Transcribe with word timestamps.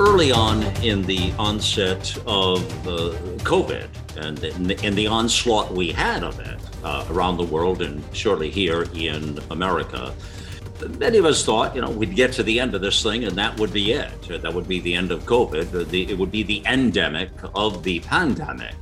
Early 0.00 0.32
on 0.32 0.62
in 0.82 1.02
the 1.02 1.30
onset 1.38 2.16
of 2.26 2.64
uh, 2.88 3.12
COVID 3.44 3.86
and 4.16 4.42
in 4.42 4.94
the 4.94 5.06
onslaught 5.06 5.74
we 5.74 5.92
had 5.92 6.24
of 6.24 6.40
it 6.40 6.58
uh, 6.82 7.04
around 7.10 7.36
the 7.36 7.44
world 7.44 7.82
and 7.82 8.02
surely 8.16 8.50
here 8.50 8.86
in 8.94 9.38
America, 9.50 10.14
many 10.98 11.18
of 11.18 11.26
us 11.26 11.44
thought, 11.44 11.74
you 11.74 11.82
know, 11.82 11.90
we'd 11.90 12.16
get 12.16 12.32
to 12.32 12.42
the 12.42 12.58
end 12.58 12.74
of 12.74 12.80
this 12.80 13.02
thing 13.02 13.24
and 13.24 13.36
that 13.36 13.60
would 13.60 13.74
be 13.74 13.92
it. 13.92 14.22
That 14.40 14.54
would 14.54 14.66
be 14.66 14.80
the 14.80 14.94
end 14.94 15.12
of 15.12 15.24
COVID. 15.24 15.90
The, 15.90 16.10
it 16.10 16.16
would 16.16 16.32
be 16.32 16.44
the 16.44 16.62
endemic 16.64 17.28
of 17.54 17.82
the 17.82 18.00
pandemic. 18.00 18.76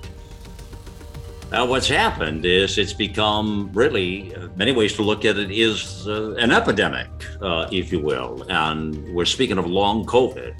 Now, 1.50 1.66
what's 1.66 1.88
happened 1.88 2.44
is 2.44 2.78
it's 2.78 2.92
become 2.92 3.70
really, 3.72 4.36
uh, 4.36 4.48
many 4.54 4.70
ways 4.70 4.92
to 4.94 5.02
look 5.02 5.24
at 5.24 5.36
it, 5.36 5.50
is 5.50 6.06
uh, 6.06 6.34
an 6.34 6.52
epidemic, 6.52 7.08
uh, 7.40 7.66
if 7.72 7.90
you 7.90 7.98
will. 7.98 8.46
And 8.50 9.12
we're 9.12 9.24
speaking 9.24 9.58
of 9.58 9.66
long 9.66 10.06
COVID. 10.06 10.54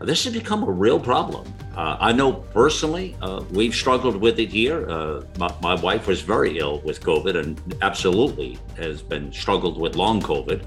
This 0.00 0.24
has 0.24 0.32
become 0.32 0.62
a 0.62 0.70
real 0.70 0.98
problem. 0.98 1.52
Uh, 1.76 1.96
I 2.00 2.12
know 2.12 2.32
personally, 2.32 3.16
uh, 3.20 3.44
we've 3.50 3.74
struggled 3.74 4.16
with 4.16 4.38
it 4.38 4.48
here. 4.48 4.88
Uh, 4.88 5.22
my, 5.38 5.54
my, 5.62 5.74
wife 5.74 6.06
was 6.06 6.20
very 6.22 6.58
ill 6.58 6.80
with 6.80 7.00
COVID 7.00 7.36
and 7.36 7.60
absolutely 7.82 8.58
has 8.76 9.02
been 9.02 9.32
struggled 9.32 9.78
with 9.78 9.96
long 9.96 10.20
COVID. 10.20 10.66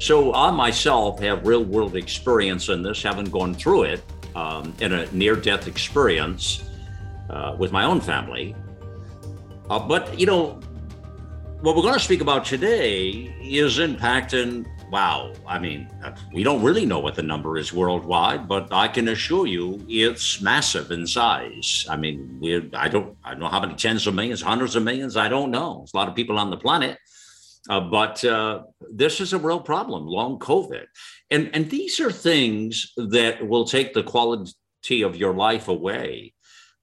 So 0.00 0.34
I 0.34 0.50
myself 0.50 1.20
have 1.20 1.46
real 1.46 1.64
world 1.64 1.96
experience 1.96 2.68
in 2.68 2.82
this, 2.82 3.02
having 3.02 3.26
gone 3.26 3.54
through 3.54 3.84
it 3.84 4.02
um, 4.34 4.74
in 4.80 4.92
a 4.92 5.10
near 5.12 5.36
death 5.36 5.66
experience 5.68 6.68
with 7.58 7.72
my 7.72 7.84
own 7.84 8.00
family. 8.00 8.54
Uh, 9.70 9.78
but, 9.78 10.18
you 10.18 10.26
know, 10.26 10.60
what 11.60 11.74
we're 11.74 11.82
going 11.82 11.94
to 11.94 12.00
speak 12.00 12.20
about 12.20 12.44
today 12.44 13.34
is 13.40 13.78
impacting, 13.78 14.66
wow, 14.94 15.32
I 15.44 15.58
mean, 15.58 15.80
we 16.32 16.44
don't 16.44 16.62
really 16.62 16.86
know 16.86 17.00
what 17.00 17.16
the 17.16 17.22
number 17.32 17.58
is 17.58 17.72
worldwide, 17.72 18.46
but 18.46 18.72
I 18.84 18.86
can 18.86 19.08
assure 19.08 19.48
you 19.56 19.84
it's 19.88 20.40
massive 20.40 20.92
in 20.92 21.04
size. 21.04 21.84
I 21.90 21.96
mean, 21.96 22.38
we 22.40 22.70
I 22.84 22.86
don't 22.94 23.10
I 23.24 23.30
don't 23.32 23.40
know 23.40 23.54
how 23.56 23.62
many 23.64 23.74
tens 23.74 24.06
of 24.06 24.14
millions, 24.14 24.40
hundreds 24.40 24.76
of 24.76 24.84
millions, 24.84 25.16
I 25.16 25.28
don't 25.34 25.50
know. 25.50 25.70
There's 25.78 25.94
a 25.94 25.96
lot 25.96 26.08
of 26.08 26.14
people 26.14 26.38
on 26.38 26.50
the 26.50 26.62
planet. 26.66 26.96
Uh, 27.68 27.80
but 27.80 28.24
uh, 28.24 28.62
this 29.02 29.20
is 29.24 29.32
a 29.32 29.44
real 29.48 29.62
problem, 29.72 30.06
long 30.06 30.38
COVID. 30.38 30.86
And, 31.34 31.44
and 31.54 31.64
these 31.70 31.98
are 32.04 32.12
things 32.12 32.92
that 32.96 33.34
will 33.50 33.66
take 33.76 33.94
the 33.94 34.02
quality 34.12 35.02
of 35.08 35.16
your 35.16 35.34
life 35.34 35.66
away. 35.66 36.34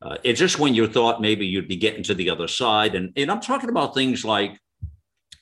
Uh, 0.02 0.18
it's 0.28 0.40
just 0.40 0.60
when 0.60 0.74
you 0.74 0.88
thought 0.88 1.22
maybe 1.28 1.46
you'd 1.46 1.74
be 1.76 1.86
getting 1.86 2.04
to 2.10 2.16
the 2.16 2.30
other 2.34 2.50
side. 2.50 2.96
And, 2.96 3.14
and 3.16 3.30
I'm 3.32 3.40
talking 3.40 3.70
about 3.70 3.94
things 3.94 4.26
like, 4.26 4.54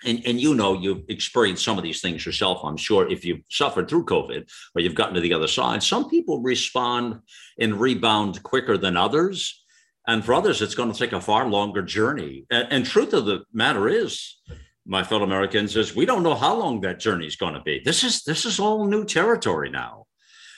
and, 0.06 0.22
and 0.26 0.40
you 0.40 0.56
know, 0.56 0.74
you've 0.74 1.04
experienced 1.10 1.64
some 1.64 1.78
of 1.78 1.84
these 1.84 2.02
things 2.02 2.26
yourself, 2.26 2.62
I'm 2.64 2.78
sure, 2.78 3.10
if 3.10 3.26
you've 3.26 3.42
suffered 3.50 3.90
through 3.90 4.06
COVID 4.06 4.50
or 4.76 4.82
you've 4.82 4.96
gotten 4.96 5.16
to 5.16 5.22
the 5.22 5.34
other 5.34 5.48
side. 5.48 5.84
Some 5.84 6.10
people 6.10 6.42
respond 6.42 7.20
and 7.60 7.80
rebound 7.80 8.42
quicker 8.44 8.78
than 8.78 8.96
others. 8.96 9.64
And 10.08 10.24
for 10.24 10.34
others, 10.34 10.62
it's 10.62 10.76
going 10.76 10.92
to 10.92 10.98
take 10.98 11.14
a 11.14 11.22
far 11.22 11.48
longer 11.48 11.82
journey. 11.82 12.46
And, 12.50 12.68
and 12.72 12.86
truth 12.86 13.14
of 13.14 13.26
the 13.26 13.44
matter 13.54 13.88
is, 13.88 14.38
my 14.86 15.04
fellow 15.04 15.24
Americans, 15.24 15.76
is 15.76 15.96
we 15.96 16.06
don't 16.06 16.24
know 16.24 16.36
how 16.36 16.56
long 16.56 16.82
that 16.82 17.00
journey 17.00 17.28
is 17.28 17.36
going 17.36 17.54
to 17.54 17.62
be. 17.62 17.82
This 17.84 18.04
is 18.04 18.24
this 18.24 18.46
is 18.46 18.60
all 18.60 18.88
new 18.88 19.06
territory 19.06 19.70
now. 19.70 20.08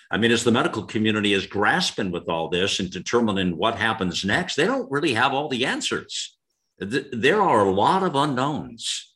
I 0.10 0.18
mean, 0.18 0.32
as 0.32 0.44
the 0.44 0.52
medical 0.52 0.84
community 0.84 1.34
is 1.34 1.46
grasping 1.48 2.12
with 2.12 2.30
all 2.30 2.50
this 2.50 2.80
and 2.80 2.90
determining 2.90 3.58
what 3.58 3.76
happens 3.78 4.24
next, 4.24 4.56
they 4.56 4.66
don't 4.66 4.92
really 4.92 5.14
have 5.14 5.34
all 5.34 5.50
the 5.50 5.66
answers. 5.66 6.38
There 6.80 7.42
are 7.42 7.66
a 7.66 7.72
lot 7.72 8.04
of 8.04 8.16
unknowns. 8.16 9.11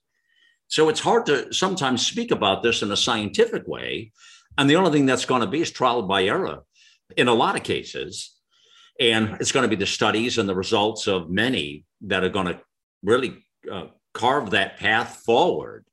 So 0.75 0.89
it's 0.89 0.99
hard 0.99 1.25
to 1.27 1.53
sometimes 1.53 2.05
speak 2.05 2.31
about 2.31 2.61
this 2.61 2.81
in 2.81 2.91
a 2.91 2.97
scientific 2.97 3.65
way. 3.65 4.11
And 4.57 4.69
the 4.69 4.75
only 4.75 4.91
thing 4.91 5.05
that's 5.05 5.23
going 5.23 5.39
to 5.39 5.47
be 5.47 5.61
is 5.61 5.71
trial 5.71 6.01
by 6.01 6.25
error 6.25 6.63
in 7.15 7.29
a 7.29 7.33
lot 7.33 7.55
of 7.55 7.63
cases. 7.63 8.35
And 8.99 9.37
it's 9.39 9.53
going 9.53 9.63
to 9.63 9.73
be 9.73 9.77
the 9.77 9.85
studies 9.85 10.37
and 10.37 10.49
the 10.49 10.53
results 10.53 11.07
of 11.07 11.29
many 11.29 11.85
that 12.01 12.25
are 12.25 12.29
going 12.37 12.47
to 12.47 12.59
really 13.03 13.45
uh, 13.71 13.85
carve 14.13 14.49
that 14.49 14.75
path 14.75 15.21
forward. 15.25 15.85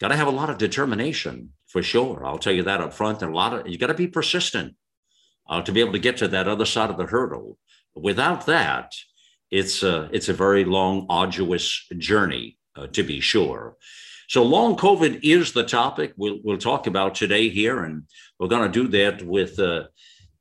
Got 0.00 0.08
to 0.08 0.16
have 0.16 0.26
a 0.26 0.32
lot 0.32 0.50
of 0.50 0.58
determination 0.58 1.50
for 1.68 1.80
sure. 1.80 2.26
I'll 2.26 2.38
tell 2.38 2.52
you 2.52 2.64
that 2.64 2.80
up 2.80 2.92
front. 2.92 3.22
And 3.22 3.32
a 3.32 3.36
lot 3.36 3.54
of 3.54 3.68
you 3.68 3.78
got 3.78 3.86
to 3.86 3.94
be 3.94 4.08
persistent 4.08 4.74
uh, 5.48 5.62
to 5.62 5.70
be 5.70 5.78
able 5.78 5.92
to 5.92 6.00
get 6.00 6.16
to 6.16 6.26
that 6.26 6.48
other 6.48 6.66
side 6.66 6.90
of 6.90 6.98
the 6.98 7.06
hurdle. 7.06 7.56
Without 7.94 8.46
that, 8.46 8.94
it's 9.52 9.84
a, 9.84 10.08
it's 10.12 10.28
a 10.28 10.34
very 10.34 10.64
long, 10.64 11.06
arduous 11.08 11.86
journey, 11.98 12.58
uh, 12.76 12.86
to 12.88 13.02
be 13.02 13.20
sure. 13.20 13.76
So 14.28 14.42
long 14.42 14.76
COVID 14.76 15.20
is 15.22 15.52
the 15.52 15.64
topic 15.64 16.14
we'll, 16.16 16.38
we'll 16.42 16.58
talk 16.58 16.86
about 16.86 17.14
today 17.14 17.48
here, 17.48 17.84
and 17.84 18.04
we're 18.38 18.48
going 18.48 18.70
to 18.70 18.82
do 18.82 18.88
that 18.88 19.22
with 19.22 19.58
uh, 19.58 19.84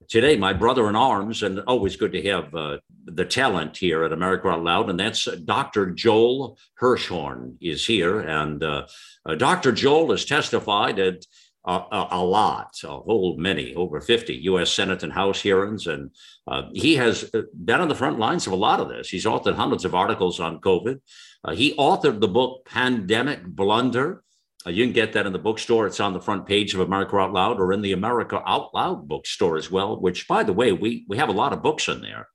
today 0.07 0.37
my 0.37 0.53
brother 0.53 0.87
in 0.87 0.95
arms, 0.95 1.43
and 1.43 1.59
always 1.61 1.95
good 1.95 2.13
to 2.13 2.21
have 2.23 2.53
uh, 2.55 2.77
the 3.05 3.25
talent 3.25 3.77
here 3.77 4.03
at 4.03 4.13
America 4.13 4.47
Out 4.49 4.63
Loud, 4.63 4.89
and 4.89 4.99
that's 4.99 5.25
Dr. 5.25 5.91
Joel 5.91 6.57
Hirschhorn 6.79 7.57
is 7.59 7.85
here, 7.85 8.19
and 8.19 8.63
uh, 8.63 8.85
uh, 9.25 9.35
Dr. 9.35 9.71
Joel 9.71 10.11
has 10.11 10.25
testified 10.25 10.99
at 10.99 11.25
a, 11.65 12.07
a, 12.11 12.23
lot, 12.23 12.75
a 12.83 12.87
whole 12.87 13.37
many, 13.37 13.75
over 13.75 14.01
50 14.01 14.33
U.S. 14.33 14.71
Senate 14.71 15.03
and 15.03 15.13
House 15.13 15.41
hearings. 15.41 15.87
And 15.87 16.09
uh, 16.47 16.63
he 16.73 16.95
has 16.95 17.29
uh, 17.33 17.41
been 17.53 17.81
on 17.81 17.87
the 17.87 17.95
front 17.95 18.19
lines 18.19 18.47
of 18.47 18.53
a 18.53 18.57
lot 18.57 18.79
of 18.79 18.89
this. 18.89 19.09
He's 19.09 19.25
authored 19.25 19.55
hundreds 19.55 19.85
of 19.85 19.93
articles 19.93 20.39
on 20.39 20.59
COVID. 20.59 20.99
Uh, 21.43 21.53
he 21.53 21.73
authored 21.75 22.19
the 22.19 22.27
book 22.27 22.65
Pandemic 22.65 23.43
Blunder. 23.45 24.23
Uh, 24.65 24.69
you 24.69 24.85
can 24.85 24.93
get 24.93 25.13
that 25.13 25.25
in 25.25 25.33
the 25.33 25.39
bookstore. 25.39 25.87
It's 25.87 25.99
on 25.99 26.13
the 26.13 26.21
front 26.21 26.45
page 26.45 26.73
of 26.73 26.81
America 26.81 27.17
Out 27.17 27.33
Loud 27.33 27.59
or 27.59 27.73
in 27.73 27.81
the 27.81 27.93
America 27.93 28.41
Out 28.45 28.73
Loud 28.73 29.07
bookstore 29.07 29.57
as 29.57 29.71
well, 29.71 29.99
which, 29.99 30.27
by 30.27 30.43
the 30.43 30.53
way, 30.53 30.71
we, 30.71 31.05
we 31.09 31.17
have 31.17 31.29
a 31.29 31.33
lot 31.33 31.53
of 31.53 31.63
books 31.63 31.87
in 31.87 32.01
there. 32.01 32.27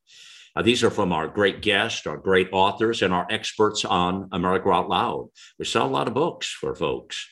Uh, 0.56 0.62
these 0.62 0.82
are 0.82 0.90
from 0.90 1.12
our 1.12 1.28
great 1.28 1.60
guests, 1.62 2.06
our 2.06 2.16
great 2.16 2.48
authors, 2.50 3.02
and 3.02 3.12
our 3.12 3.26
experts 3.30 3.84
on 3.84 4.28
America 4.32 4.70
Out 4.70 4.88
Loud. 4.88 5.28
We 5.58 5.66
sell 5.66 5.86
a 5.86 5.88
lot 5.88 6.08
of 6.08 6.14
books 6.14 6.50
for 6.50 6.74
folks. 6.74 7.28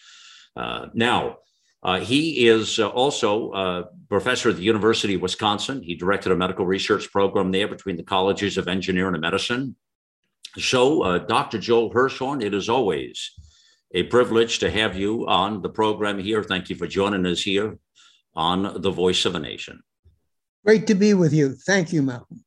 Uh, 0.54 0.86
now, 0.94 1.38
uh, 1.82 2.00
he 2.00 2.46
is 2.46 2.78
uh, 2.78 2.88
also 2.88 3.52
a 3.52 3.84
professor 4.08 4.50
at 4.50 4.56
the 4.56 4.62
University 4.62 5.14
of 5.14 5.22
Wisconsin. 5.22 5.82
He 5.82 5.94
directed 5.94 6.32
a 6.32 6.36
medical 6.36 6.66
research 6.66 7.10
program 7.10 7.50
there 7.50 7.68
between 7.68 7.96
the 7.96 8.02
colleges 8.02 8.56
of 8.56 8.68
engineering 8.68 9.14
and 9.14 9.22
medicine. 9.22 9.76
So, 10.58 11.02
uh, 11.02 11.18
Dr. 11.18 11.58
Joel 11.58 11.92
Hirschhorn, 11.92 12.42
it 12.42 12.54
is 12.54 12.68
always 12.68 13.32
a 13.92 14.04
privilege 14.04 14.58
to 14.60 14.70
have 14.70 14.96
you 14.96 15.26
on 15.26 15.62
the 15.62 15.68
program 15.68 16.18
here. 16.18 16.42
Thank 16.42 16.70
you 16.70 16.76
for 16.76 16.86
joining 16.86 17.26
us 17.26 17.42
here 17.42 17.78
on 18.34 18.80
The 18.80 18.90
Voice 18.90 19.24
of 19.24 19.34
a 19.34 19.38
Nation. 19.38 19.82
Great 20.64 20.86
to 20.86 20.94
be 20.94 21.14
with 21.14 21.32
you. 21.32 21.54
Thank 21.66 21.92
you, 21.92 22.02
Malcolm. 22.02 22.44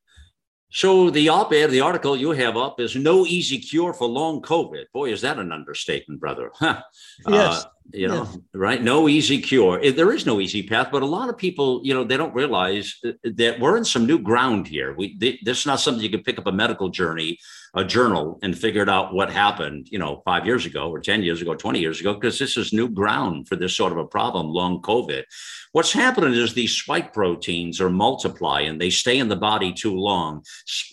So 0.70 1.10
the 1.10 1.30
op-ed, 1.30 1.68
the 1.68 1.82
article 1.82 2.18
you 2.18 2.32
have 2.32 2.58
up 2.58 2.80
is 2.80 2.96
no 2.96 3.26
easy 3.26 3.58
cure 3.58 3.94
for 3.94 4.08
long 4.08 4.42
COVID. 4.42 4.86
Boy, 4.94 5.12
is 5.12 5.22
that 5.22 5.40
an 5.40 5.52
understatement, 5.52 6.20
brother? 6.20 6.52
Huh. 6.54 6.82
Yes. 7.28 7.64
Uh, 7.64 7.70
you 7.94 8.08
know, 8.08 8.24
yes. 8.24 8.38
right? 8.54 8.82
No 8.82 9.08
easy 9.08 9.42
cure. 9.42 9.80
Eh, 9.82 9.92
there 9.92 10.12
is 10.12 10.26
no 10.26 10.40
easy 10.40 10.64
path, 10.64 10.90
but 10.92 11.02
a 11.02 11.06
lot 11.06 11.30
of 11.30 11.38
people, 11.38 11.82
you 11.84 11.94
know, 11.94 12.04
they 12.04 12.18
don't 12.18 12.34
realize 12.34 12.98
eh, 13.06 13.12
eh, 13.24 13.30
that 13.36 13.60
we're 13.60 13.78
in 13.78 13.86
some 13.86 14.06
new 14.06 14.20
ground 14.20 14.68
here. 14.68 14.94
We 14.96 15.18
this 15.18 15.60
is 15.60 15.66
not 15.66 15.80
something 15.80 16.04
you 16.04 16.10
can 16.10 16.24
pick 16.24 16.38
up 16.38 16.48
a 16.48 16.52
medical 16.52 16.90
journey, 16.90 17.38
a 17.74 17.84
journal, 17.84 18.40
and 18.42 18.58
figure 18.58 18.90
out 18.90 19.14
what 19.14 19.32
happened, 19.32 19.88
you 19.92 20.00
know, 20.00 20.22
five 20.26 20.46
years 20.46 20.66
ago 20.66 20.90
or 20.90 21.00
ten 21.00 21.24
years 21.24 21.42
ago, 21.42 21.56
twenty 21.56 21.80
years 21.80 22.00
ago, 22.00 22.14
because 22.14 22.40
this 22.40 22.58
is 22.58 22.74
new 22.74 22.90
ground 22.90 23.48
for 23.48 23.56
this 23.56 23.76
sort 23.76 23.92
of 23.92 23.98
a 23.98 24.06
problem, 24.06 24.48
long 24.48 24.82
COVID. 24.82 25.24
What's 25.72 25.94
happening 25.94 26.34
is 26.34 26.54
these 26.54 26.76
spike 26.76 27.14
proteins 27.14 27.80
are 27.80 27.90
multiplying; 27.90 28.78
they 28.78 28.90
stay 28.90 29.18
in 29.18 29.30
the 29.30 29.36
body 29.36 29.74
too 29.74 29.96
long. 29.96 30.44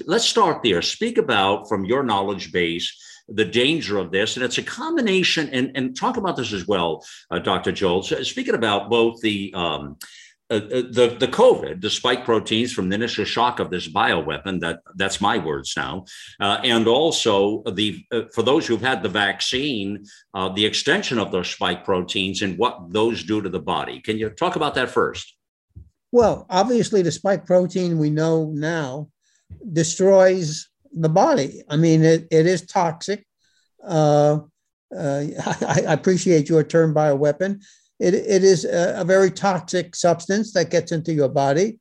Let's 0.06 0.26
start 0.26 0.62
there. 0.62 0.82
Speak 0.82 1.18
about 1.18 1.68
from 1.68 1.84
your 1.84 2.02
knowledge 2.02 2.52
base 2.52 2.94
the 3.28 3.44
danger 3.44 3.98
of 3.98 4.10
this. 4.10 4.36
And 4.36 4.44
it's 4.44 4.58
a 4.58 4.62
combination, 4.62 5.48
and, 5.50 5.70
and 5.74 5.96
talk 5.96 6.16
about 6.16 6.36
this 6.36 6.52
as 6.52 6.66
well, 6.66 7.04
uh, 7.30 7.38
Dr. 7.38 7.72
Joel. 7.72 8.02
So 8.02 8.22
speaking 8.22 8.54
about 8.54 8.90
both 8.90 9.20
the 9.20 9.52
um, 9.54 9.96
uh, 10.50 10.56
uh, 10.56 10.82
the 10.90 11.16
the 11.18 11.28
COVID, 11.28 11.80
the 11.80 11.88
spike 11.88 12.24
proteins 12.26 12.70
from 12.70 12.90
the 12.90 12.94
initial 12.94 13.24
shock 13.24 13.60
of 13.60 13.70
this 13.70 13.88
bioweapon. 13.88 14.60
That 14.60 14.80
that's 14.94 15.18
my 15.18 15.38
words 15.38 15.72
now, 15.74 16.04
uh, 16.38 16.60
and 16.62 16.86
also 16.86 17.62
the 17.62 18.04
uh, 18.12 18.22
for 18.34 18.42
those 18.42 18.66
who've 18.66 18.80
had 18.80 19.02
the 19.02 19.08
vaccine, 19.08 20.04
uh, 20.34 20.50
the 20.50 20.66
extension 20.66 21.18
of 21.18 21.32
those 21.32 21.48
spike 21.48 21.82
proteins 21.82 22.42
and 22.42 22.58
what 22.58 22.92
those 22.92 23.24
do 23.24 23.40
to 23.40 23.48
the 23.48 23.58
body. 23.58 24.00
Can 24.00 24.18
you 24.18 24.28
talk 24.28 24.54
about 24.54 24.74
that 24.74 24.90
first? 24.90 25.34
Well, 26.12 26.46
obviously, 26.50 27.00
the 27.00 27.10
spike 27.10 27.46
protein 27.46 27.98
we 27.98 28.10
know 28.10 28.50
now 28.52 29.08
destroys 29.72 30.68
the 30.94 31.08
body. 31.08 31.62
I 31.68 31.76
mean, 31.76 32.02
it, 32.02 32.26
it 32.30 32.46
is 32.46 32.66
toxic. 32.66 33.26
Uh, 33.86 34.38
uh, 34.96 35.24
I, 35.46 35.82
I, 35.88 35.92
appreciate 35.92 36.48
your 36.48 36.62
term 36.62 36.94
bioweapon. 36.94 37.62
It, 37.98 38.14
it 38.14 38.44
is 38.44 38.64
a, 38.64 39.00
a, 39.00 39.04
very 39.04 39.30
toxic 39.30 39.94
substance 39.96 40.52
that 40.52 40.70
gets 40.70 40.92
into 40.92 41.12
your 41.12 41.28
body. 41.28 41.78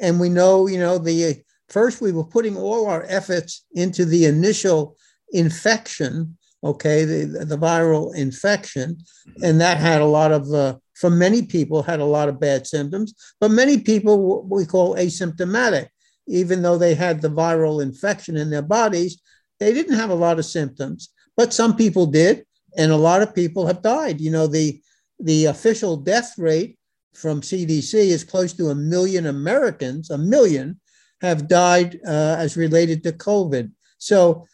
And 0.00 0.18
we 0.18 0.28
know, 0.28 0.66
you 0.66 0.78
know, 0.78 0.98
the 0.98 1.42
first 1.68 2.00
we 2.00 2.12
were 2.12 2.24
putting 2.24 2.56
all 2.56 2.86
our 2.86 3.04
efforts 3.08 3.64
into 3.74 4.04
the 4.04 4.26
initial 4.26 4.96
infection, 5.32 6.36
okay, 6.64 7.04
the, 7.04 7.44
the 7.44 7.58
viral 7.58 8.14
infection. 8.14 8.98
And 9.42 9.60
that 9.60 9.78
had 9.78 10.00
a 10.00 10.06
lot 10.06 10.32
of, 10.32 10.52
uh, 10.52 10.76
for 10.94 11.10
many 11.10 11.42
people, 11.42 11.82
had 11.82 12.00
a 12.00 12.04
lot 12.04 12.28
of 12.28 12.40
bad 12.40 12.66
symptoms, 12.66 13.14
but 13.40 13.50
many 13.50 13.80
people 13.80 14.44
we 14.44 14.66
call 14.66 14.96
asymptomatic 14.96 15.88
even 16.26 16.62
though 16.62 16.78
they 16.78 16.94
had 16.94 17.20
the 17.20 17.30
viral 17.30 17.82
infection 17.82 18.36
in 18.36 18.50
their 18.50 18.62
bodies, 18.62 19.20
they 19.58 19.72
didn't 19.72 19.96
have 19.96 20.10
a 20.10 20.14
lot 20.14 20.38
of 20.38 20.44
symptoms. 20.44 21.10
But 21.36 21.52
some 21.52 21.76
people 21.76 22.06
did, 22.06 22.44
and 22.76 22.92
a 22.92 22.96
lot 22.96 23.22
of 23.22 23.34
people 23.34 23.66
have 23.66 23.82
died. 23.82 24.20
You 24.20 24.30
know, 24.30 24.46
the 24.46 24.80
the 25.20 25.46
official 25.46 25.96
death 25.96 26.34
rate 26.36 26.78
from 27.14 27.40
CDC 27.40 27.94
is 27.94 28.24
close 28.24 28.52
to 28.54 28.70
a 28.70 28.74
million 28.74 29.26
Americans, 29.26 30.10
a 30.10 30.18
million 30.18 30.80
have 31.20 31.46
died 31.46 32.00
uh, 32.06 32.36
as 32.38 32.56
related 32.56 33.02
to 33.04 33.12
COVID. 33.12 33.70
So 33.98 34.46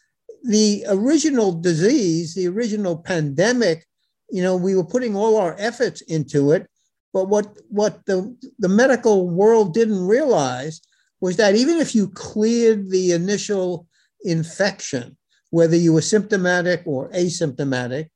the 0.43 0.85
original 0.87 1.51
disease, 1.51 2.35
the 2.35 2.47
original 2.47 2.97
pandemic, 2.97 3.85
you 4.29 4.43
know, 4.43 4.55
we 4.55 4.75
were 4.75 4.85
putting 4.85 5.15
all 5.15 5.37
our 5.37 5.55
efforts 5.57 6.01
into 6.01 6.51
it. 6.51 6.67
But 7.11 7.27
what, 7.27 7.57
what 7.69 8.05
the, 8.05 8.37
the 8.59 8.69
medical 8.69 9.27
world 9.27 9.73
didn't 9.73 10.05
realize 10.05 10.81
was 11.21 11.37
that 11.37 11.55
even 11.55 11.77
if 11.77 11.95
you 11.95 12.07
cleared 12.09 12.89
the 12.89 13.11
initial 13.11 13.87
infection, 14.23 15.17
whether 15.49 15.75
you 15.75 15.93
were 15.93 16.01
symptomatic 16.01 16.83
or 16.85 17.09
asymptomatic, 17.11 18.09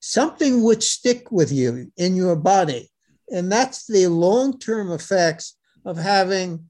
something 0.00 0.62
would 0.62 0.82
stick 0.82 1.30
with 1.30 1.50
you 1.50 1.90
in 1.96 2.14
your 2.14 2.36
body. 2.36 2.90
And 3.30 3.50
that's 3.50 3.86
the 3.86 4.06
long 4.08 4.58
term 4.58 4.92
effects 4.92 5.56
of 5.84 5.96
having 5.96 6.66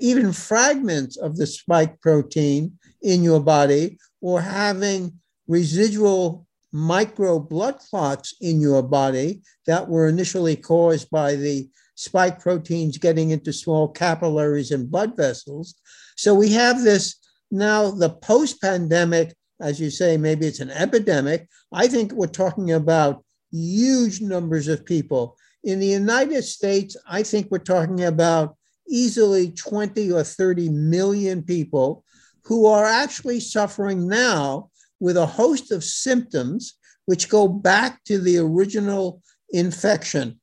even 0.00 0.32
fragments 0.32 1.16
of 1.16 1.36
the 1.36 1.46
spike 1.46 2.00
protein 2.00 2.78
in 3.02 3.22
your 3.22 3.40
body 3.40 3.98
or 4.20 4.40
having 4.40 5.14
residual 5.48 6.46
micro 6.72 7.38
blood 7.38 7.78
clots 7.78 8.34
in 8.40 8.60
your 8.60 8.82
body 8.82 9.42
that 9.66 9.88
were 9.88 10.08
initially 10.08 10.56
caused 10.56 11.08
by 11.10 11.36
the 11.36 11.68
spike 11.94 12.40
proteins 12.40 12.98
getting 12.98 13.30
into 13.30 13.52
small 13.52 13.88
capillaries 13.88 14.70
and 14.70 14.90
blood 14.90 15.16
vessels. 15.16 15.74
So 16.16 16.34
we 16.34 16.52
have 16.52 16.82
this 16.82 17.16
now, 17.50 17.90
the 17.90 18.10
post 18.10 18.60
pandemic, 18.60 19.34
as 19.60 19.80
you 19.80 19.90
say, 19.90 20.16
maybe 20.16 20.46
it's 20.46 20.60
an 20.60 20.70
epidemic. 20.70 21.48
I 21.72 21.86
think 21.86 22.12
we're 22.12 22.26
talking 22.26 22.72
about 22.72 23.24
huge 23.52 24.20
numbers 24.20 24.66
of 24.66 24.84
people. 24.84 25.36
In 25.62 25.78
the 25.78 25.86
United 25.86 26.42
States, 26.42 26.96
I 27.08 27.22
think 27.22 27.50
we're 27.50 27.58
talking 27.58 28.04
about 28.04 28.56
easily 28.88 29.52
20 29.52 30.10
or 30.12 30.24
30 30.24 30.68
million 30.70 31.42
people 31.42 32.04
who 32.42 32.66
are 32.66 32.84
actually 32.84 33.40
suffering 33.40 34.08
now 34.08 34.70
with 35.00 35.16
a 35.16 35.26
host 35.26 35.70
of 35.70 35.84
symptoms 35.84 36.74
which 37.06 37.28
go 37.28 37.46
back 37.46 38.02
to 38.04 38.18
the 38.18 38.38
original 38.38 39.22
infection 39.50 40.40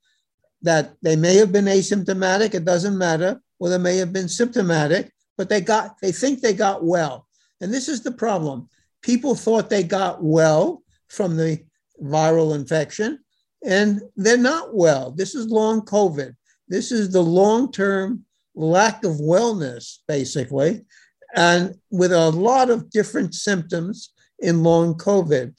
that 0.61 0.93
they 1.01 1.15
may 1.15 1.35
have 1.35 1.51
been 1.51 1.65
asymptomatic, 1.65 2.53
it 2.53 2.65
doesn't 2.65 2.97
matter, 2.97 3.41
or 3.59 3.69
they 3.69 3.77
may 3.77 3.97
have 3.97 4.13
been 4.13 4.29
symptomatic, 4.29 5.11
but 5.37 5.49
they 5.49 5.61
got 5.61 5.99
they 6.01 6.11
think 6.11 6.41
they 6.41 6.53
got 6.53 6.83
well. 6.83 7.27
And 7.61 7.73
this 7.73 7.87
is 7.87 8.01
the 8.01 8.11
problem. 8.11 8.69
People 9.01 9.35
thought 9.35 9.69
they 9.69 9.83
got 9.83 10.23
well 10.23 10.83
from 11.09 11.37
the 11.37 11.63
viral 12.01 12.55
infection, 12.55 13.19
and 13.63 14.01
they're 14.15 14.37
not 14.37 14.75
well. 14.75 15.11
This 15.11 15.35
is 15.35 15.47
long 15.47 15.81
COVID. 15.81 16.35
This 16.67 16.91
is 16.91 17.11
the 17.11 17.21
long-term 17.21 18.25
lack 18.55 19.03
of 19.03 19.13
wellness, 19.17 19.99
basically, 20.07 20.85
and 21.35 21.75
with 21.89 22.11
a 22.11 22.29
lot 22.29 22.69
of 22.69 22.89
different 22.89 23.33
symptoms 23.33 24.13
in 24.39 24.63
long 24.63 24.95
COVID. 24.95 25.53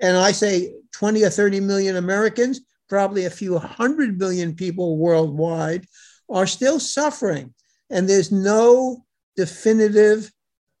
And 0.00 0.16
I 0.16 0.32
say 0.32 0.74
20 0.92 1.24
or 1.24 1.30
30 1.30 1.60
million 1.60 1.96
Americans 1.96 2.60
probably 2.88 3.24
a 3.24 3.30
few 3.30 3.58
hundred 3.58 4.18
million 4.18 4.54
people 4.54 4.98
worldwide, 4.98 5.86
are 6.28 6.46
still 6.46 6.80
suffering. 6.80 7.54
And 7.90 8.08
there's 8.08 8.32
no 8.32 9.04
definitive, 9.36 10.30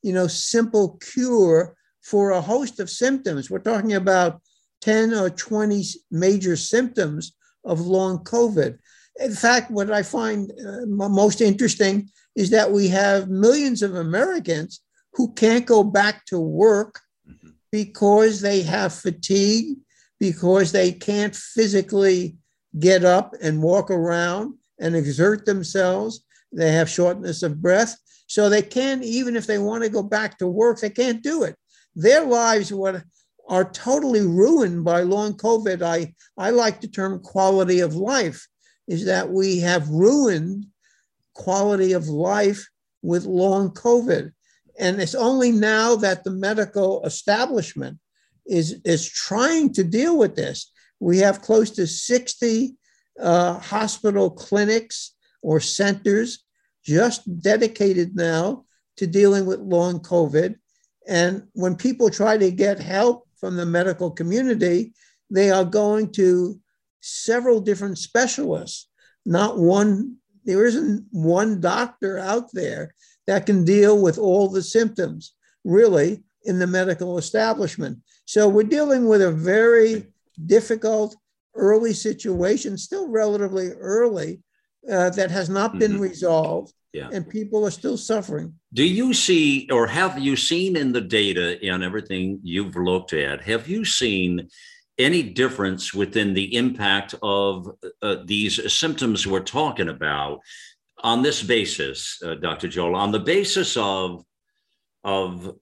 you 0.02 0.12
know, 0.12 0.26
simple 0.26 0.98
cure 1.14 1.76
for 2.02 2.30
a 2.30 2.40
host 2.40 2.80
of 2.80 2.90
symptoms. 2.90 3.50
We're 3.50 3.58
talking 3.58 3.94
about 3.94 4.40
10 4.82 5.14
or 5.14 5.30
20 5.30 5.82
major 6.10 6.56
symptoms 6.56 7.34
of 7.64 7.80
long 7.80 8.18
COVID. 8.24 8.78
In 9.20 9.32
fact, 9.32 9.70
what 9.70 9.90
I 9.90 10.02
find 10.02 10.50
uh, 10.50 10.86
most 10.86 11.40
interesting 11.40 12.10
is 12.36 12.50
that 12.50 12.70
we 12.70 12.88
have 12.88 13.30
millions 13.30 13.82
of 13.82 13.94
Americans 13.94 14.80
who 15.14 15.32
can't 15.32 15.64
go 15.64 15.84
back 15.84 16.26
to 16.26 16.38
work 16.38 17.00
mm-hmm. 17.28 17.50
because 17.70 18.40
they 18.40 18.62
have 18.62 18.92
fatigue, 18.92 19.76
because 20.20 20.72
they 20.72 20.92
can't 20.92 21.34
physically 21.34 22.36
get 22.78 23.04
up 23.04 23.34
and 23.42 23.62
walk 23.62 23.90
around 23.90 24.54
and 24.78 24.96
exert 24.96 25.46
themselves. 25.46 26.24
They 26.52 26.72
have 26.72 26.88
shortness 26.88 27.42
of 27.42 27.60
breath. 27.60 27.96
So 28.26 28.48
they 28.48 28.62
can't, 28.62 29.04
even 29.04 29.36
if 29.36 29.46
they 29.46 29.58
want 29.58 29.84
to 29.84 29.90
go 29.90 30.02
back 30.02 30.38
to 30.38 30.46
work, 30.46 30.80
they 30.80 30.90
can't 30.90 31.22
do 31.22 31.42
it. 31.44 31.56
Their 31.94 32.24
lives 32.24 32.72
what, 32.72 33.02
are 33.48 33.70
totally 33.70 34.22
ruined 34.22 34.84
by 34.84 35.02
long 35.02 35.34
COVID. 35.34 35.82
I, 35.82 36.14
I 36.38 36.50
like 36.50 36.80
the 36.80 36.88
term 36.88 37.20
quality 37.20 37.80
of 37.80 37.94
life, 37.94 38.46
is 38.88 39.04
that 39.04 39.30
we 39.30 39.58
have 39.60 39.88
ruined 39.88 40.66
quality 41.34 41.92
of 41.92 42.08
life 42.08 42.66
with 43.02 43.26
long 43.26 43.70
COVID. 43.70 44.32
And 44.78 45.00
it's 45.00 45.14
only 45.14 45.52
now 45.52 45.96
that 45.96 46.24
the 46.24 46.30
medical 46.30 47.04
establishment 47.04 47.98
is, 48.46 48.80
is 48.84 49.08
trying 49.08 49.72
to 49.74 49.84
deal 49.84 50.16
with 50.18 50.36
this. 50.36 50.70
We 51.00 51.18
have 51.18 51.42
close 51.42 51.70
to 51.72 51.86
60 51.86 52.76
uh, 53.20 53.58
hospital 53.58 54.30
clinics 54.30 55.14
or 55.42 55.60
centers 55.60 56.44
just 56.84 57.40
dedicated 57.40 58.14
now 58.14 58.64
to 58.96 59.06
dealing 59.06 59.46
with 59.46 59.60
long 59.60 60.00
COVID. 60.00 60.56
And 61.06 61.44
when 61.52 61.76
people 61.76 62.10
try 62.10 62.38
to 62.38 62.50
get 62.50 62.78
help 62.78 63.28
from 63.36 63.56
the 63.56 63.66
medical 63.66 64.10
community, 64.10 64.94
they 65.30 65.50
are 65.50 65.64
going 65.64 66.12
to 66.12 66.60
several 67.00 67.60
different 67.60 67.98
specialists. 67.98 68.88
Not 69.26 69.58
one, 69.58 70.16
there 70.44 70.64
isn't 70.64 71.06
one 71.10 71.60
doctor 71.60 72.18
out 72.18 72.52
there 72.52 72.94
that 73.26 73.46
can 73.46 73.64
deal 73.64 74.00
with 74.00 74.18
all 74.18 74.48
the 74.48 74.62
symptoms, 74.62 75.34
really, 75.64 76.22
in 76.44 76.58
the 76.58 76.66
medical 76.66 77.18
establishment. 77.18 77.98
So 78.24 78.48
we're 78.48 78.64
dealing 78.64 79.06
with 79.06 79.22
a 79.22 79.32
very 79.32 80.06
difficult 80.46 81.16
early 81.54 81.92
situation, 81.92 82.76
still 82.76 83.08
relatively 83.08 83.70
early, 83.70 84.40
uh, 84.90 85.10
that 85.10 85.30
has 85.30 85.48
not 85.48 85.78
been 85.78 85.92
mm-hmm. 85.92 86.02
resolved. 86.02 86.72
Yeah. 86.92 87.08
And 87.12 87.28
people 87.28 87.66
are 87.66 87.72
still 87.72 87.96
suffering. 87.96 88.54
Do 88.72 88.84
you 88.84 89.14
see, 89.14 89.68
or 89.72 89.88
have 89.88 90.16
you 90.16 90.36
seen 90.36 90.76
in 90.76 90.92
the 90.92 91.00
data 91.00 91.58
and 91.60 91.82
everything 91.82 92.38
you've 92.44 92.76
looked 92.76 93.12
at, 93.12 93.42
have 93.42 93.66
you 93.66 93.84
seen 93.84 94.48
any 94.96 95.24
difference 95.24 95.92
within 95.92 96.34
the 96.34 96.54
impact 96.54 97.16
of 97.20 97.68
uh, 98.00 98.16
these 98.24 98.72
symptoms 98.72 99.26
we're 99.26 99.40
talking 99.40 99.88
about 99.88 100.38
on 101.02 101.22
this 101.22 101.42
basis, 101.42 102.22
uh, 102.24 102.34
Dr. 102.36 102.68
Joel, 102.68 102.94
on 102.94 103.10
the 103.10 103.18
basis 103.18 103.76
of, 103.76 104.24
of 105.02 105.56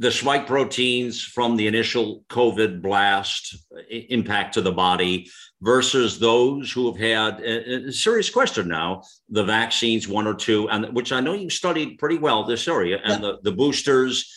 the 0.00 0.10
spike 0.10 0.46
proteins 0.46 1.22
from 1.22 1.56
the 1.56 1.66
initial 1.66 2.24
COVID 2.30 2.80
blast 2.80 3.54
impact 3.90 4.54
to 4.54 4.62
the 4.62 4.72
body 4.72 5.30
versus 5.60 6.18
those 6.18 6.72
who 6.72 6.90
have 6.90 6.98
had 6.98 7.40
a, 7.44 7.92
serious 7.92 8.30
question 8.30 8.66
now, 8.66 9.02
the 9.28 9.44
vaccines, 9.44 10.08
one 10.08 10.26
or 10.26 10.32
two, 10.32 10.70
and 10.70 10.86
which 10.94 11.12
I 11.12 11.20
know 11.20 11.34
you 11.34 11.50
studied 11.50 11.98
pretty 11.98 12.16
well 12.16 12.44
this 12.44 12.66
area, 12.66 12.98
and 13.04 13.22
yeah. 13.22 13.32
the, 13.32 13.50
the 13.50 13.52
boosters. 13.52 14.32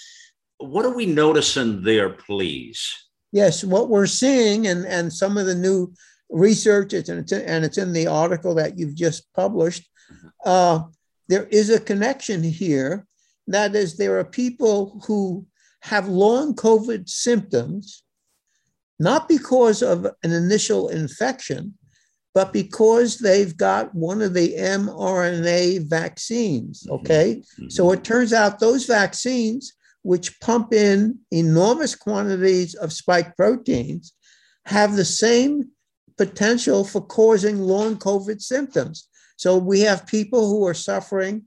What 0.58 0.84
are 0.84 0.94
we 0.94 1.06
noticing 1.06 1.82
there, 1.82 2.10
please? 2.10 2.94
Yes, 3.32 3.64
what 3.64 3.88
we're 3.88 4.06
seeing, 4.06 4.68
and, 4.68 4.86
and 4.86 5.14
some 5.14 5.38
of 5.38 5.46
the 5.46 5.56
new 5.56 5.94
research, 6.30 6.92
it's 6.92 7.08
in, 7.08 7.20
and 7.32 7.64
it's 7.64 7.78
in 7.78 7.94
the 7.94 8.08
article 8.08 8.54
that 8.56 8.78
you've 8.78 8.96
just 8.96 9.34
published, 9.34 9.90
mm-hmm. 10.12 10.28
uh, 10.44 10.84
there 11.30 11.46
is 11.46 11.70
a 11.70 11.80
connection 11.80 12.44
here. 12.44 13.08
That 13.48 13.76
is, 13.76 13.96
there 13.96 14.20
are 14.20 14.26
people 14.26 15.02
who 15.08 15.48
have 15.84 16.08
long 16.08 16.56
COVID 16.56 17.10
symptoms, 17.10 18.04
not 19.00 19.28
because 19.28 19.84
of 19.84 20.06
an 20.24 20.32
initial 20.32 20.88
infection, 20.88 21.78
but 22.34 22.54
because 22.54 23.18
they've 23.18 23.56
got 23.58 23.94
one 23.94 24.22
of 24.22 24.34
the 24.34 24.54
mRNA 24.54 25.90
vaccines. 25.90 26.84
Mm-hmm. 26.84 26.94
Okay. 26.94 27.36
Mm-hmm. 27.36 27.70
So 27.70 27.92
it 27.92 28.06
turns 28.06 28.32
out 28.32 28.60
those 28.60 28.86
vaccines, 28.86 29.74
which 30.04 30.40
pump 30.40 30.74
in 30.74 31.20
enormous 31.32 31.96
quantities 31.96 32.76
of 32.76 32.94
spike 32.94 33.36
proteins, 33.36 34.14
have 34.66 34.96
the 34.96 35.06
same 35.06 35.70
potential 36.18 36.86
for 36.86 37.02
causing 37.02 37.60
long 37.60 37.98
COVID 37.98 38.42
symptoms. 38.42 39.10
So 39.36 39.58
we 39.58 39.82
have 39.82 40.08
people 40.08 40.50
who 40.50 40.66
are 40.66 40.74
suffering, 40.74 41.44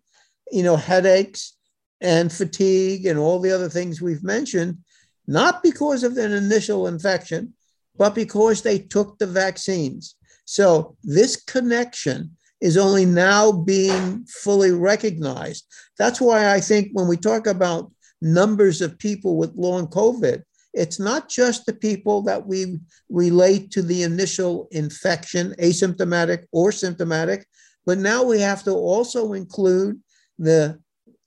you 0.53 0.63
know, 0.63 0.77
headaches 0.77 1.56
and 2.01 2.33
fatigue 2.33 3.07
and 3.07 3.19
all 3.19 3.41
the 3.41 3.51
other 3.51 3.69
things 3.69 4.01
we've 4.01 4.25
mentioned, 4.25 4.79
not 5.27 5.63
because 5.63 6.05
of 6.05 6.17
an 6.17 6.33
initial 6.33 6.87
infection, 6.87 7.55
but 7.97 8.15
because 8.15 8.63
they 8.63 8.79
took 8.79 9.19
the 9.19 9.27
vaccines. 9.27 10.17
So 10.45 10.97
this 11.03 11.37
connection 11.37 12.37
is 12.61 12.77
only 12.77 13.05
now 13.05 13.53
being 13.53 14.25
fully 14.27 14.71
recognized. 14.71 15.67
That's 15.99 16.21
why 16.21 16.55
I 16.55 16.61
think 16.61 16.91
when 16.93 17.09
we 17.09 17.17
talk 17.17 17.47
about 17.47 17.91
numbers 18.23 18.81
of 18.81 18.99
people 18.99 19.37
with 19.37 19.55
long 19.57 19.89
COVID, 19.89 20.43
it's 20.73 21.01
not 21.01 21.29
just 21.29 21.65
the 21.65 21.73
people 21.73 22.23
that 22.23 22.47
we 22.47 22.79
relate 23.09 23.71
to 23.73 23.83
the 23.83 24.03
initial 24.03 24.69
infection, 24.71 25.55
asymptomatic 25.59 26.45
or 26.53 26.71
symptomatic, 26.71 27.47
but 27.87 27.99
now 27.99 28.23
we 28.23 28.41
have 28.41 28.63
to 28.65 28.73
also 28.73 29.33
include 29.33 30.01
the 30.39 30.79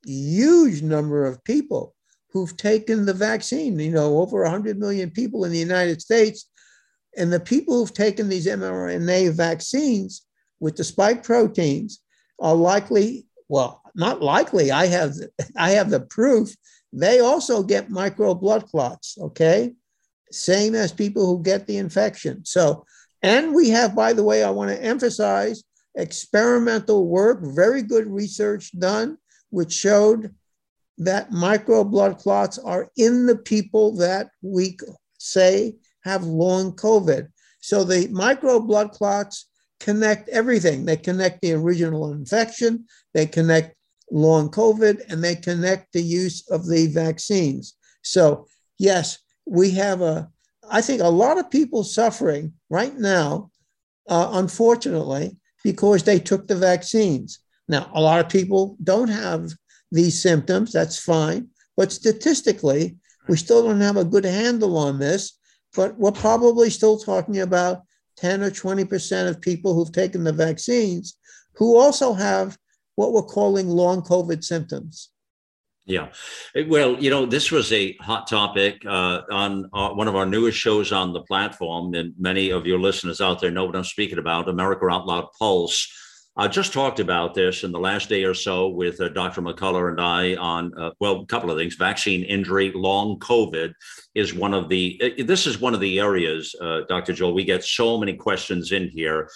huge 0.06 0.82
number 0.82 1.26
of 1.26 1.44
people 1.44 1.96
who've 2.32 2.56
taken 2.58 3.06
the 3.06 3.14
vaccine. 3.14 3.80
You 3.80 3.92
know, 3.92 4.20
over 4.20 4.44
100 4.44 4.78
million 4.80 5.12
people 5.12 5.46
in 5.46 5.52
the 5.52 5.58
United 5.58 6.02
States 6.02 6.50
and 7.18 7.32
the 7.32 7.40
people 7.40 7.76
who've 7.76 7.94
taken 7.94 8.30
these 8.30 8.48
mRNA 8.48 9.34
vaccines 9.34 10.26
with 10.60 10.76
the 10.76 10.84
spike 10.84 11.24
proteins 11.24 12.00
are 12.40 12.56
likely, 12.56 13.26
well, 13.48 13.82
not 13.96 14.22
likely. 14.22 14.72
I 14.72 14.86
have 14.88 15.14
I 15.58 15.72
have 15.72 15.90
the 15.90 16.02
proof. 16.02 16.56
They 16.92 17.20
also 17.20 17.62
get 17.64 17.90
micro 17.90 18.34
blood 18.34 18.66
clots, 18.68 19.18
okay? 19.20 19.74
Same 20.32 20.76
as 20.76 20.92
people 20.92 21.26
who 21.26 21.44
get 21.44 21.68
the 21.68 21.78
infection. 21.78 22.46
So, 22.46 22.86
and 23.22 23.54
we 23.54 23.70
have, 23.70 23.96
by 23.96 24.14
the 24.14 24.24
way, 24.24 24.44
I 24.44 24.50
want 24.50 24.72
to 24.72 24.84
emphasize 24.84 25.64
experimental 25.96 27.08
work, 27.08 27.42
very 27.44 27.84
good 27.84 28.08
research 28.08 28.72
done, 28.80 29.18
which 29.50 29.72
showed 29.74 30.34
that 30.98 31.32
micro 31.32 31.84
blood 31.84 32.18
clots 32.18 32.58
are 32.58 32.90
in 32.98 33.26
the 33.26 33.38
people 33.38 33.96
that 33.96 34.30
we 34.42 34.78
say 35.18 35.76
have 36.04 36.24
long 36.24 36.74
COVID. 36.76 37.30
So 37.62 37.84
the 37.84 38.08
micro 38.10 38.60
blood 38.60 38.92
clots 38.92 39.48
connect 39.80 40.30
everything. 40.30 40.86
They 40.86 40.98
connect 40.98 41.42
the 41.42 41.54
original 41.54 42.12
infection, 42.12 42.86
they 43.14 43.26
connect 43.26 43.76
long 44.12 44.50
COVID, 44.50 45.10
and 45.10 45.24
they 45.24 45.36
connect 45.36 45.94
the 45.94 46.02
use 46.02 46.48
of 46.50 46.68
the 46.68 46.88
vaccines. 46.88 47.76
So, 48.02 48.48
yes, 48.78 49.20
we 49.46 49.72
have 49.72 50.02
a, 50.02 50.30
I 50.70 50.82
think 50.82 51.02
a 51.02 51.08
lot 51.08 51.38
of 51.38 51.50
people 51.50 51.84
suffering 51.84 52.54
right 52.70 52.96
now, 52.96 53.52
uh, 54.08 54.30
unfortunately, 54.34 55.38
because 55.64 56.04
they 56.04 56.20
took 56.20 56.48
the 56.48 56.56
vaccines. 56.56 57.40
Now, 57.70 57.90
a 57.94 58.02
lot 58.02 58.20
of 58.20 58.30
people 58.30 58.76
don't 58.84 59.08
have 59.08 59.52
these 59.92 60.22
symptoms. 60.22 60.74
That's 60.74 61.00
fine. 61.00 61.48
But 61.78 61.94
statistically, 61.94 62.98
we 63.30 63.38
still 63.38 63.64
don't 63.64 63.80
have 63.80 63.96
a 63.96 64.04
good 64.04 64.26
handle 64.26 64.78
on 64.78 65.00
this 65.00 65.40
but 65.76 65.98
we're 65.98 66.12
probably 66.12 66.70
still 66.70 66.98
talking 66.98 67.40
about 67.40 67.82
10 68.18 68.44
or 68.44 68.52
20% 68.52 69.30
of 69.30 69.42
people 69.42 69.74
who've 69.74 69.92
taken 69.92 70.24
the 70.24 70.34
vaccines 70.34 71.18
who 71.56 71.78
also 71.78 72.14
have 72.14 72.58
what 72.96 73.14
we're 73.14 73.22
calling 73.22 73.68
long 73.68 74.02
COVID 74.02 74.44
symptoms. 74.44 75.10
Yeah. 75.86 76.10
Well, 76.68 77.02
you 77.02 77.10
know, 77.10 77.26
this 77.26 77.52
was 77.52 77.72
a 77.72 77.94
hot 77.96 78.28
topic 78.28 78.84
uh, 78.86 79.22
on 79.32 79.70
our, 79.74 79.96
one 79.96 80.08
of 80.08 80.16
our 80.16 80.26
newest 80.26 80.58
shows 80.58 80.92
on 80.92 81.14
the 81.14 81.22
platform. 81.22 81.94
And 81.96 82.14
many 82.20 82.52
of 82.52 82.68
your 82.68 82.80
listeners 82.80 83.22
out 83.22 83.42
there 83.42 83.50
know 83.50 83.66
what 83.66 83.76
I'm 83.76 83.84
speaking 83.84 84.20
about 84.20 84.50
America 84.50 84.86
Out 84.88 85.08
Loud 85.08 85.30
Pulse 85.40 85.92
I 86.40 86.48
just 86.48 86.72
talked 86.72 87.02
about 87.02 87.34
this 87.34 87.66
in 87.66 87.74
the 87.74 87.80
last 87.82 88.08
day 88.08 88.24
or 88.24 88.34
so 88.34 88.70
with 88.70 89.02
uh, 89.02 89.10
Dr. 89.10 89.42
McCullough 89.42 89.90
and 89.90 90.00
I 90.00 90.36
on, 90.36 90.72
uh, 90.80 90.92
well, 91.02 91.20
a 91.20 91.26
couple 91.26 91.52
of 91.52 91.58
things. 91.58 91.76
Vaccine 91.76 92.24
injury, 92.24 92.72
long 92.74 93.20
COVID 93.20 93.74
is 94.16 94.34
one 94.34 94.54
of 94.54 94.70
the, 94.70 95.02
uh, 95.04 95.24
this 95.26 95.46
is 95.46 95.60
one 95.60 95.74
of 95.74 95.82
the 95.82 96.00
areas, 96.00 96.56
uh, 96.62 96.84
Dr. 96.88 97.12
Joel, 97.12 97.34
we 97.34 97.44
get 97.44 97.66
so 97.66 97.98
many 97.98 98.14
questions 98.14 98.72
in 98.72 98.88
here 98.88 99.30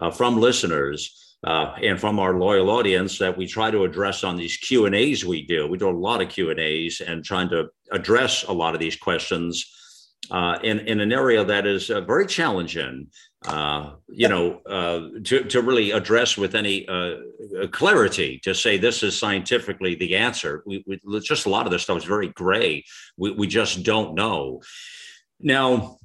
uh, 0.00 0.10
from 0.10 0.38
listeners. 0.38 1.16
Uh, 1.42 1.74
and 1.82 1.98
from 1.98 2.18
our 2.18 2.38
loyal 2.38 2.68
audience 2.68 3.16
that 3.16 3.34
we 3.34 3.46
try 3.46 3.70
to 3.70 3.84
address 3.84 4.24
on 4.24 4.36
these 4.36 4.58
q 4.58 4.84
and 4.84 4.94
a's 4.94 5.24
we 5.24 5.46
do 5.46 5.66
we 5.66 5.78
do 5.78 5.88
a 5.88 5.90
lot 5.90 6.20
of 6.20 6.28
q 6.28 6.50
and 6.50 6.60
a's 6.60 7.00
and 7.00 7.24
trying 7.24 7.48
to 7.48 7.66
address 7.92 8.44
a 8.44 8.52
lot 8.52 8.74
of 8.74 8.78
these 8.78 8.94
questions 8.94 9.64
uh, 10.30 10.58
in, 10.62 10.80
in 10.80 11.00
an 11.00 11.12
area 11.12 11.44
that 11.44 11.66
is 11.66 11.90
uh, 11.90 12.00
very 12.02 12.26
challenging, 12.26 13.06
uh, 13.46 13.92
you 14.08 14.28
know, 14.28 14.60
uh, 14.66 15.08
to, 15.24 15.44
to 15.44 15.62
really 15.62 15.92
address 15.92 16.36
with 16.36 16.54
any 16.54 16.86
uh, 16.88 17.16
clarity 17.70 18.38
to 18.44 18.54
say 18.54 18.76
this 18.76 19.02
is 19.02 19.18
scientifically 19.18 19.94
the 19.94 20.14
answer. 20.14 20.62
We, 20.66 20.84
we, 20.86 21.20
just 21.20 21.46
a 21.46 21.50
lot 21.50 21.66
of 21.66 21.72
this 21.72 21.82
stuff 21.82 21.96
is 21.96 22.04
very 22.04 22.28
gray. 22.28 22.84
We, 23.16 23.30
we 23.32 23.46
just 23.46 23.82
don't 23.82 24.14
know. 24.14 24.60
Now, 25.40 25.96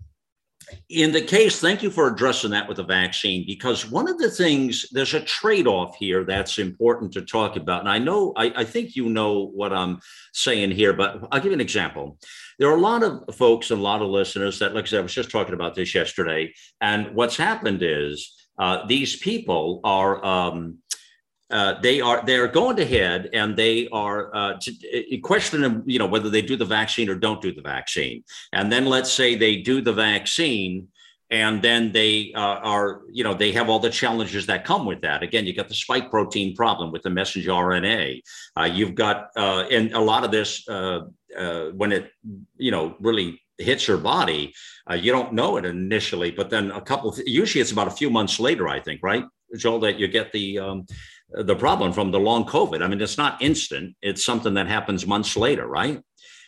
in 0.90 1.12
the 1.12 1.22
case, 1.22 1.60
thank 1.60 1.82
you 1.84 1.90
for 1.90 2.08
addressing 2.08 2.52
that 2.52 2.68
with 2.68 2.78
the 2.78 2.84
vaccine, 2.84 3.44
because 3.46 3.90
one 3.90 4.08
of 4.08 4.18
the 4.18 4.30
things, 4.30 4.86
there's 4.92 5.14
a 5.14 5.22
trade 5.22 5.68
off 5.68 5.96
here 5.98 6.24
that's 6.24 6.60
important 6.60 7.12
to 7.14 7.22
talk 7.22 7.56
about. 7.56 7.82
And 7.82 7.90
I 7.90 8.00
know, 8.00 8.34
I, 8.36 8.54
I, 8.56 8.64
think 8.64 8.96
you 8.96 9.10
know 9.10 9.48
what 9.54 9.74
I'm 9.74 10.00
saying 10.34 10.72
here, 10.72 10.94
but 10.94 11.28
I'll 11.32 11.40
give 11.40 11.52
you 11.52 11.54
an 11.54 11.62
example. 11.62 12.18
There 12.60 12.70
are 12.70 12.78
a 12.78 12.82
lot 12.82 13.04
of 13.04 13.36
folks 13.36 13.72
and 13.72 13.80
a 13.80 13.84
lot 13.84 14.02
of 14.02 14.10
listeners 14.10 14.60
that, 14.60 14.74
like 14.74 14.86
I 14.86 14.88
said, 14.88 15.00
I 15.00 15.04
was 15.04 15.14
just 15.14 15.32
talking 15.32 15.54
about 15.54 15.76
this 15.76 15.94
yesterday. 15.94 16.54
And 16.82 17.14
what's 17.16 17.38
happened 17.38 17.82
is 17.82 18.34
uh, 18.58 18.86
these 18.88 19.18
people 19.18 19.82
are, 19.84 20.24
um, 20.24 20.78
uh, 21.52 21.80
they 21.82 22.02
are 22.02 22.24
they 22.26 22.38
are 22.38 22.48
going 22.48 22.80
ahead 22.80 23.30
and 23.34 23.56
they 23.56 23.88
are 23.90 24.36
uh, 24.36 24.60
questioning 25.24 25.84
you 25.86 26.00
know 26.00 26.08
whether 26.08 26.30
they 26.30 26.42
do 26.42 26.56
the 26.56 26.66
vaccine 26.66 27.10
or 27.10 27.16
don't 27.16 27.42
do 27.42 27.54
the 27.54 27.62
vaccine. 27.62 28.24
And 28.52 28.72
then 28.72 28.86
let's 28.86 29.12
say 29.12 29.36
they 29.36 29.58
do 29.58 29.82
the 29.82 29.94
vaccine 29.94 30.88
and 31.30 31.62
then 31.62 31.92
they 31.92 32.34
uh, 32.36 32.40
are 32.40 33.02
you 33.12 33.24
know 33.24 33.34
they 33.34 33.52
have 33.52 33.70
all 33.70 33.80
the 33.80 33.90
challenges 33.90 34.48
that 34.48 34.66
come 34.66 34.86
with 34.86 35.02
that. 35.02 35.22
Again 35.22 35.46
you 35.46 35.54
got 35.54 35.68
the 35.68 35.76
spike 35.76 36.10
protein 36.10 36.56
problem 36.56 36.92
with 36.92 37.04
the 37.04 37.10
messenger 37.12 37.52
rna 37.52 38.22
uh, 38.58 38.64
you've 38.64 38.96
got 38.96 39.30
uh, 39.36 39.66
and 39.72 39.94
a 39.94 40.00
lot 40.00 40.24
of 40.24 40.32
this 40.32 40.68
uh, 40.68 41.02
when 41.76 41.92
it 41.92 42.12
you 42.58 42.72
know 42.72 42.96
really 43.00 43.40
hits 43.58 43.88
your 43.88 43.98
body 43.98 44.54
you 44.96 45.12
don't 45.12 45.32
know 45.32 45.58
it 45.58 45.66
initially 45.66 46.30
but 46.30 46.50
then 46.50 46.72
a 46.72 46.82
couple 46.82 47.16
usually 47.26 47.62
it's 47.62 47.72
about 47.72 47.88
a 47.88 47.92
few 47.92 48.10
months 48.10 48.38
later 48.38 48.68
i 48.68 48.80
think 48.82 49.00
right 49.02 49.24
joel 49.56 49.80
that 49.80 49.98
you 49.98 50.10
get 50.10 50.30
the 50.34 50.60
um, 50.60 50.86
the 51.30 51.56
problem 51.56 51.94
from 51.94 52.12
the 52.12 52.20
long 52.20 52.46
COVID. 52.46 52.84
I 52.84 52.88
mean, 52.88 53.02
it's 53.02 53.18
not 53.18 53.42
instant, 53.42 53.96
it's 54.02 54.24
something 54.24 54.54
that 54.56 54.68
happens 54.68 55.06
months 55.08 55.36
later, 55.36 55.68
right? 55.68 56.02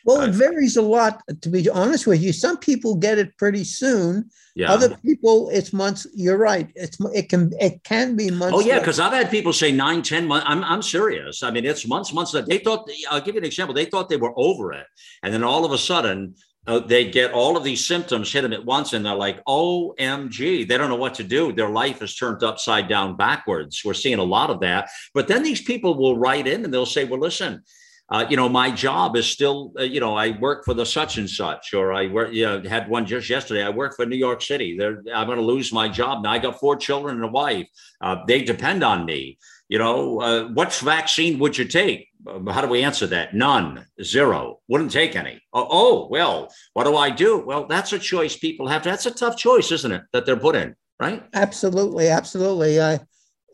Well, 0.05 0.21
it 0.21 0.29
uh, 0.29 0.31
varies 0.31 0.77
a 0.77 0.81
lot, 0.81 1.21
to 1.41 1.49
be 1.49 1.69
honest 1.69 2.07
with 2.07 2.21
you. 2.21 2.31
Some 2.31 2.57
people 2.57 2.95
get 2.95 3.17
it 3.17 3.35
pretty 3.37 3.65
soon. 3.65 4.29
Yeah. 4.55 4.71
Other 4.71 4.95
people, 4.97 5.49
it's 5.49 5.73
months. 5.73 6.07
You're 6.15 6.37
right. 6.37 6.71
It's 6.75 6.97
it 7.13 7.29
can 7.29 7.51
it 7.59 7.83
can 7.83 8.15
be 8.15 8.31
months. 8.31 8.55
Oh 8.55 8.61
yeah, 8.61 8.79
because 8.79 8.99
I've 8.99 9.11
had 9.11 9.29
people 9.29 9.53
say 9.53 9.71
nine, 9.71 10.01
ten 10.01 10.25
months. 10.25 10.45
I'm 10.49 10.63
I'm 10.63 10.81
serious. 10.81 11.43
I 11.43 11.51
mean, 11.51 11.65
it's 11.65 11.85
months, 11.85 12.13
months 12.13 12.31
that 12.31 12.47
they 12.47 12.57
thought. 12.59 12.89
I'll 13.11 13.21
give 13.21 13.35
you 13.35 13.41
an 13.41 13.45
example. 13.45 13.75
They 13.75 13.85
thought 13.85 14.07
they 14.07 14.17
were 14.17 14.33
over 14.35 14.71
it, 14.71 14.87
and 15.23 15.33
then 15.33 15.43
all 15.43 15.65
of 15.65 15.73
a 15.73 15.77
sudden, 15.77 16.35
uh, 16.67 16.79
they 16.79 17.09
get 17.09 17.31
all 17.31 17.55
of 17.57 17.63
these 17.63 17.85
symptoms 17.85 18.31
hit 18.31 18.41
them 18.41 18.53
at 18.53 18.65
once 18.65 18.93
and 18.93 19.05
they're 19.05 19.15
like 19.15 19.43
omg 19.45 20.67
they 20.67 20.77
don't 20.77 20.89
know 20.89 20.95
what 20.95 21.15
to 21.15 21.23
do. 21.23 21.51
Their 21.53 21.69
life 21.69 22.01
is 22.01 22.15
turned 22.15 22.43
upside 22.43 22.87
down 22.87 23.15
backwards. 23.15 23.81
We're 23.83 23.93
seeing 23.93 24.19
a 24.19 24.23
lot 24.23 24.49
of 24.49 24.59
that. 24.59 24.89
But 25.13 25.27
then 25.27 25.43
these 25.43 25.61
people 25.61 25.97
will 25.97 26.17
write 26.17 26.47
in 26.47 26.63
and 26.63 26.73
they'll 26.73 26.85
say 26.85 27.05
well 27.05 27.19
listen 27.19 27.63
uh, 28.09 28.25
you 28.29 28.37
know 28.37 28.47
my 28.47 28.71
job 28.71 29.15
is 29.15 29.27
still 29.27 29.73
uh, 29.79 29.83
you 29.83 29.99
know 29.99 30.15
i 30.15 30.37
work 30.39 30.63
for 30.63 30.73
the 30.73 30.85
such 30.85 31.17
and 31.17 31.29
such 31.29 31.73
or 31.73 31.93
i 31.93 32.07
work 32.07 32.31
you 32.31 32.45
know 32.45 32.61
had 32.61 32.89
one 32.89 33.05
just 33.05 33.29
yesterday. 33.29 33.63
I 33.63 33.69
work 33.69 33.95
for 33.95 34.05
new 34.05 34.15
york 34.15 34.41
city. 34.41 34.77
They're, 34.77 35.03
i'm 35.13 35.27
going 35.27 35.39
to 35.39 35.43
lose 35.43 35.73
my 35.73 35.89
job 35.89 36.23
now. 36.23 36.31
I 36.31 36.39
got 36.39 36.59
four 36.59 36.75
children 36.75 37.15
and 37.15 37.25
a 37.25 37.29
wife. 37.29 37.67
Uh, 38.01 38.17
they 38.27 38.43
depend 38.43 38.83
on 38.83 39.05
me. 39.05 39.37
You 39.69 39.79
know 39.79 40.21
uh, 40.21 40.47
what 40.47 40.73
vaccine 40.75 41.39
would 41.39 41.57
you 41.57 41.65
take 41.65 42.06
how 42.49 42.61
do 42.61 42.67
we 42.67 42.83
answer 42.83 43.07
that? 43.07 43.33
None, 43.33 43.85
zero, 44.03 44.59
wouldn't 44.67 44.91
take 44.91 45.15
any. 45.15 45.41
Oh, 45.53 45.67
oh, 45.69 46.07
well, 46.09 46.51
what 46.73 46.83
do 46.85 46.95
I 46.95 47.09
do? 47.09 47.43
Well, 47.45 47.65
that's 47.67 47.93
a 47.93 47.99
choice 47.99 48.35
people 48.35 48.67
have. 48.67 48.83
To, 48.83 48.89
that's 48.89 49.05
a 49.05 49.11
tough 49.11 49.37
choice, 49.37 49.71
isn't 49.71 49.91
it? 49.91 50.03
That 50.13 50.25
they're 50.25 50.37
put 50.37 50.55
in, 50.55 50.75
right? 50.99 51.23
Absolutely, 51.33 52.07
absolutely. 52.07 52.81
I, 52.81 52.99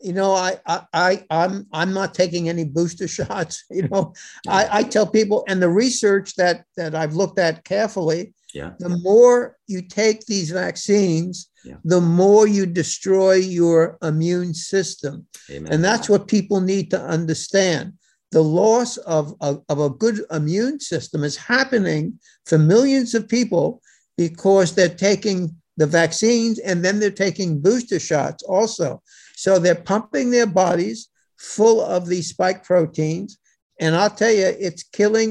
you 0.02 0.12
know, 0.12 0.32
I, 0.32 0.58
I, 0.66 0.82
I 0.92 1.24
I'm, 1.30 1.66
I'm 1.72 1.92
not 1.94 2.14
taking 2.14 2.48
any 2.48 2.64
booster 2.64 3.08
shots. 3.18 3.64
You 3.70 3.88
know, 3.88 4.12
I, 4.48 4.68
I 4.78 4.82
tell 4.82 5.06
people, 5.06 5.44
and 5.48 5.62
the 5.62 5.68
research 5.70 6.34
that 6.36 6.64
that 6.76 6.94
I've 6.94 7.14
looked 7.14 7.38
at 7.38 7.64
carefully 7.64 8.34
Yeah. 8.54 8.72
The 8.78 8.98
more 9.02 9.56
you 9.66 9.82
take 9.82 10.26
these 10.26 10.50
vaccines, 10.50 11.50
Yeah. 11.64 11.78
the 11.84 12.00
more 12.00 12.46
you 12.46 12.66
destroy 12.66 13.34
your 13.34 13.98
immune 14.02 14.54
system. 14.54 15.26
Amen. 15.50 15.72
And 15.72 15.82
that's 15.82 16.08
what 16.08 16.28
people 16.28 16.60
need 16.60 16.90
to 16.90 17.00
understand. 17.00 17.94
The 18.34 18.42
loss 18.42 18.96
of, 18.96 19.34
of, 19.40 19.62
of 19.68 19.78
a 19.78 19.90
good 19.90 20.18
immune 20.38 20.80
system 20.80 21.22
is 21.22 21.36
happening 21.36 22.18
for 22.46 22.58
millions 22.58 23.14
of 23.14 23.28
people 23.28 23.80
because 24.18 24.74
they're 24.74 24.88
taking 25.08 25.54
the 25.76 25.86
vaccines 25.86 26.58
and 26.58 26.84
then 26.84 26.98
they're 26.98 27.22
taking 27.26 27.60
booster 27.60 28.00
shots 28.00 28.42
also. 28.42 28.88
So 29.36 29.50
they're 29.58 29.86
pumping 29.92 30.30
their 30.30 30.46
bodies 30.48 30.98
full 31.36 31.80
of 31.80 32.08
these 32.08 32.28
spike 32.30 32.64
proteins. 32.64 33.38
And 33.78 33.94
I'll 33.94 34.10
tell 34.10 34.32
you, 34.32 34.48
it's 34.58 34.82
killing 34.82 35.30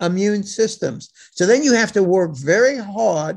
immune 0.00 0.42
systems. 0.42 1.10
So 1.36 1.46
then 1.46 1.62
you 1.62 1.74
have 1.74 1.92
to 1.92 2.02
work 2.02 2.36
very 2.36 2.76
hard 2.76 3.34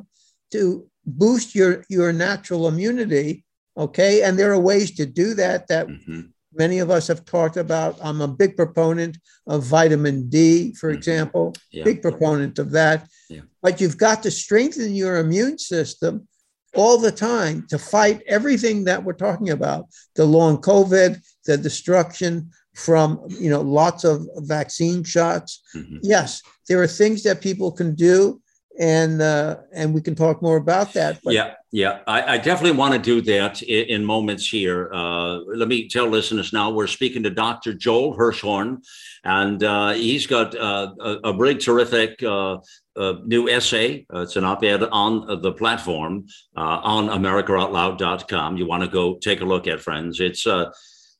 to 0.51 0.87
boost 1.05 1.53
your, 1.53 1.85
your 1.89 2.11
natural 2.11 2.67
immunity. 2.67 3.45
Okay. 3.77 4.23
And 4.23 4.33
there 4.39 4.51
are 4.51 4.59
ways 4.59 4.89
to 4.95 5.05
do 5.05 5.35
that 5.35 5.67
that 5.67 5.87
Mhm. 5.87 6.31
Many 6.55 6.79
of 6.79 6.89
us 6.89 7.07
have 7.07 7.25
talked 7.25 7.57
about. 7.57 7.97
I'm 8.01 8.21
a 8.21 8.27
big 8.27 8.55
proponent 8.55 9.17
of 9.47 9.63
vitamin 9.63 10.29
D, 10.29 10.73
for 10.73 10.91
Mhm. 10.91 10.97
example, 10.97 11.53
Yeah. 11.71 11.83
big 11.83 12.01
proponent 12.01 12.59
of 12.59 12.71
that. 12.71 13.07
Yeah. 13.29 13.41
But 13.61 13.81
you've 13.81 13.97
got 13.97 14.23
to 14.23 14.31
strengthen 14.31 14.95
your 14.95 15.17
immune 15.17 15.57
system 15.57 16.27
all 16.75 16.97
the 16.97 17.11
time 17.11 17.65
to 17.69 17.77
fight 17.77 18.21
everything 18.27 18.83
that 18.85 19.03
we're 19.03 19.13
talking 19.13 19.49
about 19.49 19.85
the 20.15 20.25
long 20.25 20.57
COVID, 20.61 21.21
the 21.45 21.57
destruction 21.57 22.49
from 22.73 23.19
you 23.29 23.49
know 23.49 23.61
lots 23.61 24.03
of 24.03 24.27
vaccine 24.37 25.01
shots. 25.03 25.61
Mhm. 25.75 25.99
Yes, 26.03 26.41
there 26.67 26.81
are 26.81 26.87
things 26.87 27.23
that 27.23 27.39
people 27.39 27.71
can 27.71 27.95
do, 27.95 28.41
and 28.79 29.21
uh, 29.21 29.57
and 29.73 29.93
we 29.93 30.01
can 30.01 30.15
talk 30.15 30.41
more 30.41 30.57
about 30.57 30.93
that. 30.93 31.19
But 31.23 31.33
yeah, 31.33 31.53
yeah, 31.71 31.99
I, 32.07 32.33
I 32.33 32.37
definitely 32.37 32.77
want 32.77 32.93
to 32.93 32.99
do 32.99 33.21
that 33.21 33.61
in, 33.61 33.85
in 33.87 34.05
moments 34.05 34.47
here. 34.47 34.91
Uh, 34.93 35.39
let 35.39 35.67
me 35.67 35.87
tell 35.87 36.07
listeners 36.07 36.53
now 36.53 36.71
we're 36.71 36.87
speaking 36.87 37.23
to 37.23 37.29
Dr. 37.29 37.73
Joel 37.73 38.15
Hirschhorn, 38.15 38.83
and 39.23 39.63
uh, 39.63 39.91
he's 39.91 40.27
got 40.27 40.55
uh, 40.55 40.93
a, 40.99 41.17
a 41.25 41.37
really 41.37 41.55
terrific 41.55 42.21
uh, 42.23 42.57
uh, 42.95 43.13
new 43.25 43.49
essay. 43.49 44.05
It's 44.13 44.35
an 44.35 44.43
op 44.43 44.63
ed 44.63 44.83
on 44.83 45.41
the 45.41 45.53
platform 45.53 46.25
uh, 46.57 46.79
on 46.83 47.07
AmericaOutloud.com. 47.07 48.57
You 48.57 48.65
want 48.65 48.83
to 48.83 48.89
go 48.89 49.15
take 49.15 49.41
a 49.41 49.45
look 49.45 49.67
at, 49.67 49.81
friends. 49.81 50.19
It's 50.19 50.45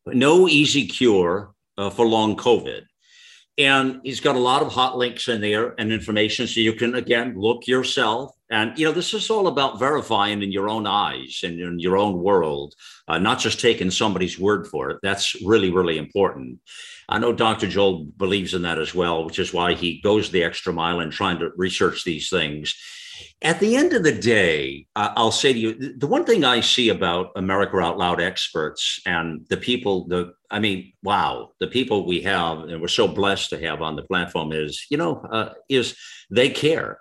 No 0.06 0.48
Easy 0.48 0.88
Cure 0.88 1.52
for 1.78 2.06
Long 2.06 2.36
COVID. 2.36 2.84
And 3.58 4.02
he's 4.04 4.20
got 4.20 4.36
a 4.36 4.40
lot 4.40 4.62
of 4.62 4.74
hot 4.74 4.98
links 4.98 5.30
in 5.30 5.40
there 5.40 5.76
and 5.78 5.92
information 5.92 6.46
so 6.46 6.60
you 6.60 6.74
can, 6.74 6.96
again, 6.96 7.36
look 7.38 7.68
yourself. 7.68 8.36
And, 8.52 8.78
you 8.78 8.86
know, 8.86 8.92
this 8.92 9.14
is 9.14 9.30
all 9.30 9.48
about 9.48 9.80
verifying 9.80 10.44
in 10.44 10.52
your 10.52 10.70
own 10.70 10.86
eyes 10.86 11.40
and 11.44 11.60
in 11.60 11.80
your 11.80 11.98
own 11.98 12.22
world, 12.22 12.76
uh, 13.08 13.18
not 13.18 13.40
just 13.40 13.62
taking 13.62 13.90
somebody's 13.92 14.38
word 14.38 14.68
for 14.68 14.90
it. 14.92 15.00
That's 15.02 15.42
really, 15.42 15.72
really 15.72 15.98
important. 15.98 16.60
I 17.08 17.18
know 17.20 17.32
Dr. 17.32 17.68
Joel 17.68 18.06
believes 18.18 18.54
in 18.54 18.64
that 18.64 18.80
as 18.80 18.94
well, 18.94 19.26
which 19.26 19.40
is 19.40 19.54
why 19.54 19.74
he 19.74 20.02
goes 20.02 20.32
the 20.32 20.44
extra 20.44 20.74
mile 20.74 21.00
in 21.00 21.10
trying 21.10 21.40
to 21.40 21.52
research 21.56 22.04
these 22.04 22.30
things. 22.30 22.76
At 23.42 23.60
the 23.60 23.76
end 23.76 23.94
of 23.94 24.04
the 24.04 24.12
day, 24.12 24.88
uh, 24.96 25.14
I'll 25.16 25.32
say 25.32 25.54
to 25.54 25.60
you 25.60 25.98
the 25.98 26.08
one 26.08 26.26
thing 26.26 26.44
I 26.44 26.62
see 26.62 26.90
about 26.90 27.32
America 27.36 27.78
Out 27.78 27.98
Loud 27.98 28.22
experts 28.22 29.00
and 29.06 29.46
the 29.50 29.58
people, 29.58 30.08
the 30.08 30.34
I 30.50 30.60
mean, 30.60 30.94
wow, 31.04 31.52
the 31.60 31.68
people 31.68 32.06
we 32.06 32.22
have 32.22 32.60
and 32.60 32.82
we're 32.82 32.88
so 32.88 33.08
blessed 33.08 33.50
to 33.52 33.60
have 33.60 33.82
on 33.82 33.96
the 33.96 34.04
platform 34.04 34.52
is, 34.52 34.86
you 34.90 34.98
know, 34.98 35.18
uh, 35.32 35.54
is 35.70 35.96
they 36.30 36.50
care. 36.50 37.00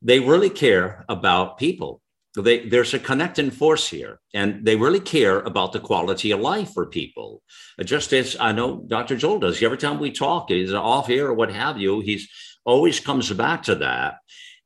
They 0.00 0.20
really 0.20 0.50
care 0.50 1.04
about 1.08 1.58
people. 1.58 2.00
They, 2.36 2.68
there's 2.68 2.94
a 2.94 2.98
connecting 2.98 3.50
force 3.50 3.88
here, 3.88 4.20
and 4.32 4.64
they 4.64 4.76
really 4.76 5.00
care 5.00 5.40
about 5.40 5.72
the 5.72 5.80
quality 5.80 6.30
of 6.30 6.40
life 6.40 6.72
for 6.72 6.86
people. 6.86 7.42
Just 7.82 8.12
as 8.12 8.36
I 8.38 8.52
know 8.52 8.84
Dr. 8.86 9.16
Joel 9.16 9.40
does. 9.40 9.62
Every 9.62 9.78
time 9.78 9.98
we 9.98 10.12
talk, 10.12 10.50
he's 10.50 10.72
off 10.72 11.08
here 11.08 11.28
or 11.28 11.34
what 11.34 11.52
have 11.52 11.78
you, 11.78 12.00
he's 12.00 12.28
always 12.64 13.00
comes 13.00 13.32
back 13.32 13.62
to 13.64 13.74
that. 13.76 14.18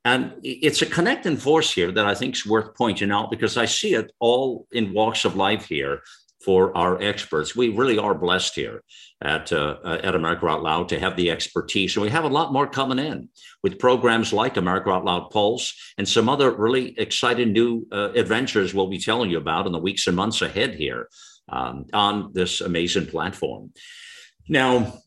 And 0.05 0.33
it's 0.43 0.83
a 0.83 0.87
connecting 0.87 1.37
force 1.37 1.73
here 1.73 1.93
that 1.93 2.07
I 2.07 2.15
think 2.15 2.35
is 2.35 2.47
worth 2.47 2.75
pointing 2.75 3.13
out 3.13 3.31
because 3.31 3.57
I 3.57 3.67
see 3.67 3.95
it 3.95 4.11
all 4.19 4.67
in 4.73 4.93
walks 4.93 5.25
of 5.25 5.37
life 5.37 5.67
here 5.67 6.03
for 6.45 6.77
our 6.77 7.01
experts. 7.01 7.55
We 7.55 7.69
really 7.69 7.99
are 7.99 8.15
blessed 8.15 8.55
here 8.55 8.83
at 9.23 9.53
uh, 9.53 9.77
at 10.03 10.15
America 10.15 10.49
Out 10.49 10.63
Loud 10.63 10.89
to 10.89 10.99
have 10.99 11.17
the 11.17 11.31
expertise, 11.31 11.95
and 11.97 12.03
we 12.03 12.11
have 12.11 12.25
a 12.25 12.29
lot 12.29 12.53
more 12.53 12.67
coming 12.67 12.99
in 12.99 13.29
with 13.63 13.79
programs 13.79 14.33
like 14.33 14.57
America 14.57 14.91
Out 14.91 15.05
Loud 15.05 15.31
Pulse 15.31 15.75
and 15.99 16.09
some 16.09 16.29
other 16.29 16.51
really 16.51 16.99
exciting 16.99 17.53
new 17.53 17.87
uh, 17.93 18.11
adventures 18.15 18.75
we'll 18.75 18.89
be 18.89 18.99
telling 18.99 19.31
you 19.31 19.39
about 19.39 19.67
in 19.67 19.73
the 19.73 19.79
weeks 19.79 20.07
and 20.07 20.17
months 20.17 20.43
ahead 20.43 20.75
here 20.75 21.09
um, 21.49 21.87
on 21.93 22.33
this 22.33 22.61
amazing 22.61 23.07
platform. 23.07 23.73
Now, 24.49 24.99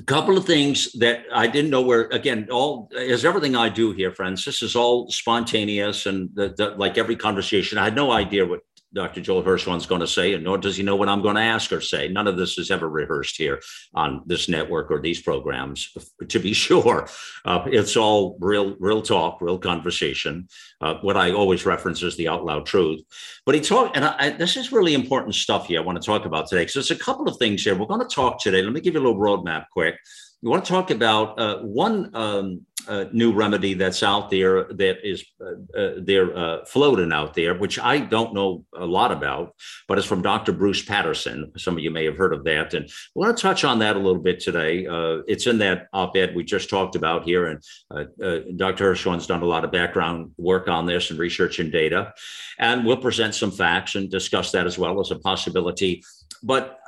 a 0.00 0.04
couple 0.04 0.38
of 0.38 0.46
things 0.46 0.92
that 0.94 1.24
I 1.32 1.46
didn't 1.46 1.70
know 1.70 1.82
where, 1.82 2.08
again, 2.10 2.48
all 2.50 2.90
as 2.96 3.24
everything 3.24 3.54
I 3.54 3.68
do 3.68 3.92
here, 3.92 4.12
friends, 4.12 4.44
this 4.44 4.62
is 4.62 4.74
all 4.74 5.10
spontaneous 5.10 6.06
and 6.06 6.30
the, 6.34 6.48
the, 6.56 6.70
like 6.70 6.96
every 6.96 7.16
conversation. 7.16 7.76
I 7.78 7.84
had 7.84 7.94
no 7.94 8.10
idea 8.10 8.46
what 8.46 8.60
Dr. 8.92 9.20
Joel 9.20 9.42
Hirschhorn's 9.42 9.86
going 9.86 10.00
to 10.00 10.06
say, 10.06 10.34
and 10.34 10.42
nor 10.42 10.58
does 10.58 10.76
he 10.76 10.82
know 10.82 10.96
what 10.96 11.08
I'm 11.08 11.22
going 11.22 11.36
to 11.36 11.42
ask 11.42 11.72
or 11.72 11.80
say. 11.80 12.08
None 12.08 12.26
of 12.26 12.36
this 12.36 12.58
is 12.58 12.70
ever 12.70 12.88
rehearsed 12.88 13.36
here 13.36 13.60
on 13.94 14.22
this 14.26 14.48
network 14.48 14.90
or 14.90 15.00
these 15.00 15.22
programs, 15.22 15.94
to 16.28 16.38
be 16.38 16.52
sure. 16.66 17.08
Uh, 17.44 17.62
it's 17.66 17.96
all 17.96 18.36
real, 18.40 18.76
real 18.78 19.02
talk, 19.02 19.40
real 19.40 19.58
conversation. 19.58 20.48
Uh, 20.80 20.94
what 21.02 21.16
I 21.16 21.32
always 21.32 21.64
reference 21.64 22.02
is 22.02 22.16
the 22.16 22.28
out 22.28 22.44
loud 22.44 22.66
truth. 22.66 23.00
But 23.46 23.54
he 23.54 23.60
talked, 23.60 23.96
and 23.96 24.04
I, 24.04 24.30
this 24.30 24.56
is 24.56 24.72
really 24.72 24.94
important 24.94 25.34
stuff 25.34 25.66
here 25.66 25.80
I 25.80 25.84
want 25.84 26.00
to 26.00 26.06
talk 26.06 26.24
about 26.24 26.48
today. 26.48 26.66
So 26.66 26.80
there's 26.80 26.90
a 26.90 26.96
couple 26.96 27.28
of 27.28 27.36
things 27.36 27.62
here. 27.62 27.76
We're 27.76 27.86
going 27.86 28.06
to 28.06 28.14
talk 28.14 28.40
today. 28.40 28.62
Let 28.62 28.72
me 28.72 28.80
give 28.80 28.94
you 28.94 29.00
a 29.00 29.04
little 29.04 29.20
roadmap 29.20 29.66
quick. 29.72 29.96
We 30.42 30.48
want 30.48 30.64
to 30.64 30.72
talk 30.72 30.90
about 30.90 31.38
uh, 31.38 31.58
one 31.58 32.10
um, 32.14 32.66
uh, 32.88 33.04
new 33.12 33.32
remedy 33.32 33.74
that's 33.74 34.02
out 34.02 34.30
there 34.30 34.64
that 34.64 34.98
is 35.02 35.24
uh, 35.40 35.78
uh, 35.78 35.94
they're 35.98 36.36
uh, 36.36 36.64
floating 36.64 37.12
out 37.12 37.34
there, 37.34 37.54
which 37.54 37.78
I 37.78 37.98
don't 37.98 38.34
know 38.34 38.64
a 38.76 38.86
lot 38.86 39.12
about, 39.12 39.54
but 39.88 39.98
it's 39.98 40.06
from 40.06 40.22
Dr. 40.22 40.52
Bruce 40.52 40.82
Patterson. 40.82 41.52
Some 41.56 41.76
of 41.76 41.82
you 41.82 41.90
may 41.90 42.04
have 42.04 42.16
heard 42.16 42.32
of 42.32 42.44
that, 42.44 42.74
and 42.74 42.86
we 43.14 43.20
want 43.20 43.36
to 43.36 43.42
touch 43.42 43.64
on 43.64 43.78
that 43.80 43.96
a 43.96 43.98
little 43.98 44.22
bit 44.22 44.40
today. 44.40 44.86
Uh, 44.86 45.18
it's 45.28 45.46
in 45.46 45.58
that 45.58 45.88
op-ed 45.92 46.34
we 46.34 46.44
just 46.44 46.70
talked 46.70 46.96
about 46.96 47.24
here, 47.24 47.46
and 47.46 47.62
uh, 47.90 48.40
Dr. 48.56 48.92
Hirschhorn's 48.92 49.26
done 49.26 49.42
a 49.42 49.46
lot 49.46 49.64
of 49.64 49.72
background 49.72 50.32
work 50.38 50.68
on 50.68 50.86
this 50.86 51.10
and 51.10 51.18
research 51.18 51.58
and 51.58 51.72
data, 51.72 52.12
and 52.58 52.84
we'll 52.84 52.96
present 52.96 53.34
some 53.34 53.50
facts 53.50 53.94
and 53.94 54.10
discuss 54.10 54.52
that 54.52 54.66
as 54.66 54.78
well 54.78 55.00
as 55.00 55.10
a 55.10 55.18
possibility. 55.18 56.02
But 56.42 56.80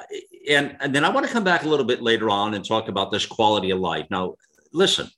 and, 0.48 0.76
and 0.80 0.94
then 0.94 1.04
I 1.04 1.08
want 1.08 1.26
to 1.26 1.32
come 1.32 1.44
back 1.44 1.64
a 1.64 1.68
little 1.68 1.84
bit 1.84 2.02
later 2.02 2.30
on 2.30 2.54
and 2.54 2.64
talk 2.64 2.88
about 2.88 3.10
this 3.10 3.26
quality 3.26 3.70
of 3.70 3.78
life. 3.78 4.06
Now, 4.10 4.34
listen, 4.72 5.08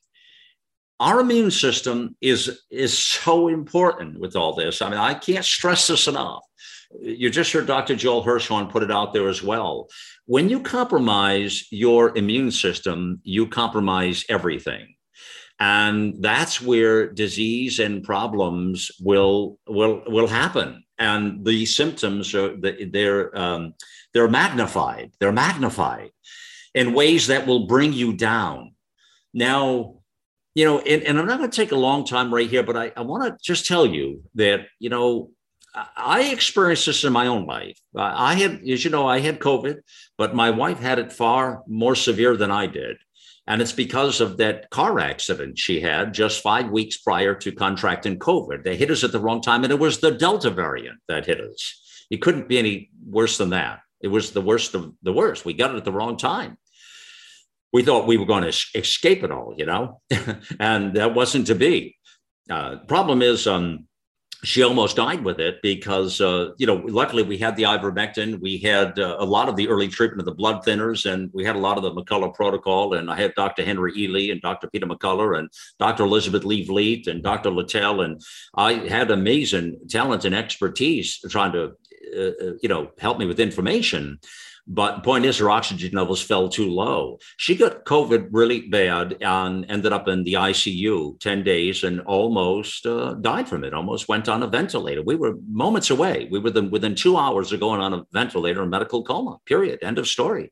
our 1.00 1.20
immune 1.20 1.50
system 1.50 2.16
is 2.20 2.62
is 2.70 2.96
so 2.96 3.48
important 3.48 4.20
with 4.20 4.36
all 4.36 4.54
this. 4.54 4.80
I 4.80 4.88
mean, 4.88 4.98
I 4.98 5.14
can't 5.14 5.44
stress 5.44 5.86
this 5.86 6.06
enough. 6.06 6.42
You 7.00 7.30
just 7.30 7.52
heard 7.52 7.66
Dr. 7.66 7.96
Joel 7.96 8.24
Hirschhorn 8.24 8.70
put 8.70 8.84
it 8.84 8.90
out 8.90 9.12
there 9.12 9.28
as 9.28 9.42
well. 9.42 9.88
When 10.26 10.48
you 10.48 10.60
compromise 10.60 11.66
your 11.70 12.16
immune 12.16 12.52
system, 12.52 13.20
you 13.24 13.48
compromise 13.48 14.24
everything. 14.28 14.94
And 15.58 16.14
that's 16.20 16.60
where 16.60 17.12
disease 17.12 17.78
and 17.78 18.02
problems 18.02 18.90
will 19.00 19.58
will 19.66 20.02
will 20.06 20.28
happen. 20.28 20.84
And 20.98 21.44
the 21.44 21.66
symptoms 21.66 22.34
are 22.34 22.56
they're 22.56 23.36
um, 23.36 23.74
they're 24.12 24.28
magnified. 24.28 25.12
They're 25.18 25.32
magnified 25.32 26.10
in 26.74 26.92
ways 26.92 27.26
that 27.28 27.46
will 27.46 27.66
bring 27.66 27.92
you 27.92 28.14
down. 28.16 28.74
Now, 29.32 30.00
you 30.54 30.64
know, 30.64 30.78
and, 30.78 31.02
and 31.02 31.18
I'm 31.18 31.26
not 31.26 31.38
going 31.38 31.50
to 31.50 31.56
take 31.56 31.72
a 31.72 31.76
long 31.76 32.04
time 32.04 32.32
right 32.32 32.48
here, 32.48 32.62
but 32.62 32.76
I, 32.76 32.92
I 32.96 33.02
want 33.02 33.24
to 33.24 33.36
just 33.42 33.66
tell 33.66 33.84
you 33.84 34.22
that, 34.36 34.66
you 34.78 34.88
know, 34.88 35.30
I 35.96 36.30
experienced 36.30 36.86
this 36.86 37.02
in 37.02 37.12
my 37.12 37.26
own 37.26 37.46
life. 37.46 37.78
I 37.96 38.34
had, 38.36 38.62
as 38.68 38.84
you 38.84 38.90
know, 38.92 39.08
I 39.08 39.18
had 39.18 39.40
COVID, 39.40 39.80
but 40.16 40.34
my 40.34 40.50
wife 40.50 40.78
had 40.78 41.00
it 41.00 41.12
far 41.12 41.62
more 41.66 41.96
severe 41.96 42.36
than 42.36 42.52
I 42.52 42.68
did. 42.68 42.96
And 43.46 43.60
it's 43.60 43.72
because 43.72 44.20
of 44.20 44.36
that 44.38 44.70
car 44.70 45.00
accident 45.00 45.58
she 45.58 45.80
had 45.80 46.14
just 46.14 46.42
five 46.42 46.70
weeks 46.70 46.98
prior 46.98 47.34
to 47.34 47.52
contracting 47.52 48.18
COVID. 48.18 48.62
They 48.62 48.76
hit 48.76 48.90
us 48.90 49.04
at 49.04 49.12
the 49.12 49.20
wrong 49.20 49.42
time, 49.42 49.64
and 49.64 49.72
it 49.72 49.78
was 49.78 49.98
the 49.98 50.12
Delta 50.12 50.50
variant 50.50 51.00
that 51.08 51.26
hit 51.26 51.40
us. 51.40 52.06
It 52.10 52.22
couldn't 52.22 52.48
be 52.48 52.58
any 52.58 52.90
worse 53.04 53.36
than 53.36 53.50
that. 53.50 53.80
It 54.00 54.08
was 54.08 54.30
the 54.30 54.40
worst 54.40 54.74
of 54.74 54.94
the 55.02 55.12
worst. 55.12 55.44
We 55.44 55.54
got 55.54 55.72
it 55.72 55.76
at 55.76 55.84
the 55.84 55.92
wrong 55.92 56.16
time. 56.16 56.56
We 57.74 57.82
thought 57.82 58.06
we 58.06 58.16
were 58.16 58.24
going 58.24 58.44
to 58.44 58.78
escape 58.78 59.24
it 59.24 59.32
all, 59.32 59.52
you 59.58 59.66
know, 59.66 60.00
and 60.60 60.94
that 60.94 61.14
wasn't 61.14 61.48
to 61.48 61.56
be. 61.56 61.96
Uh, 62.48 62.76
problem 62.86 63.20
is, 63.20 63.48
um, 63.48 63.88
she 64.44 64.62
almost 64.62 64.96
died 64.96 65.24
with 65.24 65.40
it 65.40 65.60
because, 65.62 66.20
uh, 66.20 66.50
you 66.58 66.66
know, 66.66 66.76
luckily 66.86 67.22
we 67.22 67.38
had 67.38 67.56
the 67.56 67.64
ivermectin. 67.64 68.40
We 68.40 68.58
had 68.58 68.98
uh, 68.98 69.16
a 69.18 69.24
lot 69.24 69.48
of 69.48 69.56
the 69.56 69.68
early 69.68 69.88
treatment 69.88 70.20
of 70.20 70.26
the 70.26 70.34
blood 70.34 70.64
thinners, 70.64 71.10
and 71.10 71.30
we 71.32 71.44
had 71.44 71.56
a 71.56 71.58
lot 71.58 71.78
of 71.78 71.82
the 71.82 71.90
McCullough 71.90 72.34
protocol. 72.34 72.94
And 72.94 73.10
I 73.10 73.16
had 73.16 73.34
Dr. 73.34 73.64
Henry 73.64 73.92
Ealy 73.94 74.30
and 74.30 74.40
Dr. 74.40 74.68
Peter 74.68 74.86
McCullough 74.86 75.38
and 75.38 75.48
Dr. 75.80 76.04
Elizabeth 76.04 76.44
Lee 76.44 76.64
Vliet 76.64 77.06
and 77.06 77.22
Dr. 77.22 77.50
Littell. 77.50 78.02
And 78.02 78.20
I 78.54 78.74
had 78.74 79.10
amazing 79.10 79.80
talent 79.88 80.24
and 80.24 80.34
expertise 80.34 81.18
trying 81.30 81.52
to, 81.52 81.72
uh, 82.16 82.20
uh 82.20 82.52
you 82.62 82.68
know, 82.68 82.90
help 82.98 83.18
me 83.18 83.26
with 83.26 83.40
information. 83.40 84.20
But 84.66 85.04
point 85.04 85.26
is, 85.26 85.38
her 85.38 85.50
oxygen 85.50 85.92
levels 85.92 86.22
fell 86.22 86.48
too 86.48 86.70
low. 86.70 87.18
She 87.36 87.54
got 87.54 87.84
COVID 87.84 88.28
really 88.30 88.62
bad 88.62 89.18
and 89.20 89.70
ended 89.70 89.92
up 89.92 90.08
in 90.08 90.24
the 90.24 90.34
ICU 90.34 91.20
10 91.20 91.44
days 91.44 91.84
and 91.84 92.00
almost 92.00 92.86
uh, 92.86 93.14
died 93.14 93.46
from 93.46 93.62
it, 93.64 93.74
almost 93.74 94.08
went 94.08 94.28
on 94.28 94.42
a 94.42 94.46
ventilator. 94.46 95.02
We 95.02 95.16
were 95.16 95.34
moments 95.50 95.90
away. 95.90 96.28
We 96.30 96.38
were 96.38 96.50
within 96.62 96.94
two 96.94 97.18
hours 97.18 97.52
of 97.52 97.60
going 97.60 97.82
on 97.82 97.92
a 97.92 98.06
ventilator 98.12 98.62
in 98.62 98.70
medical 98.70 99.04
coma, 99.04 99.36
period. 99.44 99.80
End 99.82 99.98
of 99.98 100.08
story. 100.08 100.50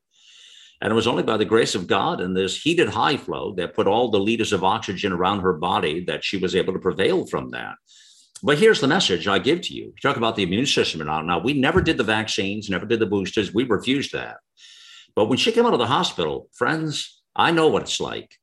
And 0.82 0.90
it 0.90 0.96
was 0.96 1.06
only 1.06 1.22
by 1.22 1.38
the 1.38 1.44
grace 1.46 1.74
of 1.74 1.86
God 1.86 2.20
and 2.20 2.36
this 2.36 2.60
heated 2.60 2.88
high 2.88 3.16
flow 3.16 3.54
that 3.54 3.74
put 3.74 3.86
all 3.86 4.10
the 4.10 4.18
liters 4.18 4.52
of 4.52 4.64
oxygen 4.64 5.12
around 5.12 5.40
her 5.40 5.52
body 5.54 6.04
that 6.06 6.24
she 6.24 6.36
was 6.36 6.54
able 6.54 6.74
to 6.74 6.80
prevail 6.80 7.24
from 7.24 7.50
that. 7.50 7.76
But 8.42 8.58
here's 8.58 8.80
the 8.80 8.88
message 8.88 9.28
I 9.28 9.38
give 9.38 9.60
to 9.62 9.74
you. 9.74 9.84
You 9.84 9.94
talk 10.02 10.16
about 10.16 10.34
the 10.34 10.42
immune 10.42 10.66
system 10.66 11.00
and 11.00 11.08
all. 11.08 11.22
Now, 11.22 11.38
we 11.38 11.52
never 11.52 11.80
did 11.80 11.96
the 11.96 12.04
vaccines, 12.04 12.68
never 12.68 12.86
did 12.86 12.98
the 12.98 13.06
boosters. 13.06 13.54
We 13.54 13.64
refused 13.64 14.12
that. 14.12 14.38
But 15.14 15.26
when 15.26 15.38
she 15.38 15.52
came 15.52 15.66
out 15.66 15.74
of 15.74 15.78
the 15.78 15.86
hospital, 15.86 16.48
friends, 16.52 17.22
I 17.36 17.52
know 17.52 17.68
what 17.68 17.82
it's 17.82 18.00
like. 18.00 18.36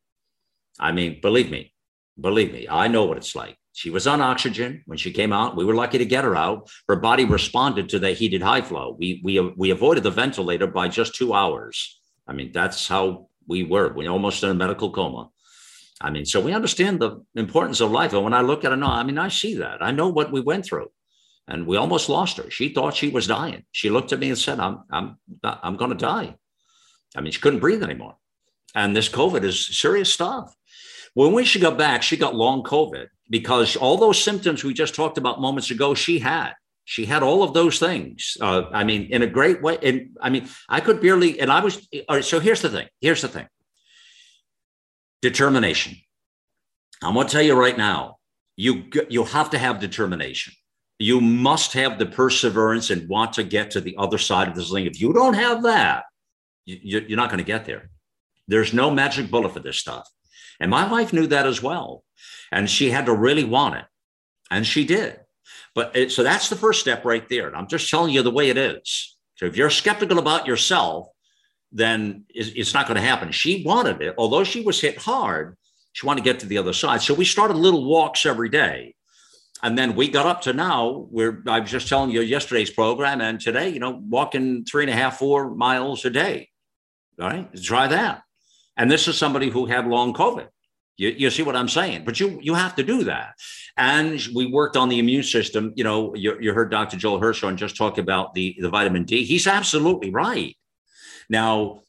I 0.80 0.92
mean, 0.94 1.20
believe 1.22 1.52
me, 1.52 1.74
believe 2.20 2.54
me, 2.54 2.68
I 2.70 2.88
know 2.88 3.04
what 3.04 3.18
it's 3.18 3.36
like. 3.36 3.58
She 3.74 3.90
was 3.90 4.08
on 4.08 4.22
oxygen 4.22 4.84
when 4.86 4.98
she 4.98 5.12
came 5.12 5.32
out. 5.32 5.56
We 5.56 5.66
were 5.66 5.76
lucky 5.76 5.98
to 5.98 6.06
get 6.06 6.24
her 6.24 6.36
out. 6.36 6.70
Her 6.88 6.96
body 6.96 7.26
responded 7.26 7.90
to 7.90 8.00
the 8.00 8.12
heated 8.12 8.42
high 8.42 8.62
flow. 8.62 8.96
We 9.00 9.22
we 9.24 9.40
we 9.40 9.70
avoided 9.70 10.04
the 10.04 10.12
ventilator 10.12 10.68
by 10.68 10.90
just 10.90 11.16
two 11.16 11.34
hours. 11.34 12.02
I 12.28 12.34
mean, 12.34 12.52
that's 12.52 12.88
how 12.88 13.30
we 13.48 13.64
were. 13.64 13.94
We 13.94 14.08
almost 14.08 14.44
in 14.44 14.50
a 14.50 14.54
medical 14.54 14.92
coma. 14.92 15.30
I 16.02 16.10
mean, 16.10 16.26
so 16.26 16.40
we 16.40 16.54
understand 16.54 17.00
the 17.00 17.24
importance 17.36 17.82
of 17.82 17.92
life. 17.92 18.14
And 18.14 18.24
when 18.24 18.34
I 18.34 18.42
look 18.42 18.64
at 18.64 18.72
her 18.72 18.78
now, 18.78 18.92
I 18.92 19.04
mean, 19.04 19.18
I 19.18 19.28
see 19.28 19.56
that. 19.56 19.84
I 19.84 19.92
know 19.92 20.08
what 20.08 20.32
we 20.32 20.40
went 20.42 20.66
through. 20.66 20.90
And 21.48 21.66
we 21.66 21.78
almost 21.78 22.10
lost 22.10 22.38
her. 22.38 22.50
She 22.50 22.70
thought 22.70 22.96
she 22.96 23.10
was 23.10 23.28
dying. 23.28 23.66
She 23.72 23.90
looked 23.90 24.14
at 24.14 24.20
me 24.20 24.30
and 24.30 24.38
said, 24.38 24.60
I'm, 24.60 24.84
I'm, 24.92 25.18
I'm 25.44 25.76
going 25.78 25.92
to 25.92 25.98
die. 25.98 26.36
I 27.16 27.22
mean, 27.22 27.32
she 27.32 27.42
couldn't 27.42 27.60
breathe 27.60 27.84
anymore. 27.84 28.16
And 28.76 28.96
this 28.96 29.10
COVID 29.10 29.44
is 29.44 29.78
serious 29.78 30.14
stuff. 30.14 30.56
When 31.16 31.34
we 31.34 31.44
she 31.44 31.60
got 31.60 31.78
back, 31.78 32.04
she 32.04 32.18
got 32.18 32.36
long 32.36 32.64
COVID 32.64 33.08
because 33.30 33.76
all 33.76 33.98
those 33.98 34.24
symptoms 34.24 34.64
we 34.64 34.74
just 34.74 34.94
talked 34.94 35.18
about 35.18 35.42
moments 35.42 35.72
ago, 35.72 35.96
she 35.96 36.20
had. 36.20 36.54
She 36.86 37.06
had 37.06 37.24
all 37.24 37.44
of 37.44 37.54
those 37.54 37.78
things. 37.80 38.38
Uh, 38.40 38.64
I 38.72 38.84
mean, 38.84 39.08
in 39.12 39.22
a 39.22 39.28
great 39.28 39.62
way. 39.62 39.78
And 39.82 40.18
I 40.22 40.30
mean, 40.30 40.48
I 40.70 40.82
could 40.82 41.02
barely, 41.02 41.40
and 41.40 41.52
I 41.52 41.64
was, 41.64 41.88
all 42.08 42.16
right, 42.16 42.24
so 42.24 42.40
here's 42.40 42.62
the 42.62 42.70
thing. 42.70 42.88
Here's 43.02 43.22
the 43.22 43.28
thing 43.28 43.48
determination. 45.22 45.98
I'm 47.04 47.14
going 47.14 47.28
to 47.28 47.32
tell 47.32 47.42
you 47.42 47.54
right 47.54 47.78
now, 47.78 48.18
you 48.58 48.86
you 49.10 49.24
have 49.24 49.50
to 49.52 49.58
have 49.58 49.80
determination. 49.80 50.54
You 50.98 51.22
must 51.22 51.74
have 51.74 51.98
the 51.98 52.06
perseverance 52.06 52.90
and 52.90 53.08
want 53.08 53.34
to 53.34 53.44
get 53.44 53.72
to 53.72 53.82
the 53.82 53.96
other 53.98 54.18
side 54.18 54.50
of 54.50 54.56
this 54.56 54.70
thing. 54.70 54.86
If 54.86 55.00
you 55.00 55.14
don't 55.14 55.36
have 55.36 55.64
that, 55.64 56.04
you, 56.66 57.06
you're 57.08 57.18
not 57.18 57.30
going 57.30 57.38
to 57.38 57.46
get 57.46 57.66
there. 57.66 57.90
There's 58.50 58.74
no 58.74 58.92
magic 58.92 59.32
bullet 59.32 59.54
for 59.54 59.62
this 59.62 59.78
stuff. 59.78 60.10
And 60.60 60.70
my 60.70 60.90
wife 60.92 61.14
knew 61.14 61.28
that 61.28 61.48
as 61.48 61.64
well. 61.64 62.04
And 62.52 62.70
she 62.70 62.90
had 62.90 63.06
to 63.06 63.14
really 63.14 63.46
want 63.46 63.76
it. 63.76 63.86
And 64.52 64.68
she 64.68 64.84
did. 64.84 65.20
But 65.74 65.96
it, 65.96 66.12
so 66.12 66.24
that's 66.24 66.50
the 66.50 66.58
first 66.58 66.82
step 66.82 67.06
right 67.06 67.28
there. 67.30 67.48
And 67.48 67.56
I'm 67.56 67.68
just 67.68 67.90
telling 67.90 68.14
you 68.14 68.22
the 68.22 68.32
way 68.32 68.50
it 68.50 68.58
is. 68.58 69.16
So 69.36 69.46
if 69.46 69.56
you're 69.56 69.70
skeptical 69.70 70.20
about 70.20 70.48
yourself, 70.48 71.08
then 71.72 72.26
it's 72.30 72.74
not 72.74 72.88
going 72.88 72.96
to 72.96 73.02
happen. 73.02 73.32
She 73.32 73.64
wanted 73.64 74.02
it, 74.02 74.16
although 74.18 74.44
she 74.44 74.62
was 74.62 74.82
hit 74.82 74.98
hard. 74.98 75.56
She 75.94 76.06
wanted 76.06 76.24
to 76.24 76.30
get 76.30 76.40
to 76.42 76.46
the 76.46 76.58
other 76.58 76.74
side. 76.74 77.02
So 77.02 77.14
we 77.14 77.26
started 77.26 77.58
little 77.58 77.86
walks 77.86 78.26
every 78.26 78.50
day. 78.50 78.96
And 79.62 79.78
then 79.78 79.96
we 79.96 80.08
got 80.08 80.26
up 80.26 80.42
to 80.44 80.54
now 80.54 81.08
where 81.12 81.44
I 81.48 81.60
was 81.60 81.70
just 81.70 81.90
telling 81.90 82.12
you 82.12 82.22
yesterday's 82.22 82.70
program 82.70 83.20
and 83.20 83.40
today, 83.40 83.70
you 83.70 83.80
know, 83.80 84.02
walking 84.08 84.64
three 84.64 84.84
and 84.84 84.90
a 84.90 84.96
half, 84.96 85.20
four 85.20 85.54
miles 85.54 86.06
a 86.06 86.10
day. 86.10 86.50
All 87.20 87.28
right. 87.28 87.50
Try 87.62 87.88
that. 87.88 88.22
And 88.78 88.90
this 88.90 89.08
is 89.10 89.18
somebody 89.18 89.50
who 89.50 89.66
had 89.66 89.86
long 89.88 90.14
COVID. 90.14 90.48
You, 90.98 91.10
you 91.10 91.30
see 91.30 91.44
what 91.44 91.56
I'm 91.56 91.68
saying? 91.68 92.04
But 92.06 92.20
you 92.20 92.40
you 92.42 92.54
have 92.54 92.76
to 92.76 92.84
do 92.84 93.06
that. 93.06 93.34
And 93.78 94.22
we 94.34 94.46
worked 94.46 94.78
on 94.78 94.90
the 94.90 95.00
immune 95.00 95.24
system. 95.24 95.74
You 95.76 95.84
know, 95.84 96.16
you, 96.16 96.38
you 96.40 96.54
heard 96.54 96.72
Dr. 96.72 96.98
Joel 96.98 97.20
Hirschhorn 97.20 97.56
just 97.56 97.78
talk 97.78 97.98
about 97.98 98.34
the, 98.34 98.58
the 98.60 98.70
vitamin 98.70 99.04
D. 99.04 99.24
He's 99.24 99.48
absolutely 99.48 100.10
right. 100.10 100.58
Now, 101.30 101.82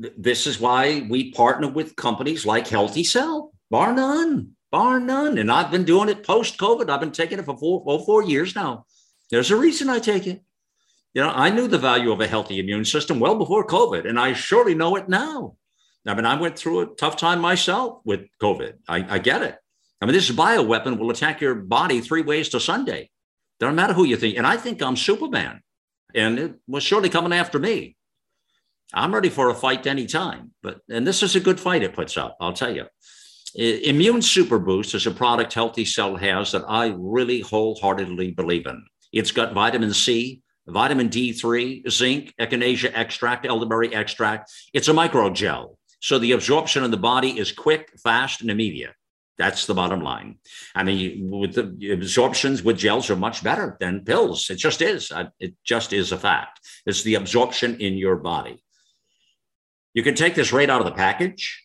th- 0.00 0.14
this 0.16 0.46
is 0.46 0.60
why 0.60 1.06
we 1.08 1.32
partner 1.32 1.68
with 1.68 1.96
companies 1.96 2.46
like 2.46 2.66
Healthy 2.66 3.04
Cell, 3.04 3.52
bar 3.70 3.92
none, 3.92 4.56
bar 4.70 5.00
none. 5.00 5.38
And 5.38 5.50
I've 5.50 5.70
been 5.70 5.84
doing 5.84 6.08
it 6.08 6.24
post 6.24 6.58
COVID. 6.58 6.88
I've 6.88 7.00
been 7.00 7.12
taking 7.12 7.38
it 7.38 7.44
for 7.44 7.56
four, 7.56 7.82
well, 7.84 7.98
four 7.98 8.22
years 8.22 8.54
now. 8.54 8.86
There's 9.30 9.50
a 9.50 9.56
reason 9.56 9.88
I 9.88 9.98
take 9.98 10.26
it. 10.26 10.42
You 11.14 11.22
know, 11.22 11.30
I 11.30 11.50
knew 11.50 11.66
the 11.66 11.78
value 11.78 12.12
of 12.12 12.20
a 12.20 12.26
healthy 12.26 12.60
immune 12.60 12.84
system 12.84 13.18
well 13.18 13.36
before 13.36 13.66
COVID, 13.66 14.08
and 14.08 14.18
I 14.18 14.32
surely 14.32 14.74
know 14.74 14.96
it 14.96 15.08
now. 15.08 15.56
I 16.06 16.14
mean, 16.14 16.24
I 16.24 16.40
went 16.40 16.58
through 16.58 16.80
a 16.80 16.94
tough 16.94 17.16
time 17.16 17.40
myself 17.40 18.00
with 18.04 18.26
COVID. 18.40 18.74
I, 18.88 19.16
I 19.16 19.18
get 19.18 19.42
it. 19.42 19.56
I 20.00 20.06
mean, 20.06 20.14
this 20.14 20.30
bioweapon 20.30 20.98
will 20.98 21.10
attack 21.10 21.40
your 21.40 21.54
body 21.54 22.00
three 22.00 22.22
ways 22.22 22.48
to 22.50 22.60
Sunday. 22.60 23.10
Doesn't 23.58 23.74
matter 23.74 23.92
who 23.92 24.04
you 24.04 24.16
think. 24.16 24.38
And 24.38 24.46
I 24.46 24.56
think 24.56 24.80
I'm 24.80 24.96
Superman. 24.96 25.60
And 26.14 26.38
it 26.38 26.54
was 26.66 26.82
surely 26.82 27.10
coming 27.10 27.34
after 27.34 27.58
me. 27.58 27.96
I'm 28.92 29.14
ready 29.14 29.28
for 29.28 29.50
a 29.50 29.54
fight 29.54 29.86
anytime. 29.86 30.52
But 30.62 30.80
and 30.88 31.06
this 31.06 31.22
is 31.22 31.36
a 31.36 31.40
good 31.40 31.60
fight 31.60 31.82
it 31.82 31.94
puts 31.94 32.16
up, 32.16 32.36
I'll 32.40 32.52
tell 32.52 32.74
you. 32.74 32.86
Immune 33.54 34.22
Super 34.22 34.58
Boost 34.58 34.94
is 34.94 35.06
a 35.06 35.10
product 35.10 35.52
Healthy 35.54 35.84
Cell 35.84 36.16
has 36.16 36.52
that 36.52 36.64
I 36.68 36.94
really 36.96 37.40
wholeheartedly 37.40 38.32
believe 38.32 38.66
in. 38.66 38.84
It's 39.12 39.32
got 39.32 39.54
vitamin 39.54 39.92
C, 39.92 40.42
vitamin 40.68 41.08
D3, 41.08 41.90
zinc, 41.90 42.32
echinacea 42.40 42.92
extract, 42.94 43.46
elderberry 43.46 43.92
extract. 43.92 44.52
It's 44.72 44.88
a 44.88 44.92
microgel. 44.92 45.76
So 46.00 46.18
the 46.18 46.32
absorption 46.32 46.84
in 46.84 46.90
the 46.92 46.96
body 46.96 47.38
is 47.38 47.50
quick, 47.50 47.90
fast, 48.02 48.40
and 48.40 48.50
immediate. 48.50 48.94
That's 49.36 49.66
the 49.66 49.74
bottom 49.74 50.00
line. 50.00 50.38
I 50.74 50.84
mean, 50.84 51.30
with 51.30 51.54
the 51.54 51.92
absorptions 51.92 52.62
with 52.62 52.78
gels 52.78 53.10
are 53.10 53.16
much 53.16 53.42
better 53.42 53.76
than 53.80 54.04
pills. 54.04 54.48
It 54.50 54.56
just 54.56 54.80
is. 54.82 55.10
It 55.40 55.54
just 55.64 55.92
is 55.92 56.12
a 56.12 56.18
fact. 56.18 56.60
It's 56.86 57.02
the 57.02 57.14
absorption 57.16 57.80
in 57.80 57.94
your 57.94 58.16
body. 58.16 58.62
You 59.94 60.02
can 60.02 60.14
take 60.14 60.34
this 60.34 60.52
right 60.52 60.70
out 60.70 60.80
of 60.80 60.86
the 60.86 60.92
package, 60.92 61.64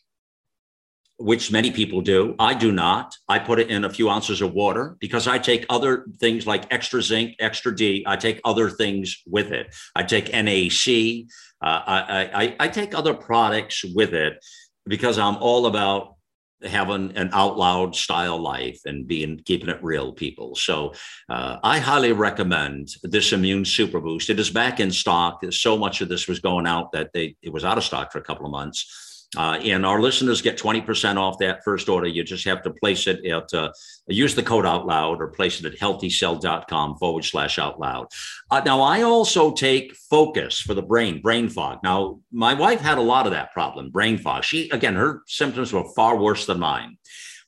which 1.18 1.52
many 1.52 1.72
people 1.72 2.02
do. 2.02 2.36
I 2.40 2.54
do 2.54 2.72
not. 2.72 3.16
I 3.30 3.40
put 3.40 3.60
it 3.60 3.70
in 3.70 3.86
a 3.86 3.90
few 3.90 4.10
ounces 4.10 4.42
of 4.42 4.54
water 4.54 4.98
because 5.00 5.28
I 5.28 5.38
take 5.38 5.66
other 5.70 6.06
things 6.20 6.46
like 6.48 6.72
extra 6.74 7.02
zinc, 7.02 7.36
extra 7.40 7.76
D. 7.76 8.04
I 8.08 8.16
take 8.16 8.42
other 8.44 8.70
things 8.70 9.22
with 9.26 9.52
it. 9.52 9.76
I 9.96 10.04
take 10.04 10.32
NAC. 10.32 11.28
Uh, 11.62 11.82
I, 11.88 12.30
I, 12.34 12.56
I 12.60 12.68
take 12.68 12.94
other 12.94 13.14
products 13.14 13.86
with 13.86 14.14
it 14.14 14.44
because 14.86 15.18
I'm 15.18 15.38
all 15.38 15.68
about 15.68 16.15
having 16.64 17.16
an 17.18 17.30
out 17.34 17.58
loud 17.58 17.96
style 17.96 18.40
life 18.40 18.80
and 18.86 19.08
being 19.08 19.40
keeping 19.46 19.70
it 19.70 19.84
real 19.84 20.14
people. 20.14 20.56
So 20.56 20.94
uh, 21.30 21.58
i 21.64 21.80
highly 21.80 22.12
recommend 22.12 22.96
this 23.04 23.34
immune 23.34 23.66
super 23.66 24.00
boost 24.00 24.30
it 24.30 24.40
is 24.40 24.50
back 24.50 24.80
in 24.80 24.92
stock. 24.92 25.44
So 25.52 25.78
much 25.78 26.02
of 26.02 26.10
this 26.10 26.28
was 26.28 26.40
going 26.40 26.66
out 26.66 26.92
that 26.94 27.12
they 27.14 27.36
it 27.42 27.52
was 27.52 27.66
out 27.66 27.78
of 27.78 27.84
stock 27.84 28.12
for 28.12 28.20
a 28.20 28.24
couple 28.24 28.46
of 28.46 28.52
months 28.52 29.05
uh, 29.38 29.60
and 29.64 29.86
our 29.86 30.02
listeners 30.02 30.42
get 30.42 30.58
20% 30.58 31.18
off 31.18 31.38
that 31.40 31.64
first 31.64 31.90
order. 31.90 32.08
You 32.08 32.24
just 32.24 32.46
have 32.46 32.62
to 32.64 32.72
place 32.72 33.08
it 33.08 33.26
at, 33.26 33.54
uh, 33.54 33.72
use 34.08 34.36
the 34.36 34.44
code 34.44 34.66
out 34.66 34.86
loud 34.86 35.22
or 35.22 35.28
place 35.28 35.60
it 35.60 35.66
at 35.66 35.80
healthycell.com 35.80 36.98
forward 36.98 37.26
slash 37.26 37.60
out 37.60 37.80
loud. 37.80 38.08
Uh, 38.52 38.62
now, 38.66 38.82
I 38.82 39.02
also 39.02 39.54
take 39.54 39.96
focus 39.96 40.60
for 40.60 40.74
the 40.74 40.82
brain, 40.82 41.22
brain 41.22 41.50
fog. 41.50 41.80
Now, 41.84 42.20
my 42.32 42.54
wife 42.54 42.82
had 42.82 42.98
a 42.98 43.02
lot 43.02 43.26
of 43.26 43.32
that 43.32 43.52
problem, 43.52 43.90
brain 43.90 44.18
fog. 44.18 44.44
She, 44.44 44.70
again, 44.70 44.96
her 44.96 45.24
symptoms 45.28 45.74
were 45.74 45.86
far 45.96 46.18
worse 46.18 46.46
than 46.46 46.60
mine. 46.60 46.98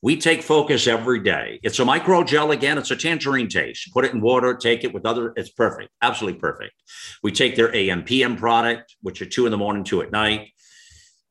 We 0.04 0.16
take 0.16 0.44
focus 0.44 0.86
every 0.86 1.20
day. 1.22 1.60
It's 1.64 1.80
a 1.80 1.86
micro 1.86 2.24
gel 2.24 2.52
again. 2.52 2.78
It's 2.78 2.92
a 2.92 2.96
tangerine 2.96 3.50
taste. 3.50 3.92
Put 3.92 4.06
it 4.06 4.14
in 4.14 4.22
water, 4.22 4.54
take 4.56 4.84
it 4.84 4.94
with 4.94 5.08
other, 5.08 5.34
it's 5.36 5.50
perfect, 5.50 5.90
absolutely 6.04 6.40
perfect. 6.40 6.74
We 7.24 7.32
take 7.32 7.56
their 7.56 7.76
AM 7.76 8.04
PM 8.04 8.38
product, 8.38 8.96
which 9.02 9.22
are 9.24 9.26
two 9.26 9.46
in 9.46 9.52
the 9.52 9.58
morning, 9.58 9.84
two 9.84 10.04
at 10.04 10.12
night. 10.12 10.50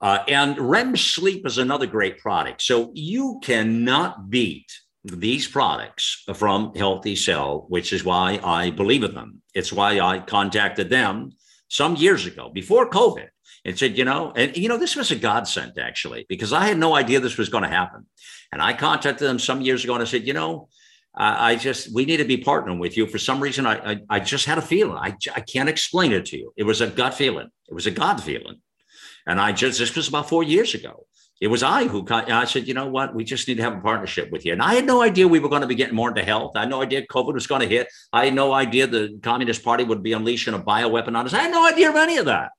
Uh, 0.00 0.18
and 0.28 0.58
REM 0.58 0.96
sleep 0.96 1.46
is 1.46 1.58
another 1.58 1.86
great 1.86 2.18
product. 2.18 2.62
So 2.62 2.90
you 2.94 3.40
cannot 3.42 4.28
beat 4.28 4.70
these 5.04 5.46
products 5.46 6.24
from 6.34 6.74
Healthy 6.74 7.16
Cell, 7.16 7.66
which 7.68 7.92
is 7.92 8.04
why 8.04 8.40
I 8.42 8.70
believe 8.70 9.04
in 9.04 9.14
them. 9.14 9.42
It's 9.54 9.72
why 9.72 10.00
I 10.00 10.18
contacted 10.18 10.90
them 10.90 11.32
some 11.68 11.96
years 11.96 12.26
ago 12.26 12.50
before 12.52 12.90
COVID 12.90 13.28
and 13.64 13.78
said, 13.78 13.96
you 13.96 14.04
know, 14.04 14.32
and 14.36 14.56
you 14.56 14.68
know, 14.68 14.78
this 14.78 14.96
was 14.96 15.10
a 15.10 15.16
godsend 15.16 15.78
actually, 15.78 16.26
because 16.28 16.52
I 16.52 16.66
had 16.66 16.78
no 16.78 16.94
idea 16.94 17.20
this 17.20 17.38
was 17.38 17.48
going 17.48 17.64
to 17.64 17.68
happen. 17.68 18.06
And 18.52 18.60
I 18.60 18.72
contacted 18.72 19.26
them 19.26 19.38
some 19.38 19.60
years 19.60 19.82
ago 19.84 19.94
and 19.94 20.02
I 20.02 20.06
said, 20.06 20.26
you 20.26 20.32
know, 20.32 20.68
I 21.18 21.56
just 21.56 21.94
we 21.94 22.04
need 22.04 22.18
to 22.18 22.24
be 22.24 22.36
partnering 22.36 22.78
with 22.78 22.96
you. 22.96 23.06
For 23.06 23.18
some 23.18 23.40
reason, 23.40 23.64
I 23.64 23.92
I, 23.92 24.00
I 24.10 24.20
just 24.20 24.44
had 24.44 24.58
a 24.58 24.62
feeling. 24.62 24.98
I 24.98 25.16
I 25.34 25.40
can't 25.40 25.68
explain 25.68 26.12
it 26.12 26.26
to 26.26 26.36
you. 26.36 26.52
It 26.56 26.64
was 26.64 26.82
a 26.82 26.88
gut 26.88 27.14
feeling. 27.14 27.48
It 27.68 27.74
was 27.74 27.86
a 27.86 27.90
God 27.90 28.22
feeling, 28.22 28.60
and 29.26 29.40
I 29.40 29.52
just 29.52 29.78
this 29.78 29.94
was 29.94 30.08
about 30.08 30.28
four 30.28 30.42
years 30.42 30.74
ago. 30.74 31.06
It 31.38 31.48
was 31.48 31.62
I 31.62 31.84
who 31.84 32.06
I 32.08 32.46
said, 32.46 32.66
you 32.66 32.72
know 32.72 32.86
what, 32.86 33.14
we 33.14 33.22
just 33.22 33.46
need 33.46 33.58
to 33.58 33.62
have 33.62 33.76
a 33.76 33.80
partnership 33.80 34.30
with 34.30 34.46
you. 34.46 34.54
And 34.54 34.62
I 34.62 34.74
had 34.74 34.86
no 34.86 35.02
idea 35.02 35.28
we 35.28 35.38
were 35.38 35.50
going 35.50 35.60
to 35.60 35.66
be 35.66 35.74
getting 35.74 35.94
more 35.94 36.08
into 36.08 36.24
health. 36.24 36.52
I 36.56 36.60
had 36.60 36.70
no 36.70 36.80
idea 36.80 37.06
COVID 37.06 37.34
was 37.34 37.46
going 37.46 37.60
to 37.60 37.68
hit. 37.68 37.88
I 38.10 38.24
had 38.24 38.34
no 38.34 38.54
idea 38.54 38.86
the 38.86 39.18
Communist 39.22 39.62
Party 39.62 39.84
would 39.84 40.02
be 40.02 40.14
unleashing 40.14 40.54
a 40.54 40.58
bioweapon 40.58 41.08
on 41.08 41.26
us. 41.26 41.34
I 41.34 41.40
had 41.40 41.50
no 41.50 41.68
idea 41.68 41.90
of 41.90 41.96
any 41.96 42.16
of 42.16 42.24
that. 42.24 42.52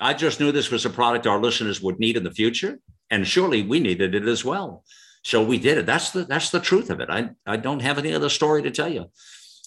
I 0.00 0.12
just 0.12 0.40
knew 0.40 0.50
this 0.50 0.72
was 0.72 0.86
a 0.86 0.90
product 0.90 1.28
our 1.28 1.40
listeners 1.40 1.80
would 1.80 2.00
need 2.00 2.16
in 2.16 2.24
the 2.24 2.32
future, 2.32 2.80
and 3.10 3.26
surely 3.26 3.62
we 3.62 3.78
needed 3.78 4.14
it 4.14 4.26
as 4.26 4.44
well. 4.44 4.84
So 5.22 5.44
we 5.44 5.58
did 5.58 5.78
it. 5.78 5.86
That's 5.86 6.10
the 6.10 6.24
that's 6.24 6.50
the 6.50 6.60
truth 6.60 6.90
of 6.90 7.00
it. 7.00 7.10
I, 7.10 7.30
I 7.46 7.56
don't 7.56 7.82
have 7.82 7.98
any 7.98 8.12
other 8.12 8.28
story 8.28 8.62
to 8.62 8.70
tell 8.70 8.88
you. 8.88 9.10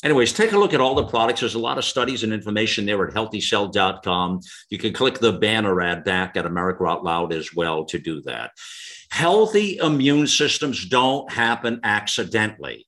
Anyways, 0.04 0.34
take 0.34 0.52
a 0.52 0.58
look 0.58 0.74
at 0.74 0.82
all 0.82 0.96
the 0.96 1.04
products. 1.04 1.42
There's 1.42 1.54
a 1.54 1.60
lot 1.60 1.78
of 1.78 1.86
studies 1.86 2.24
and 2.24 2.34
information 2.34 2.88
there 2.88 3.06
at 3.08 3.14
healthycell.com. 3.14 4.40
You 4.70 4.78
can 4.80 4.94
click 4.94 5.20
the 5.20 5.34
banner 5.34 5.80
ad 5.80 6.04
back 6.04 6.36
at 6.36 6.48
America 6.48 6.86
Out 6.86 7.04
Loud 7.04 7.32
as 7.32 7.54
well 7.54 7.86
to 7.86 8.00
do 8.00 8.20
that. 8.22 8.52
Healthy 9.12 9.78
immune 9.78 10.26
systems 10.26 10.88
don't 10.88 11.32
happen 11.32 11.80
accidentally. 11.84 12.88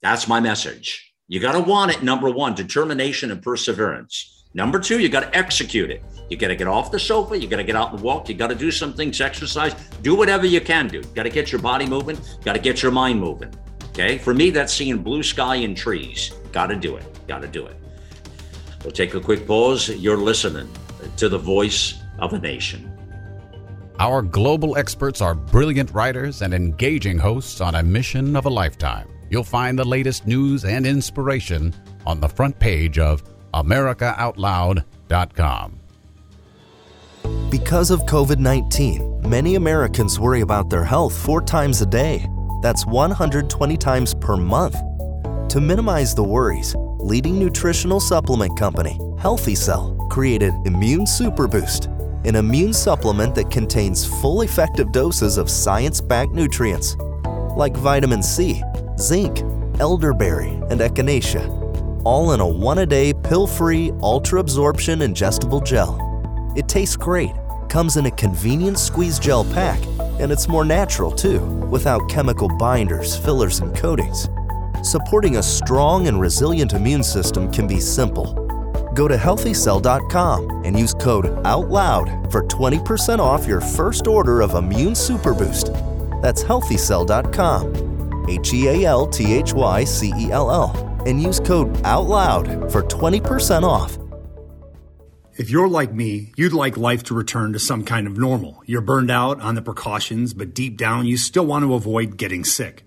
That's 0.00 0.28
my 0.28 0.38
message. 0.38 1.12
You 1.26 1.40
got 1.40 1.52
to 1.52 1.60
want 1.60 1.90
it, 1.90 2.02
number 2.04 2.30
one, 2.30 2.54
determination 2.54 3.32
and 3.32 3.42
perseverance. 3.42 4.44
Number 4.54 4.78
two, 4.78 5.00
you 5.00 5.08
got 5.08 5.20
to 5.20 5.36
execute 5.36 5.90
it. 5.90 6.04
You 6.30 6.36
got 6.36 6.48
to 6.48 6.56
get 6.56 6.68
off 6.68 6.92
the 6.92 7.00
sofa. 7.00 7.36
You 7.36 7.48
got 7.48 7.56
to 7.56 7.64
get 7.64 7.74
out 7.74 7.92
and 7.92 8.00
walk. 8.00 8.28
You 8.28 8.36
got 8.36 8.48
to 8.48 8.54
do 8.54 8.70
some 8.70 8.92
things, 8.92 9.20
exercise, 9.20 9.74
do 10.02 10.14
whatever 10.14 10.46
you 10.46 10.60
can 10.60 10.86
do. 10.86 11.02
Got 11.14 11.24
to 11.24 11.30
get 11.30 11.50
your 11.50 11.60
body 11.60 11.86
moving. 11.86 12.16
Got 12.44 12.52
to 12.52 12.60
get 12.60 12.80
your 12.80 12.92
mind 12.92 13.18
moving. 13.18 13.52
Okay. 13.88 14.18
For 14.18 14.34
me, 14.34 14.50
that's 14.50 14.72
seeing 14.72 15.02
blue 15.02 15.24
sky 15.24 15.56
and 15.56 15.76
trees. 15.76 16.32
Got 16.54 16.68
to 16.68 16.76
do 16.76 16.96
it. 16.96 17.04
Got 17.26 17.42
to 17.42 17.48
do 17.48 17.66
it. 17.66 17.76
We'll 18.84 18.92
take 18.92 19.12
a 19.14 19.20
quick 19.20 19.44
pause. 19.44 19.88
You're 19.88 20.16
listening 20.16 20.70
to 21.16 21.28
the 21.28 21.36
voice 21.36 21.94
of 22.20 22.32
a 22.32 22.38
nation. 22.38 22.96
Our 23.98 24.22
global 24.22 24.76
experts 24.76 25.20
are 25.20 25.34
brilliant 25.34 25.90
writers 25.90 26.42
and 26.42 26.54
engaging 26.54 27.18
hosts 27.18 27.60
on 27.60 27.74
a 27.74 27.82
mission 27.82 28.36
of 28.36 28.46
a 28.46 28.50
lifetime. 28.50 29.08
You'll 29.30 29.42
find 29.42 29.76
the 29.76 29.84
latest 29.84 30.28
news 30.28 30.64
and 30.64 30.86
inspiration 30.86 31.74
on 32.06 32.20
the 32.20 32.28
front 32.28 32.56
page 32.60 33.00
of 33.00 33.24
AmericaOutloud.com. 33.52 35.80
Because 37.50 37.90
of 37.90 38.02
COVID 38.02 38.38
19, 38.38 39.28
many 39.28 39.56
Americans 39.56 40.20
worry 40.20 40.42
about 40.42 40.70
their 40.70 40.84
health 40.84 41.16
four 41.16 41.42
times 41.42 41.82
a 41.82 41.86
day. 41.86 42.28
That's 42.62 42.86
120 42.86 43.76
times 43.76 44.14
per 44.14 44.36
month. 44.36 44.76
To 45.50 45.60
minimize 45.60 46.14
the 46.14 46.24
worries, 46.24 46.74
leading 46.98 47.38
nutritional 47.38 48.00
supplement 48.00 48.58
company, 48.58 48.98
Healthy 49.18 49.54
Cell, 49.54 49.94
created 50.10 50.52
Immune 50.64 51.06
Super 51.06 51.46
Boost, 51.46 51.84
an 52.24 52.34
immune 52.34 52.72
supplement 52.72 53.34
that 53.36 53.50
contains 53.50 54.04
full 54.20 54.42
effective 54.42 54.90
doses 54.90 55.36
of 55.36 55.48
science 55.48 56.00
backed 56.00 56.32
nutrients 56.32 56.96
like 57.56 57.76
vitamin 57.76 58.22
C, 58.22 58.62
zinc, 58.98 59.42
elderberry, 59.78 60.50
and 60.70 60.80
echinacea, 60.80 62.02
all 62.04 62.32
in 62.32 62.40
a 62.40 62.48
one 62.48 62.78
a 62.78 62.86
day 62.86 63.12
pill 63.12 63.46
free 63.46 63.92
ultra 64.02 64.40
absorption 64.40 65.00
ingestible 65.00 65.64
gel. 65.64 66.00
It 66.56 66.68
tastes 66.68 66.96
great, 66.96 67.32
comes 67.68 67.96
in 67.96 68.06
a 68.06 68.10
convenient 68.10 68.78
squeeze 68.78 69.18
gel 69.20 69.44
pack, 69.52 69.80
and 70.20 70.32
it's 70.32 70.48
more 70.48 70.64
natural 70.64 71.12
too, 71.12 71.40
without 71.70 72.08
chemical 72.08 72.48
binders, 72.58 73.16
fillers, 73.16 73.60
and 73.60 73.74
coatings. 73.76 74.28
Supporting 74.84 75.38
a 75.38 75.42
strong 75.42 76.08
and 76.08 76.20
resilient 76.20 76.74
immune 76.74 77.02
system 77.02 77.50
can 77.50 77.66
be 77.66 77.80
simple. 77.80 78.34
Go 78.94 79.08
to 79.08 79.16
healthycell.com 79.16 80.62
and 80.66 80.78
use 80.78 80.92
code 80.92 81.24
OUTLOUD 81.46 82.30
for 82.30 82.42
20% 82.42 83.18
off 83.18 83.48
your 83.48 83.62
first 83.62 84.06
order 84.06 84.42
of 84.42 84.52
Immune 84.52 84.94
Super 84.94 85.32
Boost. 85.32 85.72
That's 86.20 86.44
healthycell.com, 86.44 88.26
H 88.28 88.52
E 88.52 88.68
A 88.68 88.84
L 88.84 89.06
T 89.06 89.32
H 89.32 89.54
Y 89.54 89.84
C 89.84 90.12
E 90.18 90.30
L 90.30 90.50
L, 90.50 90.76
and 91.06 91.22
use 91.22 91.40
code 91.40 91.72
OUTLOUD 91.82 92.70
for 92.70 92.82
20% 92.82 93.62
off. 93.62 93.96
If 95.38 95.48
you're 95.48 95.66
like 95.66 95.94
me, 95.94 96.34
you'd 96.36 96.52
like 96.52 96.76
life 96.76 97.04
to 97.04 97.14
return 97.14 97.54
to 97.54 97.58
some 97.58 97.86
kind 97.86 98.06
of 98.06 98.18
normal. 98.18 98.62
You're 98.66 98.82
burned 98.82 99.10
out 99.10 99.40
on 99.40 99.54
the 99.54 99.62
precautions, 99.62 100.34
but 100.34 100.52
deep 100.52 100.76
down, 100.76 101.06
you 101.06 101.16
still 101.16 101.46
want 101.46 101.64
to 101.64 101.72
avoid 101.72 102.18
getting 102.18 102.44
sick. 102.44 102.83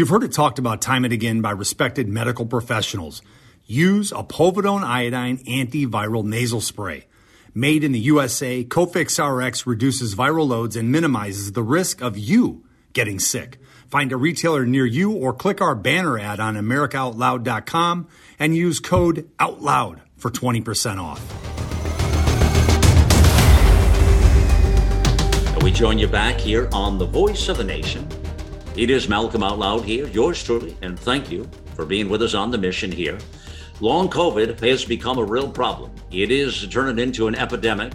You've 0.00 0.08
heard 0.08 0.24
it 0.24 0.32
talked 0.32 0.58
about 0.58 0.80
time 0.80 1.04
and 1.04 1.12
again 1.12 1.42
by 1.42 1.50
respected 1.50 2.08
medical 2.08 2.46
professionals. 2.46 3.20
Use 3.66 4.12
a 4.12 4.24
povidone 4.24 4.82
iodine 4.82 5.36
antiviral 5.44 6.24
nasal 6.24 6.62
spray. 6.62 7.06
Made 7.52 7.84
in 7.84 7.92
the 7.92 7.98
USA, 7.98 8.64
Cofix 8.64 9.20
RX 9.22 9.66
reduces 9.66 10.14
viral 10.14 10.48
loads 10.48 10.74
and 10.74 10.90
minimizes 10.90 11.52
the 11.52 11.62
risk 11.62 12.00
of 12.00 12.16
you 12.16 12.64
getting 12.94 13.18
sick. 13.18 13.58
Find 13.90 14.10
a 14.10 14.16
retailer 14.16 14.64
near 14.64 14.86
you 14.86 15.12
or 15.12 15.34
click 15.34 15.60
our 15.60 15.74
banner 15.74 16.18
ad 16.18 16.40
on 16.40 16.54
AmericaOutloud.com 16.54 18.08
and 18.38 18.56
use 18.56 18.80
code 18.80 19.28
OUTLOUD 19.38 20.00
for 20.16 20.30
20% 20.30 20.98
off. 20.98 21.20
We 25.62 25.70
join 25.70 25.98
you 25.98 26.08
back 26.08 26.40
here 26.40 26.70
on 26.72 26.96
The 26.96 27.04
Voice 27.04 27.50
of 27.50 27.58
the 27.58 27.64
Nation. 27.64 28.08
It 28.76 28.88
is 28.88 29.08
Malcolm 29.08 29.42
Out 29.42 29.58
Loud 29.58 29.84
here, 29.84 30.06
yours 30.06 30.44
truly, 30.44 30.76
and 30.80 30.96
thank 30.96 31.28
you 31.28 31.50
for 31.74 31.84
being 31.84 32.08
with 32.08 32.22
us 32.22 32.34
on 32.34 32.52
the 32.52 32.56
mission 32.56 32.92
here. 32.92 33.18
Long 33.80 34.08
COVID 34.08 34.60
has 34.60 34.84
become 34.84 35.18
a 35.18 35.24
real 35.24 35.50
problem. 35.50 35.90
It 36.12 36.30
is 36.30 36.68
turning 36.68 37.00
into 37.00 37.26
an 37.26 37.34
epidemic 37.34 37.92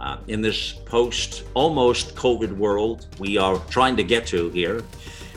uh, 0.00 0.16
in 0.26 0.40
this 0.40 0.72
post 0.72 1.44
almost 1.52 2.16
COVID 2.16 2.56
world 2.56 3.06
we 3.18 3.36
are 3.36 3.58
trying 3.68 3.94
to 3.98 4.02
get 4.02 4.26
to 4.28 4.48
here. 4.50 4.82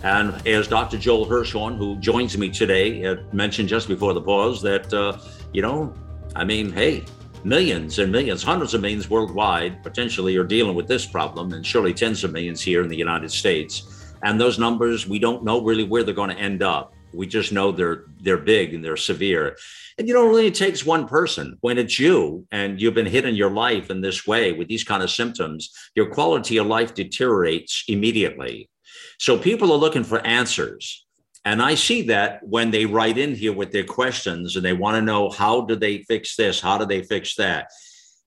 And 0.03 0.47
as 0.47 0.69
Dr. 0.69 0.97
Joel 0.97 1.25
Hirschhorn, 1.25 1.77
who 1.77 1.97
joins 1.97 2.37
me 2.37 2.49
today, 2.49 3.17
mentioned 3.33 3.67
just 3.67 3.89
before 3.89 4.13
the 4.13 4.21
pause, 4.21 4.61
that, 4.61 4.93
uh, 4.93 5.17
you 5.51 5.61
know, 5.61 5.93
I 6.37 6.45
mean, 6.45 6.71
hey, 6.71 7.03
millions 7.43 7.99
and 7.99 8.13
millions, 8.13 8.43
hundreds 8.43 8.73
of 8.73 8.79
millions 8.79 9.09
worldwide 9.09 9.83
potentially 9.83 10.37
are 10.37 10.45
dealing 10.45 10.73
with 10.73 10.87
this 10.87 11.05
problem, 11.05 11.51
and 11.51 11.65
surely 11.65 11.93
tens 11.93 12.23
of 12.23 12.31
millions 12.31 12.61
here 12.61 12.81
in 12.81 12.87
the 12.87 12.97
United 12.97 13.29
States. 13.29 13.98
And 14.23 14.39
those 14.39 14.59
numbers, 14.59 15.07
we 15.07 15.19
don't 15.19 15.43
know 15.43 15.63
really 15.63 15.83
where 15.83 16.03
they're 16.03 16.13
going 16.13 16.29
to 16.29 16.37
end 16.37 16.61
up. 16.63 16.93
We 17.13 17.25
just 17.25 17.51
know 17.51 17.71
they're 17.71 18.05
they're 18.21 18.37
big 18.37 18.73
and 18.73 18.85
they're 18.85 18.97
severe. 18.97 19.57
And 19.97 20.07
you 20.07 20.13
know, 20.13 20.25
it 20.25 20.29
only 20.29 20.51
takes 20.51 20.85
one 20.85 21.07
person. 21.07 21.57
When 21.61 21.77
it's 21.77 21.97
you 21.97 22.45
and 22.51 22.79
you've 22.79 22.93
been 22.93 23.05
hit 23.05 23.25
in 23.25 23.35
your 23.35 23.49
life 23.49 23.89
in 23.89 24.01
this 24.01 24.27
way 24.27 24.51
with 24.51 24.67
these 24.67 24.83
kind 24.83 25.01
of 25.01 25.09
symptoms, 25.09 25.71
your 25.95 26.11
quality 26.11 26.57
of 26.57 26.67
life 26.67 26.93
deteriorates 26.93 27.83
immediately. 27.87 28.69
So 29.17 29.37
people 29.37 29.71
are 29.71 29.77
looking 29.77 30.03
for 30.03 30.25
answers. 30.25 31.05
And 31.45 31.61
I 31.61 31.75
see 31.75 32.03
that 32.03 32.41
when 32.43 32.69
they 32.69 32.85
write 32.85 33.17
in 33.17 33.33
here 33.33 33.53
with 33.53 33.71
their 33.71 33.85
questions 33.85 34.55
and 34.55 34.63
they 34.63 34.73
want 34.73 34.95
to 34.95 35.01
know 35.01 35.29
how 35.29 35.61
do 35.61 35.75
they 35.75 36.03
fix 36.03 36.35
this? 36.35 36.59
How 36.59 36.77
do 36.77 36.85
they 36.85 37.01
fix 37.01 37.35
that? 37.35 37.69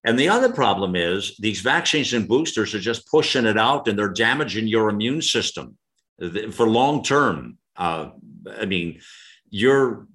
And 0.04 0.18
the 0.18 0.28
other 0.28 0.52
problem 0.52 0.96
is 0.96 1.36
these 1.38 1.60
vaccines 1.60 2.12
and 2.12 2.26
boosters 2.26 2.74
are 2.74 2.80
just 2.80 3.06
pushing 3.06 3.46
it 3.46 3.56
out 3.56 3.86
and 3.86 3.98
they're 3.98 4.08
damaging 4.08 4.66
your 4.66 4.88
immune 4.88 5.22
system 5.22 5.76
for 6.52 6.68
long 6.68 7.02
term. 7.02 7.58
Uh, 7.76 8.10
I 8.58 8.66
mean, 8.66 9.00
you're 9.50 10.06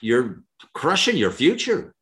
you're 0.00 0.42
crushing 0.74 1.16
your 1.16 1.30
future. 1.30 1.94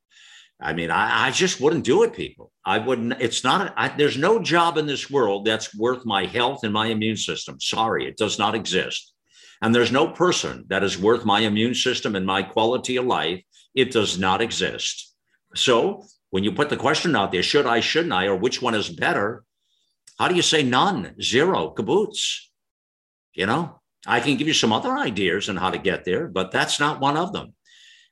I 0.61 0.73
mean, 0.73 0.91
I, 0.91 1.29
I 1.29 1.31
just 1.31 1.61
wouldn't 1.61 1.85
do 1.85 2.03
it, 2.03 2.15
people. 2.15 2.51
I 2.65 2.79
wouldn't. 2.79 3.21
It's 3.21 3.45
not. 3.45 3.97
There's 3.97 4.19
no 4.19 4.43
job 4.43 4.77
in 4.77 4.87
this 4.87 5.09
world 5.11 5.45
that's 5.45 5.75
worth 5.75 6.05
my 6.05 6.27
health 6.27 6.65
and 6.65 6.73
my 6.73 6.87
immune 6.87 7.17
system. 7.17 7.61
Sorry, 7.61 8.07
it 8.09 8.17
does 8.17 8.39
not 8.39 8.55
exist. 8.55 9.15
And 9.63 9.75
there's 9.75 9.93
no 9.93 10.09
person 10.09 10.65
that 10.69 10.85
is 10.85 10.99
worth 10.99 11.25
my 11.25 11.41
immune 11.41 11.75
system 11.75 12.15
and 12.15 12.27
my 12.27 12.43
quality 12.43 12.97
of 12.97 13.07
life. 13.07 13.43
It 13.75 13.93
does 13.93 14.19
not 14.19 14.41
exist. 14.41 15.15
So 15.55 16.05
when 16.31 16.45
you 16.45 16.53
put 16.53 16.71
the 16.71 16.77
question 16.77 17.17
out 17.17 17.33
there, 17.33 17.43
should 17.43 17.67
I, 17.67 17.81
shouldn't 17.81 18.13
I, 18.13 18.27
or 18.27 18.37
which 18.37 18.61
one 18.61 18.75
is 18.75 18.89
better? 18.89 19.45
How 20.19 20.29
do 20.29 20.35
you 20.35 20.43
say 20.43 20.63
none, 20.63 21.15
zero, 21.21 21.75
kaboots? 21.77 22.48
You 23.39 23.47
know, 23.47 23.81
I 24.05 24.19
can 24.19 24.37
give 24.37 24.49
you 24.49 24.53
some 24.53 24.73
other 24.73 24.99
ideas 24.99 25.49
on 25.49 25.57
how 25.57 25.71
to 25.71 25.79
get 25.79 26.05
there, 26.05 26.27
but 26.27 26.51
that's 26.51 26.81
not 26.81 27.01
one 27.01 27.17
of 27.17 27.33
them. 27.33 27.55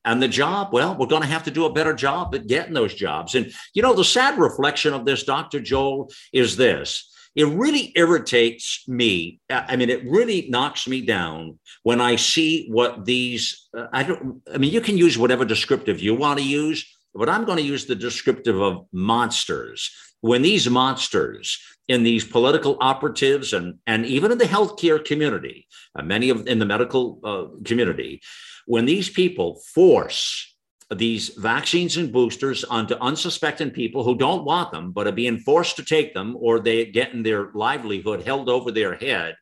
And 0.04 0.22
the 0.22 0.28
job, 0.28 0.72
well, 0.72 0.96
we're 0.96 1.08
going 1.08 1.22
to 1.22 1.28
have 1.28 1.42
to 1.44 1.50
do 1.50 1.64
a 1.64 1.72
better 1.72 1.92
job 1.92 2.32
at 2.36 2.46
getting 2.46 2.74
those 2.74 2.94
jobs. 2.94 3.34
And, 3.34 3.52
you 3.74 3.82
know, 3.82 3.92
the 3.92 4.04
sad 4.04 4.38
reflection 4.38 4.94
of 4.94 5.04
this, 5.04 5.24
Dr. 5.24 5.58
Joel, 5.60 6.12
is 6.32 6.56
this 6.56 7.10
it 7.34 7.48
really 7.48 7.92
irritates 7.96 8.84
me. 8.88 9.40
I 9.50 9.74
mean, 9.74 9.90
it 9.90 10.08
really 10.08 10.46
knocks 10.48 10.86
me 10.86 11.02
down 11.02 11.58
when 11.82 12.00
I 12.00 12.14
see 12.14 12.68
what 12.70 13.04
these. 13.04 13.68
Uh, 13.76 13.88
I 13.92 14.04
don't. 14.04 14.40
I 14.54 14.58
mean, 14.58 14.72
you 14.72 14.80
can 14.80 14.96
use 14.96 15.18
whatever 15.18 15.44
descriptive 15.44 16.00
you 16.00 16.14
want 16.14 16.38
to 16.38 16.44
use, 16.44 16.86
but 17.14 17.28
I'm 17.28 17.44
going 17.44 17.58
to 17.58 17.64
use 17.64 17.84
the 17.84 17.96
descriptive 17.96 18.58
of 18.60 18.86
monsters. 18.92 19.90
When 20.22 20.40
these 20.40 20.70
monsters 20.70 21.60
in 21.88 22.02
these 22.02 22.24
political 22.24 22.76
operatives 22.80 23.52
and, 23.52 23.78
and 23.86 24.04
even 24.06 24.32
in 24.32 24.38
the 24.38 24.44
healthcare 24.44 25.04
community, 25.04 25.66
uh, 25.94 26.02
many 26.02 26.30
of 26.30 26.46
in 26.46 26.58
the 26.58 26.66
medical 26.66 27.20
uh, 27.22 27.64
community, 27.64 28.20
when 28.66 28.84
these 28.84 29.08
people 29.08 29.60
force 29.74 30.54
these 30.94 31.30
vaccines 31.30 31.96
and 31.96 32.12
boosters 32.12 32.62
onto 32.64 32.94
unsuspecting 32.94 33.70
people 33.70 34.04
who 34.04 34.16
don't 34.16 34.44
want 34.44 34.70
them 34.70 34.92
but 34.92 35.06
are 35.06 35.12
being 35.12 35.38
forced 35.38 35.76
to 35.76 35.84
take 35.84 36.14
them 36.14 36.36
or 36.38 36.60
they 36.60 36.84
getting 36.86 37.22
their 37.22 37.50
livelihood 37.54 38.22
held 38.22 38.48
over 38.48 38.70
their 38.70 38.94
head 38.94 39.34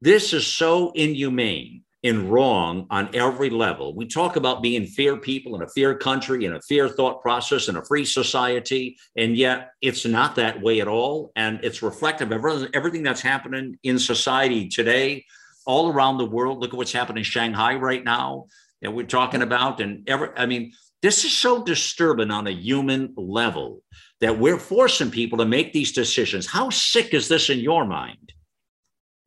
this 0.00 0.32
is 0.32 0.44
so 0.44 0.90
inhumane 0.96 1.84
and 2.04 2.32
wrong 2.32 2.86
on 2.90 3.08
every 3.14 3.48
level. 3.48 3.94
We 3.94 4.06
talk 4.06 4.36
about 4.36 4.62
being 4.62 4.86
fair 4.86 5.16
people 5.16 5.54
in 5.54 5.62
a 5.62 5.68
fair 5.68 5.94
country, 5.94 6.44
in 6.44 6.54
a 6.54 6.60
fair 6.62 6.88
thought 6.88 7.22
process, 7.22 7.68
in 7.68 7.76
a 7.76 7.84
free 7.84 8.04
society, 8.04 8.96
and 9.16 9.36
yet 9.36 9.70
it's 9.80 10.04
not 10.04 10.34
that 10.36 10.60
way 10.60 10.80
at 10.80 10.88
all. 10.88 11.30
And 11.36 11.60
it's 11.62 11.82
reflective 11.82 12.32
of 12.32 12.68
everything 12.74 13.02
that's 13.02 13.20
happening 13.20 13.78
in 13.84 13.98
society 13.98 14.68
today, 14.68 15.24
all 15.64 15.92
around 15.92 16.18
the 16.18 16.26
world. 16.26 16.58
Look 16.58 16.72
at 16.72 16.76
what's 16.76 16.92
happening 16.92 17.18
in 17.18 17.24
Shanghai 17.24 17.76
right 17.76 18.02
now 18.02 18.46
that 18.80 18.92
we're 18.92 19.06
talking 19.06 19.42
about. 19.42 19.80
And 19.80 20.08
ever, 20.08 20.36
I 20.36 20.46
mean, 20.46 20.72
this 21.02 21.24
is 21.24 21.36
so 21.36 21.62
disturbing 21.62 22.30
on 22.32 22.46
a 22.48 22.52
human 22.52 23.14
level 23.16 23.82
that 24.20 24.38
we're 24.38 24.58
forcing 24.58 25.10
people 25.10 25.38
to 25.38 25.44
make 25.44 25.72
these 25.72 25.92
decisions. 25.92 26.46
How 26.46 26.70
sick 26.70 27.14
is 27.14 27.28
this 27.28 27.48
in 27.48 27.60
your 27.60 27.84
mind? 27.84 28.32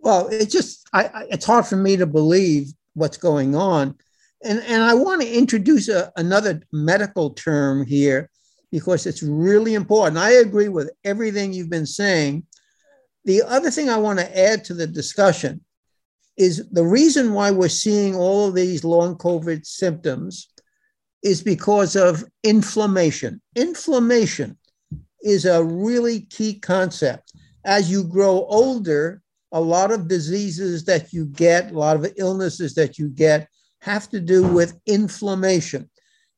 Well, 0.05 0.27
it 0.27 0.51
just 0.51 0.87
I, 0.93 1.05
I, 1.05 1.25
it's 1.31 1.45
hard 1.45 1.65
for 1.65 1.77
me 1.77 1.97
to 1.97 2.05
believe 2.05 2.71
what's 2.93 3.17
going 3.17 3.55
on, 3.55 3.95
and 4.43 4.59
and 4.59 4.83
I 4.83 4.93
want 4.93 5.23
to 5.23 5.37
introduce 5.37 5.89
a, 5.89 6.11
another 6.15 6.61
medical 6.71 7.31
term 7.31 7.83
here 7.87 8.29
because 8.71 9.07
it's 9.07 9.23
really 9.23 9.73
important. 9.73 10.19
I 10.19 10.33
agree 10.33 10.69
with 10.69 10.91
everything 11.03 11.53
you've 11.53 11.71
been 11.71 11.87
saying. 11.87 12.45
The 13.23 13.41
other 13.41 13.71
thing 13.71 13.89
I 13.89 13.97
want 13.97 14.19
to 14.19 14.39
add 14.39 14.63
to 14.65 14.75
the 14.75 14.85
discussion 14.85 15.61
is 16.37 16.69
the 16.69 16.85
reason 16.85 17.33
why 17.33 17.49
we're 17.49 17.67
seeing 17.67 18.13
all 18.13 18.49
of 18.49 18.53
these 18.53 18.83
long 18.83 19.17
COVID 19.17 19.65
symptoms 19.65 20.49
is 21.23 21.41
because 21.41 21.95
of 21.95 22.23
inflammation. 22.43 23.41
Inflammation 23.55 24.59
is 25.23 25.45
a 25.45 25.63
really 25.63 26.21
key 26.21 26.59
concept. 26.59 27.33
As 27.65 27.89
you 27.89 28.03
grow 28.03 28.45
older, 28.45 29.23
a 29.55 29.61
lot 29.61 29.89
of 29.89 30.09
diseases 30.09 30.83
that 30.83 31.13
you 31.13 31.25
get, 31.27 31.71
a 31.71 31.79
lot 31.79 31.95
of 31.95 32.11
illnesses 32.17 32.75
that 32.75 32.99
you 32.99 33.07
get, 33.07 33.47
have 33.79 34.09
to 34.09 34.19
do 34.19 34.45
with 34.45 34.77
inflammation. 34.85 35.89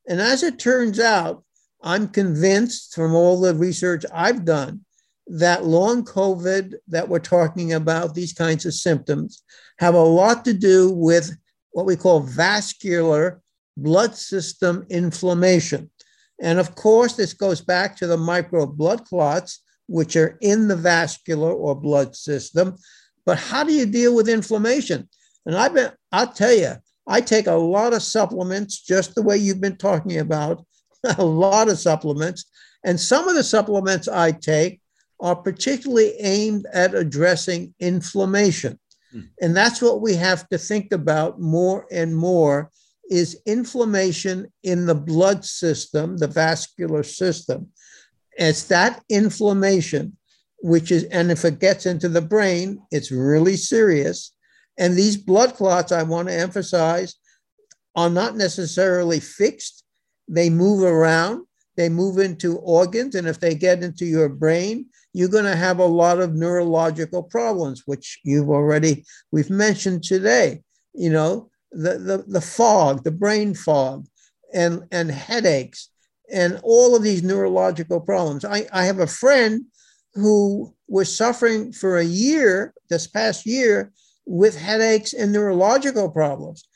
And 0.08 0.22
as 0.22 0.44
it 0.44 0.60
turns 0.60 1.00
out, 1.00 1.44
I'm 1.82 2.10
convinced 2.10 2.94
from 2.94 3.16
all 3.16 3.42
the 3.42 3.56
research 3.56 4.06
I've 4.14 4.46
done 4.46 4.82
that 5.26 5.66
long 5.66 6.06
COVID 6.06 6.76
that 6.90 7.10
we're 7.10 7.20
talking 7.20 7.74
about, 7.74 8.14
these 8.14 8.34
kinds 8.34 8.68
of 8.68 8.76
symptoms, 8.76 9.44
have 9.80 9.96
a 9.96 10.00
lot 10.00 10.46
to 10.46 10.54
do 10.54 10.92
with 10.92 11.36
what 11.72 11.88
we 11.88 11.96
call 11.96 12.20
vascular 12.20 13.42
blood 13.78 14.16
system 14.16 14.86
inflammation. 14.90 15.90
And 16.40 16.60
of 16.60 16.76
course, 16.76 17.14
this 17.14 17.34
goes 17.34 17.62
back 17.62 17.96
to 17.98 18.08
the 18.08 18.18
micro 18.18 18.68
blood 18.68 19.06
clots, 19.06 19.64
which 19.88 20.16
are 20.16 20.38
in 20.42 20.68
the 20.68 20.76
vascular 20.76 21.52
or 21.52 21.74
blood 21.74 22.16
system. 22.16 22.76
But 23.28 23.38
how 23.38 23.66
do 23.66 23.74
you 23.74 23.86
deal 23.86 24.16
with 24.16 24.30
inflammation? 24.30 25.10
And 25.46 25.54
I've 25.54 25.74
been, 25.74 25.92
I'll 26.14 26.32
tell 26.32 26.54
you, 26.54 26.76
I 27.06 27.20
take 27.20 27.48
a 27.48 27.52
lot 27.52 27.94
of 27.94 28.02
supplements, 28.02 28.82
just 28.82 29.16
the 29.16 29.22
way 29.22 29.38
you've 29.38 29.60
been 29.60 29.76
talking 29.76 30.18
about, 30.20 30.66
a 31.18 31.26
lot 31.26 31.68
of 31.68 31.78
supplements. 31.78 32.46
And 32.86 32.98
some 32.98 33.28
of 33.28 33.36
the 33.36 33.44
supplements 33.44 34.08
I 34.08 34.32
take 34.32 34.80
are 35.20 35.36
particularly 35.36 36.14
aimed 36.20 36.68
at 36.74 36.96
addressing 36.96 37.74
inflammation. 37.82 38.80
Hmm. 39.12 39.22
And 39.42 39.58
that's 39.58 39.82
what 39.82 40.02
we 40.02 40.16
have 40.16 40.48
to 40.48 40.58
think 40.58 40.94
about 40.94 41.42
more 41.42 41.86
and 41.92 42.16
more 42.16 42.72
is 43.10 43.42
inflammation 43.46 44.48
in 44.64 44.86
the 44.86 44.96
blood 44.96 45.44
system, 45.44 46.18
the 46.18 46.28
vascular 46.28 47.04
system. 47.04 47.72
It's 48.38 48.64
that 48.66 49.04
inflammation 49.10 50.17
which 50.60 50.92
is, 50.92 51.04
and 51.06 51.32
if 51.32 51.46
it 51.46 51.60
gets 51.60 51.86
into 51.86 52.10
the 52.10 52.22
brain, 52.22 52.82
it's 52.92 53.12
really 53.12 53.56
serious. 53.56 54.34
And 54.78 54.96
these 54.96 55.18
blood 55.18 55.56
clots, 55.56 55.92
I 55.92 56.04
want 56.04 56.28
to 56.28 56.34
emphasize, 56.34 57.16
are 57.96 58.10
not 58.10 58.36
necessarily 58.36 59.20
fixed. 59.20 59.84
They 60.28 60.50
move 60.50 60.84
around, 60.84 61.46
they 61.76 61.90
move 61.90 62.20
into 62.20 62.58
organs. 62.58 63.16
And 63.16 63.28
if 63.28 63.40
they 63.40 63.56
get 63.56 63.84
into 63.84 64.06
your 64.06 64.30
brain, 64.30 64.88
you're 65.14 65.30
going 65.30 65.46
to 65.46 65.56
have 65.56 65.80
a 65.80 65.86
lot 65.86 66.20
of 66.20 66.36
neurological 66.36 67.24
problems, 67.24 67.84
which 67.86 68.20
you've 68.24 68.50
already, 68.50 69.04
we've 69.32 69.50
mentioned 69.50 70.04
today. 70.04 70.62
You 70.94 71.12
know, 71.12 71.50
the, 71.72 71.98
the, 71.98 72.26
the 72.28 72.42
fog, 72.42 73.04
the 73.04 73.12
brain 73.12 73.54
fog, 73.54 74.06
and, 74.54 74.84
and 74.92 75.12
headaches, 75.12 75.90
and 76.32 76.60
all 76.64 76.96
of 76.96 77.04
these 77.04 77.24
neurological 77.24 78.00
problems. 78.00 78.46
I, 78.46 78.68
I 78.72 78.86
have 78.86 79.00
a 79.00 79.08
friend 79.08 79.66
who 80.18 80.74
was 80.88 81.16
suffering 81.16 81.72
for 81.72 81.98
a 81.98 82.04
year, 82.04 82.74
this 82.90 83.08
past 83.08 83.46
year, 83.46 83.92
with 84.26 84.58
headaches 84.58 85.14
and 85.14 85.32
neurological 85.32 86.10
problems. 86.10 86.68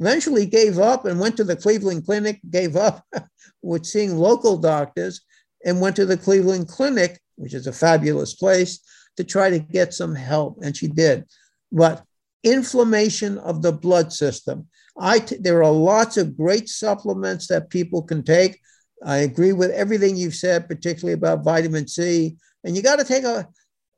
Eventually 0.00 0.46
gave 0.46 0.78
up 0.78 1.04
and 1.04 1.20
went 1.20 1.36
to 1.36 1.44
the 1.44 1.56
Cleveland 1.56 2.06
Clinic, 2.06 2.40
gave 2.50 2.76
up 2.76 3.04
with 3.62 3.84
seeing 3.84 4.16
local 4.16 4.56
doctors, 4.56 5.20
and 5.64 5.80
went 5.80 5.96
to 5.96 6.06
the 6.06 6.16
Cleveland 6.16 6.68
Clinic, 6.68 7.20
which 7.36 7.54
is 7.54 7.66
a 7.66 7.72
fabulous 7.72 8.34
place, 8.34 8.80
to 9.16 9.24
try 9.24 9.50
to 9.50 9.58
get 9.58 9.94
some 9.94 10.14
help. 10.14 10.58
And 10.62 10.76
she 10.76 10.88
did. 10.88 11.24
But 11.72 12.04
inflammation 12.42 13.38
of 13.38 13.62
the 13.62 13.72
blood 13.72 14.12
system. 14.12 14.68
I 14.98 15.18
t- 15.18 15.36
there 15.40 15.64
are 15.64 15.72
lots 15.72 16.16
of 16.16 16.36
great 16.36 16.68
supplements 16.68 17.48
that 17.48 17.70
people 17.70 18.02
can 18.02 18.22
take. 18.22 18.60
I 19.04 19.18
agree 19.18 19.52
with 19.52 19.70
everything 19.70 20.16
you've 20.16 20.36
said, 20.36 20.68
particularly 20.68 21.14
about 21.14 21.44
vitamin 21.44 21.88
C, 21.88 22.36
and 22.64 22.76
you 22.76 22.82
got 22.82 22.98
to 22.98 23.04
take 23.04 23.24
a 23.24 23.46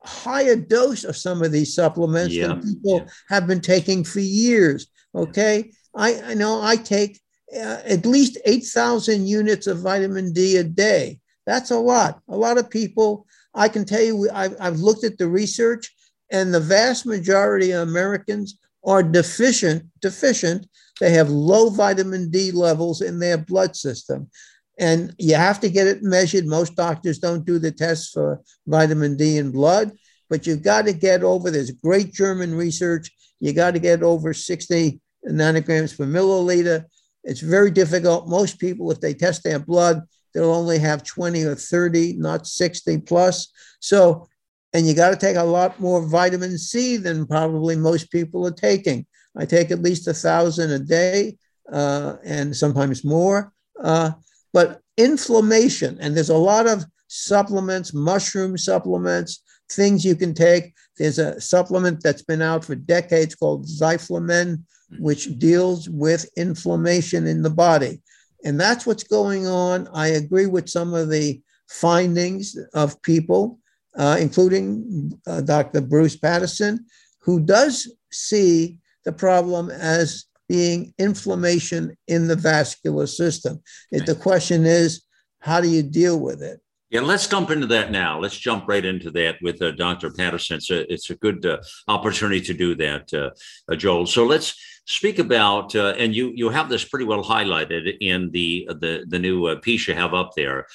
higher 0.02 0.56
dose 0.56 1.04
of 1.04 1.16
some 1.16 1.42
of 1.42 1.52
these 1.52 1.74
supplements 1.74 2.34
yeah. 2.34 2.48
than 2.48 2.62
people 2.62 2.98
yeah. 2.98 3.10
have 3.28 3.46
been 3.46 3.60
taking 3.60 4.04
for 4.04 4.20
years. 4.20 4.88
Okay. 5.14 5.70
I, 5.94 6.20
I 6.22 6.34
know 6.34 6.60
I 6.62 6.76
take 6.76 7.20
uh, 7.54 7.80
at 7.84 8.06
least 8.06 8.38
8,000 8.44 9.26
units 9.26 9.66
of 9.66 9.80
vitamin 9.80 10.32
D 10.32 10.56
a 10.56 10.64
day. 10.64 11.20
That's 11.46 11.70
a 11.70 11.78
lot. 11.78 12.20
A 12.28 12.36
lot 12.36 12.58
of 12.58 12.68
people, 12.68 13.26
I 13.54 13.68
can 13.68 13.84
tell 13.84 14.02
you, 14.02 14.28
I've, 14.32 14.56
I've 14.60 14.80
looked 14.80 15.04
at 15.04 15.16
the 15.16 15.28
research, 15.28 15.94
and 16.30 16.52
the 16.52 16.60
vast 16.60 17.06
majority 17.06 17.70
of 17.70 17.88
Americans 17.88 18.58
are 18.84 19.02
deficient, 19.02 19.84
deficient. 20.00 20.66
They 21.00 21.10
have 21.10 21.30
low 21.30 21.70
vitamin 21.70 22.30
D 22.30 22.50
levels 22.50 23.00
in 23.00 23.20
their 23.20 23.38
blood 23.38 23.76
system 23.76 24.28
and 24.78 25.14
you 25.18 25.34
have 25.34 25.60
to 25.60 25.70
get 25.70 25.86
it 25.86 26.02
measured. 26.02 26.46
Most 26.46 26.76
doctors 26.76 27.18
don't 27.18 27.46
do 27.46 27.58
the 27.58 27.72
tests 27.72 28.10
for 28.10 28.42
vitamin 28.66 29.16
D 29.16 29.38
in 29.38 29.50
blood, 29.50 29.92
but 30.28 30.46
you've 30.46 30.62
got 30.62 30.84
to 30.86 30.92
get 30.92 31.22
over. 31.22 31.50
There's 31.50 31.70
great 31.70 32.12
German 32.12 32.54
research. 32.54 33.10
You 33.40 33.52
got 33.52 33.72
to 33.72 33.80
get 33.80 34.02
over 34.02 34.32
60 34.32 35.00
nanograms 35.28 35.96
per 35.96 36.04
milliliter. 36.04 36.84
It's 37.24 37.40
very 37.40 37.70
difficult. 37.70 38.28
Most 38.28 38.58
people, 38.58 38.90
if 38.90 39.00
they 39.00 39.14
test 39.14 39.42
their 39.44 39.58
blood, 39.58 40.02
they'll 40.32 40.52
only 40.52 40.78
have 40.78 41.02
20 41.02 41.42
or 41.44 41.54
30, 41.54 42.14
not 42.18 42.46
60 42.46 42.98
plus. 42.98 43.48
So, 43.80 44.28
and 44.72 44.86
you 44.86 44.94
got 44.94 45.10
to 45.10 45.16
take 45.16 45.36
a 45.36 45.42
lot 45.42 45.80
more 45.80 46.06
vitamin 46.06 46.58
C 46.58 46.96
than 46.96 47.26
probably 47.26 47.76
most 47.76 48.10
people 48.10 48.46
are 48.46 48.52
taking. 48.52 49.06
I 49.36 49.44
take 49.46 49.70
at 49.70 49.82
least 49.82 50.08
a 50.08 50.14
thousand 50.14 50.70
a 50.70 50.78
day 50.78 51.36
uh, 51.72 52.16
and 52.24 52.54
sometimes 52.54 53.04
more. 53.04 53.52
Uh, 53.82 54.12
but 54.56 54.80
inflammation, 54.96 55.98
and 56.00 56.16
there's 56.16 56.30
a 56.30 56.44
lot 56.52 56.66
of 56.66 56.86
supplements, 57.08 57.92
mushroom 57.92 58.56
supplements, 58.56 59.42
things 59.70 60.02
you 60.02 60.16
can 60.16 60.32
take. 60.32 60.72
There's 60.96 61.18
a 61.18 61.38
supplement 61.38 62.02
that's 62.02 62.22
been 62.22 62.40
out 62.40 62.64
for 62.64 62.74
decades 62.74 63.34
called 63.34 63.66
Zyflamend, 63.66 64.62
which 64.98 65.38
deals 65.38 65.90
with 65.90 66.30
inflammation 66.38 67.26
in 67.26 67.42
the 67.42 67.50
body. 67.50 68.00
And 68.46 68.58
that's 68.58 68.86
what's 68.86 69.04
going 69.04 69.46
on. 69.46 69.88
I 69.92 70.06
agree 70.20 70.46
with 70.46 70.70
some 70.70 70.94
of 70.94 71.10
the 71.10 71.42
findings 71.68 72.56
of 72.72 73.02
people, 73.02 73.58
uh, 73.98 74.16
including 74.18 75.20
uh, 75.26 75.42
Dr. 75.42 75.82
Bruce 75.82 76.16
Patterson, 76.16 76.86
who 77.20 77.40
does 77.40 77.92
see 78.10 78.78
the 79.04 79.12
problem 79.12 79.70
as 79.70 80.24
being 80.48 80.94
inflammation 80.98 81.96
in 82.06 82.28
the 82.28 82.36
vascular 82.36 83.06
system. 83.06 83.62
Right. 83.92 84.06
The 84.06 84.14
question 84.14 84.64
is, 84.66 85.02
how 85.40 85.60
do 85.60 85.68
you 85.68 85.82
deal 85.82 86.18
with 86.18 86.42
it? 86.42 86.60
Yeah, 86.90 87.00
let's 87.00 87.26
jump 87.26 87.50
into 87.50 87.66
that 87.68 87.90
now. 87.90 88.20
Let's 88.20 88.38
jump 88.38 88.68
right 88.68 88.84
into 88.84 89.10
that 89.10 89.36
with 89.42 89.60
uh, 89.60 89.72
Dr. 89.72 90.12
Patterson. 90.12 90.58
It's 90.58 90.70
a, 90.70 90.92
it's 90.92 91.10
a 91.10 91.16
good 91.16 91.44
uh, 91.44 91.58
opportunity 91.88 92.40
to 92.42 92.54
do 92.54 92.76
that, 92.76 93.12
uh, 93.12 93.30
uh 93.70 93.74
Joel. 93.74 94.06
So 94.06 94.24
let's 94.24 94.54
speak 94.84 95.18
about, 95.18 95.74
uh, 95.74 95.94
and 95.98 96.14
you 96.14 96.30
you 96.36 96.48
have 96.48 96.68
this 96.68 96.84
pretty 96.84 97.04
well 97.04 97.24
highlighted 97.24 97.96
in 98.00 98.30
the 98.30 98.68
the 98.80 99.04
the 99.08 99.18
new 99.18 99.46
uh, 99.46 99.56
piece 99.56 99.88
you 99.88 99.94
have 99.94 100.14
up 100.14 100.30
there. 100.36 100.66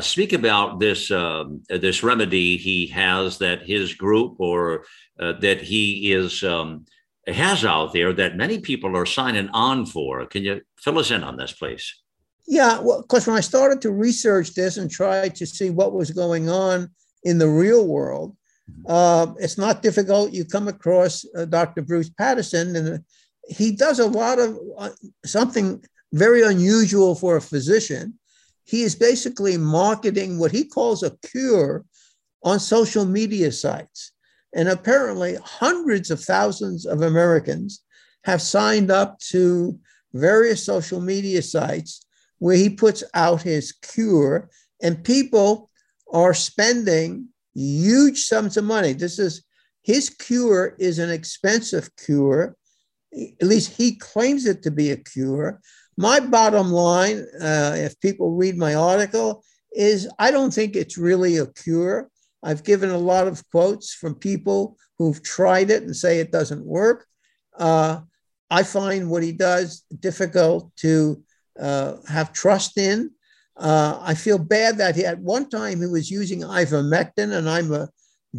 speak 0.00 0.32
about 0.32 0.80
this 0.80 1.10
um, 1.10 1.62
this 1.68 2.02
remedy 2.02 2.56
he 2.56 2.86
has 2.86 3.36
that 3.38 3.60
his 3.62 3.92
group 3.92 4.36
or 4.38 4.84
that 5.18 5.60
he 5.60 6.12
is 6.12 6.42
um, 6.42 6.86
has 7.26 7.64
out 7.64 7.92
there 7.92 8.12
that 8.12 8.36
many 8.36 8.58
people 8.58 8.96
are 8.96 9.06
signing 9.06 9.48
on 9.50 9.86
for. 9.86 10.26
Can 10.26 10.42
you 10.42 10.60
fill 10.78 10.98
us 10.98 11.10
in 11.10 11.22
on 11.22 11.36
this, 11.36 11.52
please? 11.52 11.94
Yeah, 12.46 12.80
well, 12.80 13.02
because 13.02 13.26
when 13.26 13.36
I 13.36 13.40
started 13.40 13.80
to 13.82 13.92
research 13.92 14.54
this 14.54 14.76
and 14.76 14.90
try 14.90 15.28
to 15.28 15.46
see 15.46 15.70
what 15.70 15.92
was 15.92 16.10
going 16.10 16.48
on 16.48 16.90
in 17.22 17.38
the 17.38 17.48
real 17.48 17.86
world, 17.86 18.36
uh, 18.86 19.28
it's 19.38 19.58
not 19.58 19.82
difficult. 19.82 20.32
You 20.32 20.44
come 20.44 20.68
across 20.68 21.24
uh, 21.36 21.44
Dr. 21.44 21.82
Bruce 21.82 22.10
Patterson, 22.10 22.74
and 22.74 23.04
he 23.48 23.72
does 23.72 24.00
a 24.00 24.06
lot 24.06 24.38
of 24.38 24.58
uh, 24.76 24.90
something 25.24 25.84
very 26.12 26.42
unusual 26.42 27.14
for 27.14 27.36
a 27.36 27.40
physician. 27.40 28.18
He 28.64 28.82
is 28.82 28.94
basically 28.94 29.56
marketing 29.56 30.38
what 30.38 30.52
he 30.52 30.64
calls 30.64 31.02
a 31.02 31.16
cure 31.28 31.84
on 32.42 32.58
social 32.58 33.04
media 33.04 33.52
sites. 33.52 34.12
And 34.54 34.68
apparently, 34.68 35.36
hundreds 35.42 36.10
of 36.10 36.20
thousands 36.20 36.86
of 36.86 37.02
Americans 37.02 37.82
have 38.24 38.42
signed 38.42 38.90
up 38.90 39.18
to 39.30 39.78
various 40.12 40.64
social 40.64 41.00
media 41.00 41.42
sites 41.42 42.04
where 42.38 42.56
he 42.56 42.68
puts 42.68 43.02
out 43.14 43.42
his 43.42 43.72
cure, 43.72 44.50
and 44.82 45.04
people 45.04 45.70
are 46.12 46.34
spending 46.34 47.28
huge 47.54 48.24
sums 48.24 48.56
of 48.56 48.64
money. 48.64 48.92
This 48.92 49.18
is 49.18 49.44
his 49.82 50.10
cure 50.10 50.74
is 50.78 50.98
an 50.98 51.10
expensive 51.10 51.88
cure. 51.96 52.56
At 53.12 53.46
least 53.46 53.76
he 53.76 53.96
claims 53.96 54.46
it 54.46 54.62
to 54.62 54.70
be 54.70 54.90
a 54.90 54.96
cure. 54.96 55.60
My 55.96 56.20
bottom 56.20 56.70
line, 56.70 57.26
uh, 57.40 57.74
if 57.76 57.98
people 58.00 58.32
read 58.32 58.56
my 58.56 58.74
article, 58.74 59.44
is 59.72 60.08
I 60.18 60.30
don't 60.30 60.52
think 60.52 60.76
it's 60.76 60.96
really 60.96 61.36
a 61.38 61.46
cure. 61.46 62.10
I've 62.42 62.64
given 62.64 62.90
a 62.90 62.98
lot 62.98 63.28
of 63.28 63.48
quotes 63.50 63.94
from 63.94 64.14
people 64.14 64.76
who've 64.98 65.22
tried 65.22 65.70
it 65.70 65.82
and 65.82 65.94
say 65.94 66.18
it 66.18 66.32
doesn't 66.32 66.64
work. 66.64 67.06
Uh, 67.58 68.00
I 68.50 68.62
find 68.62 69.08
what 69.08 69.22
he 69.22 69.32
does 69.32 69.84
difficult 70.00 70.74
to 70.76 71.22
uh, 71.58 71.96
have 72.08 72.32
trust 72.32 72.78
in. 72.78 73.10
Uh, 73.56 73.98
I 74.00 74.14
feel 74.14 74.38
bad 74.38 74.78
that 74.78 74.96
he, 74.96 75.04
at 75.04 75.18
one 75.18 75.48
time 75.48 75.80
he 75.80 75.86
was 75.86 76.10
using 76.10 76.40
ivermectin, 76.40 77.32
and 77.32 77.48
I'm 77.48 77.72
a 77.72 77.88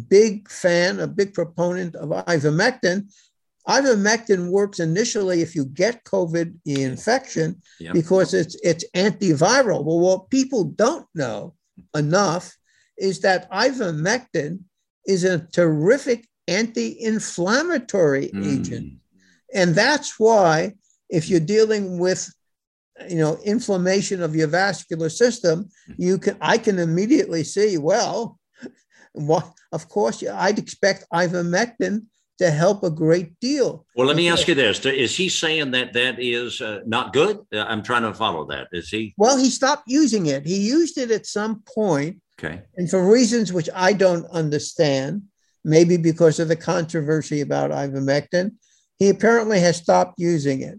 big 0.08 0.48
fan, 0.50 1.00
a 1.00 1.06
big 1.06 1.34
proponent 1.34 1.94
of 1.96 2.10
ivermectin. 2.10 3.12
Ivermectin 3.68 4.50
works 4.50 4.80
initially 4.80 5.40
if 5.40 5.54
you 5.54 5.64
get 5.64 6.04
COVID 6.04 6.54
infection 6.66 7.62
yep. 7.80 7.94
because 7.94 8.34
it's 8.34 8.56
it's 8.62 8.84
antiviral. 8.94 9.82
Well, 9.84 10.00
what 10.00 10.30
people 10.30 10.64
don't 10.64 11.06
know 11.14 11.54
enough 11.94 12.54
is 12.98 13.20
that 13.20 13.50
ivermectin 13.50 14.60
is 15.06 15.24
a 15.24 15.46
terrific 15.52 16.26
anti-inflammatory 16.48 18.28
mm. 18.28 18.60
agent, 18.60 18.92
and 19.54 19.74
that's 19.74 20.18
why 20.18 20.74
if 21.08 21.28
you're 21.28 21.40
dealing 21.40 21.98
with 21.98 22.32
you 23.08 23.16
know 23.16 23.38
inflammation 23.44 24.22
of 24.22 24.36
your 24.36 24.46
vascular 24.46 25.08
system 25.08 25.68
you 25.98 26.16
can 26.16 26.36
i 26.40 26.56
can 26.56 26.78
immediately 26.78 27.42
see 27.42 27.76
well 27.76 28.38
what 29.14 29.52
of 29.72 29.88
course 29.88 30.22
i'd 30.22 30.60
expect 30.60 31.04
ivermectin 31.12 32.02
to 32.38 32.50
help 32.50 32.82
a 32.82 32.90
great 32.90 33.38
deal. 33.40 33.86
Well 33.96 34.06
let 34.06 34.16
me 34.16 34.28
ask 34.28 34.48
you 34.48 34.54
this. 34.54 34.84
Is 34.84 35.16
he 35.16 35.28
saying 35.28 35.70
that 35.72 35.92
that 35.92 36.18
is 36.18 36.60
uh, 36.60 36.80
not 36.86 37.12
good? 37.12 37.38
Uh, 37.52 37.64
i'm 37.68 37.82
trying 37.82 38.02
to 38.02 38.14
follow 38.14 38.44
that. 38.46 38.68
Is 38.72 38.88
he? 38.88 39.14
Well 39.16 39.36
he 39.36 39.50
stopped 39.50 39.84
using 39.86 40.26
it. 40.26 40.46
He 40.46 40.56
used 40.56 40.98
it 40.98 41.10
at 41.10 41.26
some 41.26 41.62
point 41.74 42.20
okay 42.38 42.62
and 42.76 42.90
for 42.90 43.10
reasons 43.10 43.52
which 43.52 43.68
i 43.74 43.92
don't 43.92 44.26
understand 44.26 45.22
maybe 45.64 45.96
because 45.96 46.38
of 46.38 46.48
the 46.48 46.56
controversy 46.56 47.40
about 47.40 47.70
ivermectin 47.70 48.52
he 48.98 49.08
apparently 49.08 49.60
has 49.60 49.76
stopped 49.76 50.14
using 50.18 50.62
it 50.62 50.78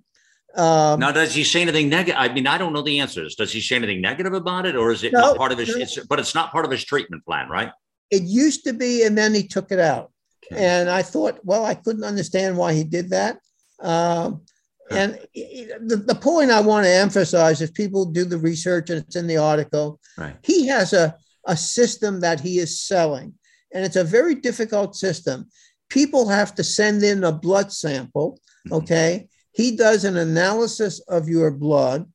um, 0.55 1.01
now, 1.01 1.11
does 1.11 1.35
he 1.35 1.43
say 1.43 1.61
anything 1.61 1.89
negative? 1.89 2.15
I 2.17 2.31
mean, 2.31 2.47
I 2.47 2.57
don't 2.57 2.71
know 2.71 2.81
the 2.81 3.01
answers. 3.01 3.35
Does 3.35 3.51
he 3.51 3.59
say 3.59 3.75
anything 3.75 3.99
negative 3.99 4.33
about 4.33 4.65
it, 4.65 4.77
or 4.77 4.91
is 4.91 5.03
it 5.03 5.11
no, 5.11 5.19
not 5.19 5.37
part 5.37 5.51
of 5.51 5.57
his? 5.57 5.75
No. 5.75 5.81
It's, 5.81 5.99
but 6.05 6.17
it's 6.17 6.33
not 6.33 6.51
part 6.53 6.63
of 6.63 6.71
his 6.71 6.81
treatment 6.85 7.25
plan, 7.25 7.49
right? 7.49 7.71
It 8.09 8.23
used 8.23 8.63
to 8.63 8.71
be, 8.71 9.03
and 9.03 9.17
then 9.17 9.33
he 9.33 9.45
took 9.45 9.71
it 9.71 9.79
out. 9.79 10.13
Okay. 10.51 10.63
And 10.63 10.89
I 10.89 11.01
thought, 11.01 11.39
well, 11.43 11.65
I 11.65 11.73
couldn't 11.73 12.03
understand 12.03 12.57
why 12.57 12.73
he 12.73 12.85
did 12.85 13.09
that. 13.09 13.39
Um, 13.81 14.43
and 14.91 15.19
the, 15.33 16.03
the 16.05 16.15
point 16.15 16.51
I 16.51 16.61
want 16.61 16.85
to 16.85 16.91
emphasize, 16.91 17.61
if 17.61 17.73
people 17.73 18.05
do 18.05 18.23
the 18.23 18.37
research 18.37 18.89
and 18.89 18.99
it's 18.99 19.15
in 19.15 19.27
the 19.27 19.37
article, 19.37 19.99
right. 20.17 20.35
he 20.43 20.67
has 20.67 20.93
a, 20.93 21.15
a 21.45 21.57
system 21.57 22.19
that 22.21 22.39
he 22.39 22.59
is 22.59 22.81
selling, 22.81 23.33
and 23.73 23.85
it's 23.85 23.95
a 23.95 24.03
very 24.03 24.35
difficult 24.35 24.95
system. 24.95 25.47
People 25.89 26.27
have 26.27 26.55
to 26.55 26.63
send 26.63 27.03
in 27.03 27.23
a 27.23 27.31
blood 27.31 27.71
sample, 27.71 28.39
mm-hmm. 28.67 28.73
okay? 28.73 29.27
he 29.55 29.75
does 29.75 30.03
an 30.03 30.17
analysis 30.17 30.99
of 31.07 31.29
your 31.29 31.49
blood 31.49 32.05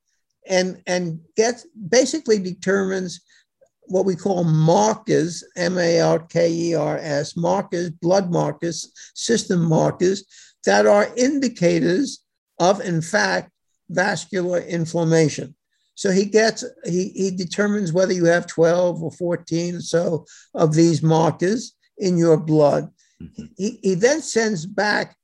and 0.46 0.80
and 0.86 1.20
gets 1.36 1.66
basically 1.88 2.38
determines 2.38 3.20
what 3.86 4.04
we 4.04 4.14
call 4.14 4.44
markers 4.44 5.42
m-a-r-k-e-r-s 5.56 7.36
markers 7.36 7.90
blood 7.90 8.30
markers 8.30 8.92
system 9.14 9.62
markers 9.62 10.24
that 10.64 10.86
are 10.86 11.08
indicators 11.16 12.22
of 12.58 12.80
in 12.80 13.02
fact 13.02 13.50
vascular 13.88 14.60
inflammation 14.60 15.54
so 16.00 16.10
he 16.10 16.24
gets 16.24 16.64
he, 16.84 17.10
he 17.10 17.30
determines 17.30 17.92
whether 17.92 18.14
you 18.14 18.24
have 18.24 18.46
12 18.46 19.02
or 19.02 19.12
14 19.12 19.76
or 19.76 19.80
so 19.80 20.24
of 20.54 20.74
these 20.74 21.02
markers 21.02 21.74
in 21.98 22.16
your 22.16 22.38
blood 22.38 22.88
mm-hmm. 23.22 23.44
he, 23.58 23.78
he 23.82 23.94
then 23.94 24.22
sends 24.22 24.64
back 24.64 25.14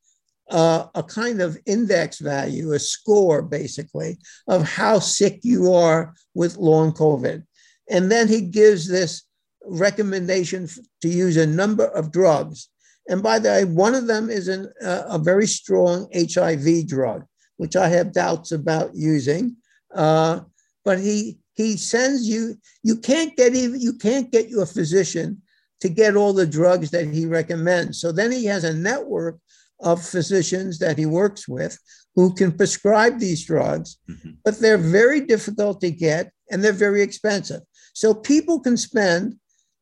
uh, 0.50 0.86
a 0.94 1.02
kind 1.02 1.40
of 1.42 1.58
index 1.66 2.20
value, 2.20 2.72
a 2.72 2.78
score 2.78 3.42
basically, 3.42 4.16
of 4.46 4.62
how 4.62 4.98
sick 4.98 5.40
you 5.42 5.72
are 5.72 6.14
with 6.34 6.56
long 6.56 6.92
COVID. 6.92 7.42
And 7.90 8.10
then 8.10 8.28
he 8.28 8.42
gives 8.42 8.86
this 8.86 9.24
recommendation 9.64 10.68
to 11.02 11.08
use 11.08 11.36
a 11.36 11.46
number 11.46 11.86
of 11.86 12.12
drugs. 12.12 12.68
And 13.08 13.22
by 13.22 13.38
the 13.38 13.48
way, 13.48 13.64
one 13.64 13.94
of 13.94 14.06
them 14.06 14.30
is 14.30 14.46
an, 14.48 14.72
uh, 14.80 15.02
a 15.08 15.18
very 15.18 15.46
strong 15.46 16.08
HIV 16.14 16.86
drug, 16.86 17.24
which 17.56 17.74
I 17.74 17.88
have 17.88 18.12
doubts 18.12 18.52
about 18.52 18.94
using. 18.94 19.56
Uh, 19.92 20.40
but 20.86 21.00
he 21.00 21.38
he 21.54 21.76
sends 21.76 22.28
you. 22.28 22.56
You 22.84 22.96
can't 22.96 23.36
get 23.36 23.54
even 23.54 23.80
you 23.80 23.94
can't 23.94 24.30
get 24.30 24.48
your 24.48 24.64
physician 24.64 25.42
to 25.80 25.88
get 25.88 26.16
all 26.16 26.32
the 26.32 26.46
drugs 26.46 26.90
that 26.92 27.08
he 27.08 27.26
recommends. 27.26 28.00
So 28.00 28.12
then 28.12 28.30
he 28.30 28.46
has 28.46 28.64
a 28.64 28.72
network 28.72 29.36
of 29.80 30.02
physicians 30.02 30.78
that 30.78 30.96
he 30.96 31.04
works 31.04 31.46
with 31.48 31.76
who 32.14 32.32
can 32.32 32.52
prescribe 32.52 33.18
these 33.18 33.44
drugs, 33.44 33.98
mm-hmm. 34.08 34.30
but 34.44 34.58
they're 34.58 34.78
very 34.78 35.20
difficult 35.20 35.80
to 35.80 35.90
get 35.90 36.30
and 36.50 36.62
they're 36.62 36.72
very 36.72 37.02
expensive. 37.02 37.60
So 37.92 38.14
people 38.14 38.60
can 38.60 38.76
spend 38.76 39.34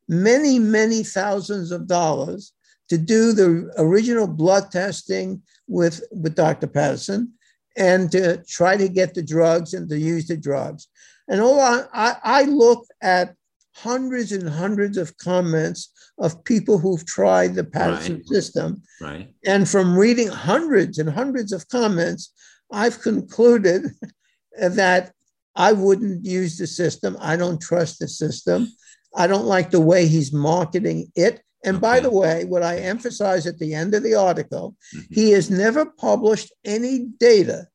many, 0.09 0.59
many 0.59 1.03
thousands 1.03 1.71
of 1.71 1.87
dollars 1.87 2.51
to 2.89 2.97
do 2.97 3.31
the 3.31 3.71
original 3.77 4.27
blood 4.27 4.71
testing 4.71 5.43
with, 5.67 6.03
with 6.11 6.35
Dr. 6.35 6.67
Patterson 6.67 7.33
and 7.77 8.11
to 8.11 8.43
try 8.47 8.77
to 8.77 8.87
get 8.87 9.13
the 9.13 9.23
drugs 9.23 9.73
and 9.73 9.89
to 9.89 9.97
use 9.97 10.27
the 10.27 10.37
drugs. 10.37 10.87
And 11.27 11.41
all 11.41 11.59
I, 11.59 11.83
I, 11.93 12.15
I 12.23 12.41
look 12.43 12.85
at 13.01 13.35
hundreds 13.75 14.31
and 14.31 14.47
hundreds 14.47 14.97
of 14.97 15.17
comments 15.17 15.91
of 16.17 16.43
people 16.45 16.77
who've 16.77 17.05
tried 17.05 17.55
the 17.55 17.63
Patterson 17.63 18.15
right. 18.15 18.27
system. 18.27 18.81
Right. 19.01 19.29
And 19.45 19.67
from 19.67 19.97
reading 19.97 20.29
hundreds 20.29 20.97
and 20.97 21.09
hundreds 21.09 21.51
of 21.51 21.67
comments, 21.67 22.31
I've 22.71 23.01
concluded 23.01 23.87
that 24.57 25.11
I 25.55 25.73
wouldn't 25.73 26.25
use 26.25 26.57
the 26.57 26.67
system. 26.67 27.17
I 27.19 27.35
don't 27.35 27.61
trust 27.61 27.99
the 27.99 28.07
system. 28.07 28.67
I 29.15 29.27
don't 29.27 29.45
like 29.45 29.71
the 29.71 29.81
way 29.81 30.07
he's 30.07 30.33
marketing 30.33 31.11
it. 31.15 31.41
And 31.65 31.77
okay. 31.77 31.81
by 31.81 31.99
the 31.99 32.11
way, 32.11 32.45
what 32.45 32.63
I 32.63 32.77
emphasize 32.77 33.47
at 33.47 33.57
the 33.57 33.73
end 33.73 33.95
of 33.95 34.03
the 34.03 34.15
article, 34.15 34.75
mm-hmm. 34.95 35.13
he 35.13 35.31
has 35.31 35.49
never 35.49 35.85
published 35.85 36.53
any 36.63 37.07
data. 37.19 37.67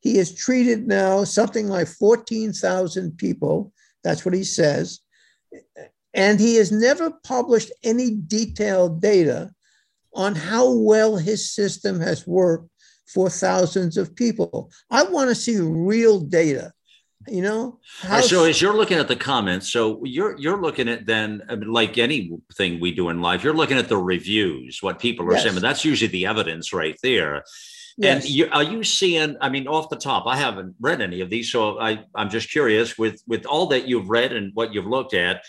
He 0.00 0.16
has 0.16 0.34
treated 0.34 0.86
now 0.86 1.24
something 1.24 1.68
like 1.68 1.88
14,000 1.88 3.18
people. 3.18 3.72
That's 4.04 4.24
what 4.24 4.34
he 4.34 4.44
says. 4.44 5.00
And 6.14 6.38
he 6.38 6.56
has 6.56 6.70
never 6.70 7.10
published 7.24 7.72
any 7.82 8.16
detailed 8.26 9.00
data 9.00 9.50
on 10.14 10.34
how 10.34 10.72
well 10.72 11.16
his 11.16 11.50
system 11.50 12.00
has 12.00 12.26
worked 12.26 12.68
for 13.06 13.28
thousands 13.28 13.96
of 13.96 14.14
people. 14.14 14.70
I 14.90 15.04
want 15.04 15.30
to 15.30 15.34
see 15.34 15.58
real 15.58 16.20
data. 16.20 16.72
You 17.28 17.42
know. 17.42 17.78
Uh, 18.04 18.08
how 18.08 18.20
so 18.20 18.44
as 18.44 18.60
you're 18.60 18.76
looking 18.76 18.98
at 18.98 19.08
the 19.08 19.16
comments, 19.16 19.72
so 19.72 20.04
you're 20.04 20.38
you're 20.38 20.60
looking 20.60 20.88
at 20.88 21.06
then 21.06 21.42
I 21.48 21.56
mean, 21.56 21.72
like 21.72 21.98
anything 21.98 22.80
we 22.80 22.92
do 22.92 23.08
in 23.08 23.20
life, 23.20 23.44
you're 23.44 23.54
looking 23.54 23.78
at 23.78 23.88
the 23.88 23.98
reviews, 23.98 24.82
what 24.82 24.98
people 24.98 25.26
are 25.26 25.32
yes. 25.32 25.42
saying, 25.42 25.54
but 25.54 25.62
that's 25.62 25.84
usually 25.84 26.08
the 26.08 26.26
evidence 26.26 26.72
right 26.72 26.96
there. 27.02 27.44
Yes. 27.96 28.24
And 28.24 28.30
you, 28.30 28.48
are 28.50 28.62
you 28.62 28.84
seeing? 28.84 29.36
I 29.40 29.48
mean, 29.50 29.68
off 29.68 29.90
the 29.90 29.96
top, 29.96 30.26
I 30.26 30.36
haven't 30.36 30.74
read 30.80 31.00
any 31.00 31.20
of 31.20 31.30
these, 31.30 31.52
so 31.52 31.78
I 31.78 32.04
I'm 32.14 32.30
just 32.30 32.50
curious 32.50 32.96
with 32.96 33.22
with 33.26 33.44
all 33.46 33.66
that 33.66 33.86
you've 33.86 34.08
read 34.08 34.32
and 34.32 34.50
what 34.54 34.72
you've 34.72 34.86
looked 34.86 35.14
at 35.14 35.44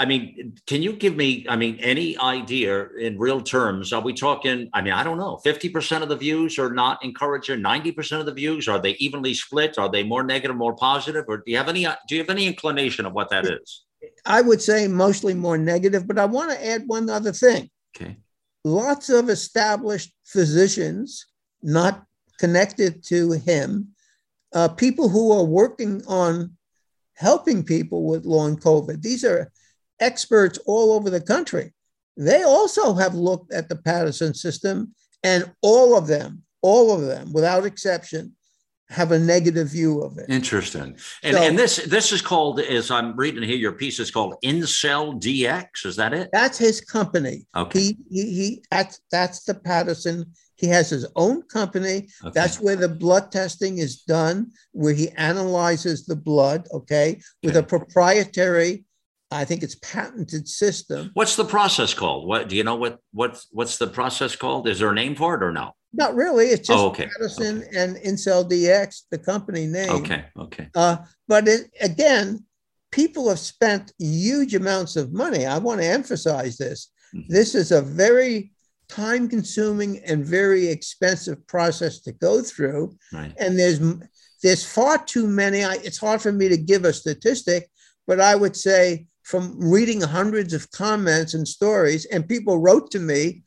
I 0.00 0.06
mean, 0.06 0.54
can 0.66 0.82
you 0.82 0.94
give 0.94 1.14
me, 1.14 1.44
I 1.46 1.56
mean, 1.56 1.76
any 1.78 2.16
idea 2.16 2.88
in 2.98 3.18
real 3.18 3.42
terms? 3.42 3.92
Are 3.92 4.00
we 4.00 4.14
talking, 4.14 4.70
I 4.72 4.80
mean, 4.80 4.94
I 4.94 5.04
don't 5.04 5.18
know, 5.18 5.38
50% 5.44 6.00
of 6.00 6.08
the 6.08 6.16
views 6.16 6.58
are 6.58 6.72
not 6.72 7.04
encouraging, 7.04 7.60
90% 7.60 8.18
of 8.18 8.24
the 8.24 8.32
views? 8.32 8.66
Are 8.66 8.80
they 8.80 8.92
evenly 8.92 9.34
split? 9.34 9.76
Are 9.76 9.90
they 9.90 10.02
more 10.02 10.22
negative, 10.22 10.56
more 10.56 10.74
positive? 10.74 11.26
Or 11.28 11.36
do 11.36 11.42
you 11.50 11.58
have 11.58 11.68
any, 11.68 11.86
do 12.08 12.14
you 12.14 12.22
have 12.22 12.30
any 12.30 12.46
inclination 12.46 13.04
of 13.04 13.12
what 13.12 13.28
that 13.28 13.44
is? 13.44 13.84
I 14.24 14.40
would 14.40 14.62
say 14.62 14.88
mostly 14.88 15.34
more 15.34 15.58
negative, 15.58 16.08
but 16.08 16.18
I 16.18 16.24
want 16.24 16.50
to 16.50 16.66
add 16.66 16.84
one 16.86 17.10
other 17.10 17.32
thing. 17.32 17.68
Okay. 17.94 18.16
Lots 18.64 19.10
of 19.10 19.28
established 19.28 20.14
physicians, 20.24 21.26
not 21.62 22.04
connected 22.38 23.04
to 23.08 23.32
him, 23.32 23.88
uh, 24.54 24.68
people 24.68 25.10
who 25.10 25.30
are 25.30 25.44
working 25.44 26.02
on 26.08 26.56
helping 27.16 27.62
people 27.62 28.08
with 28.08 28.24
long 28.24 28.56
COVID. 28.56 29.02
These 29.02 29.26
are 29.26 29.52
experts 30.00 30.58
all 30.66 30.92
over 30.92 31.10
the 31.10 31.20
country. 31.20 31.72
They 32.16 32.42
also 32.42 32.94
have 32.94 33.14
looked 33.14 33.52
at 33.52 33.68
the 33.68 33.76
Patterson 33.76 34.34
system, 34.34 34.94
and 35.22 35.50
all 35.62 35.96
of 35.96 36.06
them, 36.06 36.42
all 36.62 36.92
of 36.92 37.02
them, 37.02 37.32
without 37.32 37.64
exception, 37.64 38.34
have 38.90 39.12
a 39.12 39.18
negative 39.18 39.68
view 39.68 40.02
of 40.02 40.18
it. 40.18 40.26
Interesting. 40.28 40.96
And, 41.22 41.36
so, 41.36 41.42
and 41.42 41.58
this 41.58 41.76
this 41.86 42.12
is 42.12 42.20
called, 42.20 42.60
as 42.60 42.90
I'm 42.90 43.16
reading 43.16 43.42
here, 43.42 43.56
your 43.56 43.72
piece 43.72 44.00
is 44.00 44.10
called 44.10 44.34
Incell 44.44 45.20
DX. 45.20 45.86
Is 45.86 45.96
that 45.96 46.12
it? 46.12 46.28
That's 46.32 46.58
his 46.58 46.80
company. 46.80 47.46
Okay. 47.56 47.78
He 47.78 47.96
he, 48.10 48.22
he 48.32 48.64
that's 48.70 49.00
that's 49.10 49.44
the 49.44 49.54
Patterson. 49.54 50.26
He 50.56 50.66
has 50.66 50.90
his 50.90 51.06
own 51.16 51.42
company. 51.42 52.08
Okay. 52.22 52.32
That's 52.34 52.60
where 52.60 52.76
the 52.76 52.88
blood 52.88 53.32
testing 53.32 53.78
is 53.78 54.02
done, 54.02 54.50
where 54.72 54.92
he 54.92 55.08
analyzes 55.10 56.04
the 56.04 56.16
blood, 56.16 56.68
okay, 56.72 57.20
with 57.42 57.56
okay. 57.56 57.60
a 57.60 57.62
proprietary 57.62 58.84
I 59.30 59.44
think 59.44 59.62
it's 59.62 59.76
patented 59.76 60.48
system. 60.48 61.10
What's 61.14 61.36
the 61.36 61.44
process 61.44 61.94
called? 61.94 62.26
What 62.26 62.48
do 62.48 62.56
you 62.56 62.64
know? 62.64 62.76
What 62.76 62.98
what's 63.12 63.46
what's 63.52 63.78
the 63.78 63.86
process 63.86 64.34
called? 64.34 64.68
Is 64.68 64.80
there 64.80 64.90
a 64.90 64.94
name 64.94 65.14
for 65.14 65.34
it 65.36 65.42
or 65.42 65.52
no? 65.52 65.72
Not 65.92 66.14
really. 66.14 66.46
It's 66.46 66.66
just 66.66 66.78
oh, 66.78 66.88
okay. 66.88 67.06
Patterson 67.06 67.64
okay. 67.64 67.76
and 67.76 67.96
Incell 67.96 68.48
DX, 68.48 69.02
the 69.10 69.18
company 69.18 69.66
name. 69.66 69.90
Okay. 69.90 70.24
Okay. 70.36 70.68
Uh, 70.74 70.98
but 71.26 71.48
it, 71.48 71.70
again, 71.80 72.44
people 72.92 73.28
have 73.28 73.38
spent 73.38 73.92
huge 73.98 74.54
amounts 74.54 74.96
of 74.96 75.12
money. 75.12 75.46
I 75.46 75.58
want 75.58 75.80
to 75.80 75.86
emphasize 75.86 76.56
this. 76.56 76.90
Mm-hmm. 77.14 77.32
This 77.32 77.54
is 77.54 77.72
a 77.72 77.82
very 77.82 78.52
time 78.88 79.28
consuming 79.28 79.98
and 80.04 80.24
very 80.24 80.66
expensive 80.66 81.46
process 81.46 82.00
to 82.00 82.12
go 82.12 82.42
through. 82.42 82.96
Right. 83.12 83.32
And 83.38 83.58
there's 83.58 83.80
there's 84.42 84.64
far 84.64 85.04
too 85.04 85.26
many. 85.26 85.64
I, 85.64 85.74
it's 85.74 85.98
hard 85.98 86.22
for 86.22 86.32
me 86.32 86.48
to 86.48 86.56
give 86.56 86.84
a 86.84 86.92
statistic, 86.92 87.68
but 88.06 88.20
I 88.20 88.34
would 88.34 88.56
say 88.56 89.06
from 89.30 89.54
reading 89.60 90.00
hundreds 90.00 90.52
of 90.52 90.68
comments 90.72 91.34
and 91.34 91.46
stories, 91.46 92.04
and 92.06 92.28
people 92.28 92.58
wrote 92.58 92.90
to 92.90 92.98
me. 92.98 93.42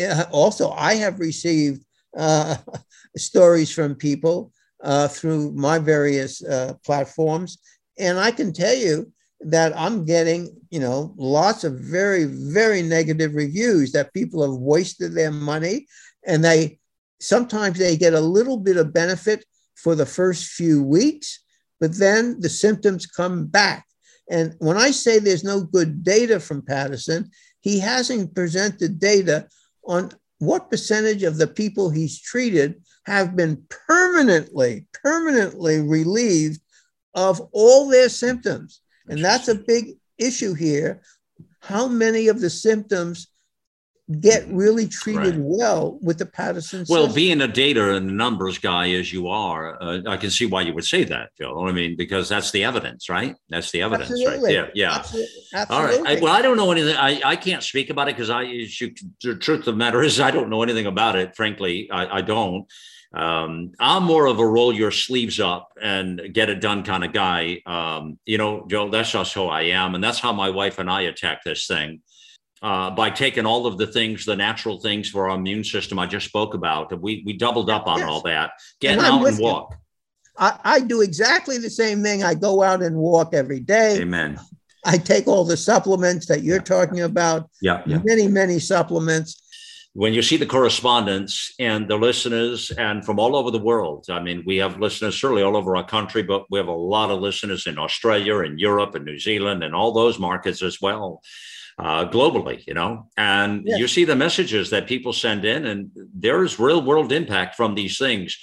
Uh, 0.00 0.24
also, 0.32 0.70
I 0.70 0.94
have 0.94 1.20
received 1.20 1.84
uh, 2.16 2.56
stories 3.18 3.70
from 3.70 3.96
people 3.96 4.50
uh, 4.82 5.08
through 5.08 5.52
my 5.52 5.78
various 5.78 6.42
uh, 6.42 6.72
platforms, 6.86 7.58
and 7.98 8.18
I 8.18 8.30
can 8.30 8.54
tell 8.54 8.74
you 8.74 9.12
that 9.40 9.76
I'm 9.76 10.06
getting, 10.06 10.56
you 10.70 10.80
know, 10.80 11.14
lots 11.18 11.64
of 11.64 11.80
very, 11.80 12.24
very 12.24 12.80
negative 12.80 13.34
reviews 13.34 13.92
that 13.92 14.14
people 14.14 14.40
have 14.40 14.58
wasted 14.58 15.12
their 15.12 15.32
money, 15.32 15.86
and 16.26 16.42
they 16.42 16.78
sometimes 17.20 17.78
they 17.78 17.98
get 17.98 18.14
a 18.14 18.20
little 18.20 18.56
bit 18.56 18.78
of 18.78 18.94
benefit 18.94 19.44
for 19.74 19.94
the 19.94 20.06
first 20.06 20.52
few 20.52 20.82
weeks, 20.82 21.40
but 21.78 21.92
then 21.98 22.40
the 22.40 22.48
symptoms 22.48 23.04
come 23.04 23.44
back 23.44 23.85
and 24.28 24.54
when 24.58 24.76
I 24.76 24.90
say 24.90 25.18
there's 25.18 25.44
no 25.44 25.62
good 25.62 26.02
data 26.02 26.40
from 26.40 26.62
Patterson, 26.62 27.30
he 27.60 27.78
hasn't 27.78 28.34
presented 28.34 28.98
data 28.98 29.48
on 29.86 30.10
what 30.38 30.70
percentage 30.70 31.22
of 31.22 31.38
the 31.38 31.46
people 31.46 31.90
he's 31.90 32.20
treated 32.20 32.82
have 33.06 33.36
been 33.36 33.64
permanently, 33.86 34.86
permanently 35.02 35.80
relieved 35.80 36.60
of 37.14 37.40
all 37.52 37.88
their 37.88 38.08
symptoms. 38.08 38.80
And 39.08 39.24
that's 39.24 39.48
a 39.48 39.54
big 39.54 39.92
issue 40.18 40.54
here. 40.54 41.00
How 41.60 41.86
many 41.86 42.28
of 42.28 42.40
the 42.40 42.50
symptoms 42.50 43.28
get 44.20 44.46
really 44.48 44.86
treated 44.86 45.34
right. 45.34 45.38
well 45.38 45.98
with 46.00 46.18
the 46.18 46.26
Patterson 46.26 46.84
Well, 46.88 47.06
system. 47.06 47.14
being 47.14 47.40
a 47.40 47.48
data 47.48 47.96
and 47.96 48.16
numbers 48.16 48.58
guy 48.58 48.90
as 48.92 49.12
you 49.12 49.28
are, 49.28 49.82
uh, 49.82 50.02
I 50.06 50.16
can 50.16 50.30
see 50.30 50.46
why 50.46 50.62
you 50.62 50.72
would 50.74 50.84
say 50.84 51.02
that, 51.04 51.30
Joe. 51.36 51.66
I 51.66 51.72
mean, 51.72 51.96
because 51.96 52.28
that's 52.28 52.52
the 52.52 52.62
evidence, 52.62 53.08
right? 53.08 53.34
That's 53.48 53.72
the 53.72 53.82
evidence 53.82 54.10
Absolutely. 54.10 54.36
right 54.36 54.52
there. 54.52 54.70
Yeah. 54.74 54.96
Absolutely. 54.96 55.30
All 55.70 55.84
right. 55.84 56.18
I, 56.18 56.20
well, 56.20 56.32
I 56.32 56.40
don't 56.40 56.56
know 56.56 56.70
anything. 56.70 56.96
I, 56.96 57.20
I 57.24 57.36
can't 57.36 57.64
speak 57.64 57.90
about 57.90 58.08
it 58.08 58.14
because 58.14 58.30
I, 58.30 58.42
you, 58.42 58.94
the 59.22 59.36
truth 59.36 59.60
of 59.60 59.64
the 59.64 59.72
matter 59.74 60.02
is, 60.02 60.20
I 60.20 60.30
don't 60.30 60.50
know 60.50 60.62
anything 60.62 60.86
about 60.86 61.16
it. 61.16 61.34
Frankly, 61.34 61.90
I, 61.90 62.18
I 62.18 62.20
don't. 62.20 62.66
Um, 63.12 63.72
I'm 63.80 64.04
more 64.04 64.26
of 64.26 64.38
a 64.38 64.46
roll 64.46 64.72
your 64.72 64.90
sleeves 64.90 65.40
up 65.40 65.70
and 65.80 66.20
get 66.32 66.50
it 66.50 66.60
done 66.60 66.82
kind 66.82 67.02
of 67.02 67.12
guy. 67.12 67.62
Um, 67.64 68.18
you 68.24 68.36
know, 68.36 68.66
Joe, 68.68 68.90
that's 68.90 69.10
just 69.10 69.32
who 69.32 69.46
I 69.46 69.62
am. 69.62 69.94
And 69.94 70.04
that's 70.04 70.20
how 70.20 70.32
my 70.32 70.50
wife 70.50 70.78
and 70.78 70.90
I 70.90 71.02
attack 71.02 71.42
this 71.42 71.66
thing 71.66 72.02
uh, 72.62 72.90
by 72.90 73.10
taking 73.10 73.46
all 73.46 73.66
of 73.66 73.78
the 73.78 73.86
things, 73.86 74.24
the 74.24 74.36
natural 74.36 74.80
things 74.80 75.10
for 75.10 75.28
our 75.28 75.36
immune 75.36 75.64
system 75.64 75.98
I 75.98 76.06
just 76.06 76.26
spoke 76.26 76.54
about. 76.54 77.00
We 77.00 77.22
we 77.26 77.34
doubled 77.34 77.70
up 77.70 77.86
on 77.86 77.98
yes. 77.98 78.08
all 78.08 78.22
that. 78.22 78.52
Getting 78.80 79.04
out 79.04 79.26
and 79.26 79.38
walk. 79.38 79.76
I, 80.38 80.58
I, 80.64 80.80
do 80.80 81.00
exactly 81.00 81.56
the 81.56 81.70
same 81.70 82.02
thing. 82.02 82.22
I 82.22 82.34
go 82.34 82.62
out 82.62 82.82
and 82.82 82.96
walk 82.96 83.32
every 83.32 83.60
day. 83.60 83.98
Amen. 84.02 84.38
I 84.84 84.98
take 84.98 85.26
all 85.26 85.44
the 85.44 85.56
supplements 85.56 86.26
that 86.26 86.42
you're 86.42 86.60
talking 86.60 87.00
about. 87.00 87.48
Yeah, 87.62 87.82
yeah. 87.86 88.00
Many, 88.04 88.28
many 88.28 88.58
supplements. 88.58 89.42
When 89.94 90.12
you 90.12 90.20
see 90.20 90.36
the 90.36 90.44
correspondence 90.44 91.54
and 91.58 91.88
the 91.88 91.96
listeners 91.96 92.70
and 92.72 93.02
from 93.02 93.18
all 93.18 93.34
over 93.34 93.50
the 93.50 93.58
world, 93.58 94.04
I 94.10 94.20
mean, 94.20 94.42
we 94.46 94.58
have 94.58 94.78
listeners 94.78 95.18
certainly 95.18 95.42
all 95.42 95.56
over 95.56 95.74
our 95.74 95.86
country, 95.86 96.22
but 96.22 96.44
we 96.50 96.58
have 96.58 96.68
a 96.68 96.72
lot 96.72 97.10
of 97.10 97.20
listeners 97.20 97.66
in 97.66 97.78
Australia 97.78 98.40
and 98.40 98.60
Europe 98.60 98.94
and 98.94 99.06
New 99.06 99.18
Zealand 99.18 99.64
and 99.64 99.74
all 99.74 99.92
those 99.92 100.18
markets 100.18 100.62
as 100.62 100.82
well 100.82 101.22
uh, 101.78 102.08
globally, 102.08 102.66
you 102.66 102.74
know, 102.74 103.08
and 103.16 103.62
yes. 103.66 103.78
you 103.78 103.88
see 103.88 104.04
the 104.04 104.16
messages 104.16 104.70
that 104.70 104.86
people 104.86 105.12
send 105.12 105.44
in, 105.44 105.66
and 105.66 105.90
there 106.14 106.42
is 106.42 106.58
real 106.58 106.82
world 106.82 107.12
impact 107.12 107.54
from 107.54 107.74
these 107.74 107.98
things. 107.98 108.38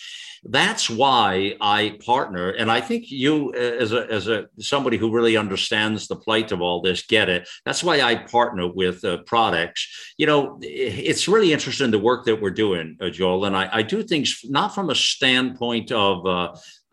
That's 0.45 0.89
why 0.89 1.55
I 1.61 1.97
partner, 2.05 2.49
and 2.49 2.69
I 2.69 2.81
think 2.81 3.09
you, 3.09 3.53
uh, 3.55 3.59
as 3.59 3.93
a 3.93 4.05
as 4.11 4.27
a 4.27 4.47
somebody 4.59 4.97
who 4.97 5.09
really 5.09 5.37
understands 5.37 6.07
the 6.07 6.17
plight 6.17 6.51
of 6.51 6.61
all 6.61 6.81
this, 6.81 7.03
get 7.07 7.29
it. 7.29 7.47
That's 7.65 7.81
why 7.81 8.01
I 8.01 8.15
partner 8.15 8.67
with 8.67 9.05
uh, 9.05 9.19
products. 9.25 10.13
You 10.17 10.27
know, 10.27 10.59
it's 10.61 11.29
really 11.29 11.53
interesting 11.53 11.91
the 11.91 11.97
work 11.99 12.25
that 12.25 12.41
we're 12.41 12.51
doing, 12.51 12.97
uh, 12.99 13.09
Joel, 13.09 13.45
and 13.45 13.55
I, 13.55 13.69
I 13.71 13.81
do 13.83 14.03
things 14.03 14.41
not 14.43 14.75
from 14.75 14.89
a 14.89 14.95
standpoint 14.95 15.93
of 15.93 16.27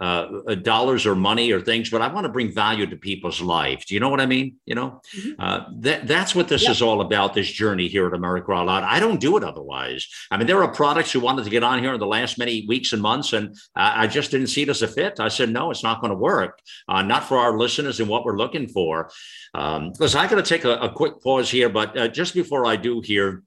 uh, 0.00 0.40
uh, 0.48 0.54
dollars 0.54 1.06
or 1.06 1.14
money 1.14 1.52
or 1.52 1.60
things, 1.60 1.90
but 1.90 2.00
I 2.00 2.08
want 2.08 2.24
to 2.24 2.32
bring 2.32 2.52
value 2.52 2.86
to 2.86 2.96
people's 2.96 3.40
life. 3.40 3.84
Do 3.86 3.94
you 3.94 4.00
know 4.00 4.08
what 4.08 4.20
I 4.20 4.26
mean? 4.26 4.56
You 4.64 4.74
know, 4.74 5.00
mm-hmm. 5.14 5.32
uh, 5.38 5.64
that 5.80 6.06
that's 6.06 6.34
what 6.34 6.48
this 6.48 6.66
is 6.66 6.80
all 6.80 7.02
about. 7.02 7.34
This 7.34 7.50
journey 7.50 7.86
here 7.86 8.06
at 8.06 8.14
America 8.14 8.50
Out 8.52 8.66
Loud. 8.66 8.82
I 8.82 8.98
don't 8.98 9.20
do 9.20 9.36
it 9.36 9.44
otherwise. 9.44 10.08
I 10.30 10.38
mean, 10.38 10.46
there 10.46 10.62
are 10.62 10.72
products 10.72 11.12
who 11.12 11.20
wanted 11.20 11.44
to 11.44 11.50
get 11.50 11.62
on 11.62 11.80
here 11.80 11.92
in 11.92 12.00
the 12.00 12.06
last 12.06 12.38
many 12.38 12.64
weeks 12.66 12.92
and 12.92 13.02
months, 13.02 13.32
and 13.32 13.54
I, 13.76 14.04
I 14.04 14.06
just 14.06 14.30
didn't 14.30 14.46
see 14.46 14.62
it 14.62 14.68
as 14.70 14.82
a 14.82 14.88
fit. 14.88 15.20
I 15.20 15.28
said, 15.28 15.50
no, 15.50 15.70
it's 15.70 15.82
not 15.82 16.00
going 16.00 16.12
to 16.12 16.16
work. 16.16 16.60
Uh, 16.88 17.02
not 17.02 17.24
for 17.24 17.38
our 17.38 17.58
listeners 17.58 18.00
and 18.00 18.08
what 18.08 18.24
we're 18.24 18.38
looking 18.38 18.68
for. 18.68 19.10
Um, 19.54 19.92
listen, 19.98 20.20
I 20.20 20.28
got 20.28 20.36
to 20.36 20.42
take 20.42 20.64
a, 20.64 20.76
a, 20.76 20.90
quick 20.90 21.20
pause 21.22 21.50
here, 21.50 21.68
but 21.68 21.96
uh, 21.98 22.08
just 22.08 22.34
before 22.34 22.66
I 22.66 22.76
do 22.76 23.00
here. 23.00 23.42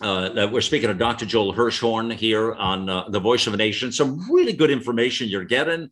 Uh, 0.00 0.48
we're 0.52 0.60
speaking 0.60 0.90
of 0.90 0.98
Dr. 0.98 1.26
Joel 1.26 1.52
Hirschhorn 1.52 2.14
here 2.14 2.54
on 2.54 2.88
uh, 2.88 3.08
the 3.08 3.18
Voice 3.18 3.46
of 3.46 3.54
a 3.54 3.56
Nation. 3.56 3.90
Some 3.90 4.30
really 4.30 4.52
good 4.52 4.70
information 4.70 5.28
you're 5.28 5.44
getting. 5.44 5.90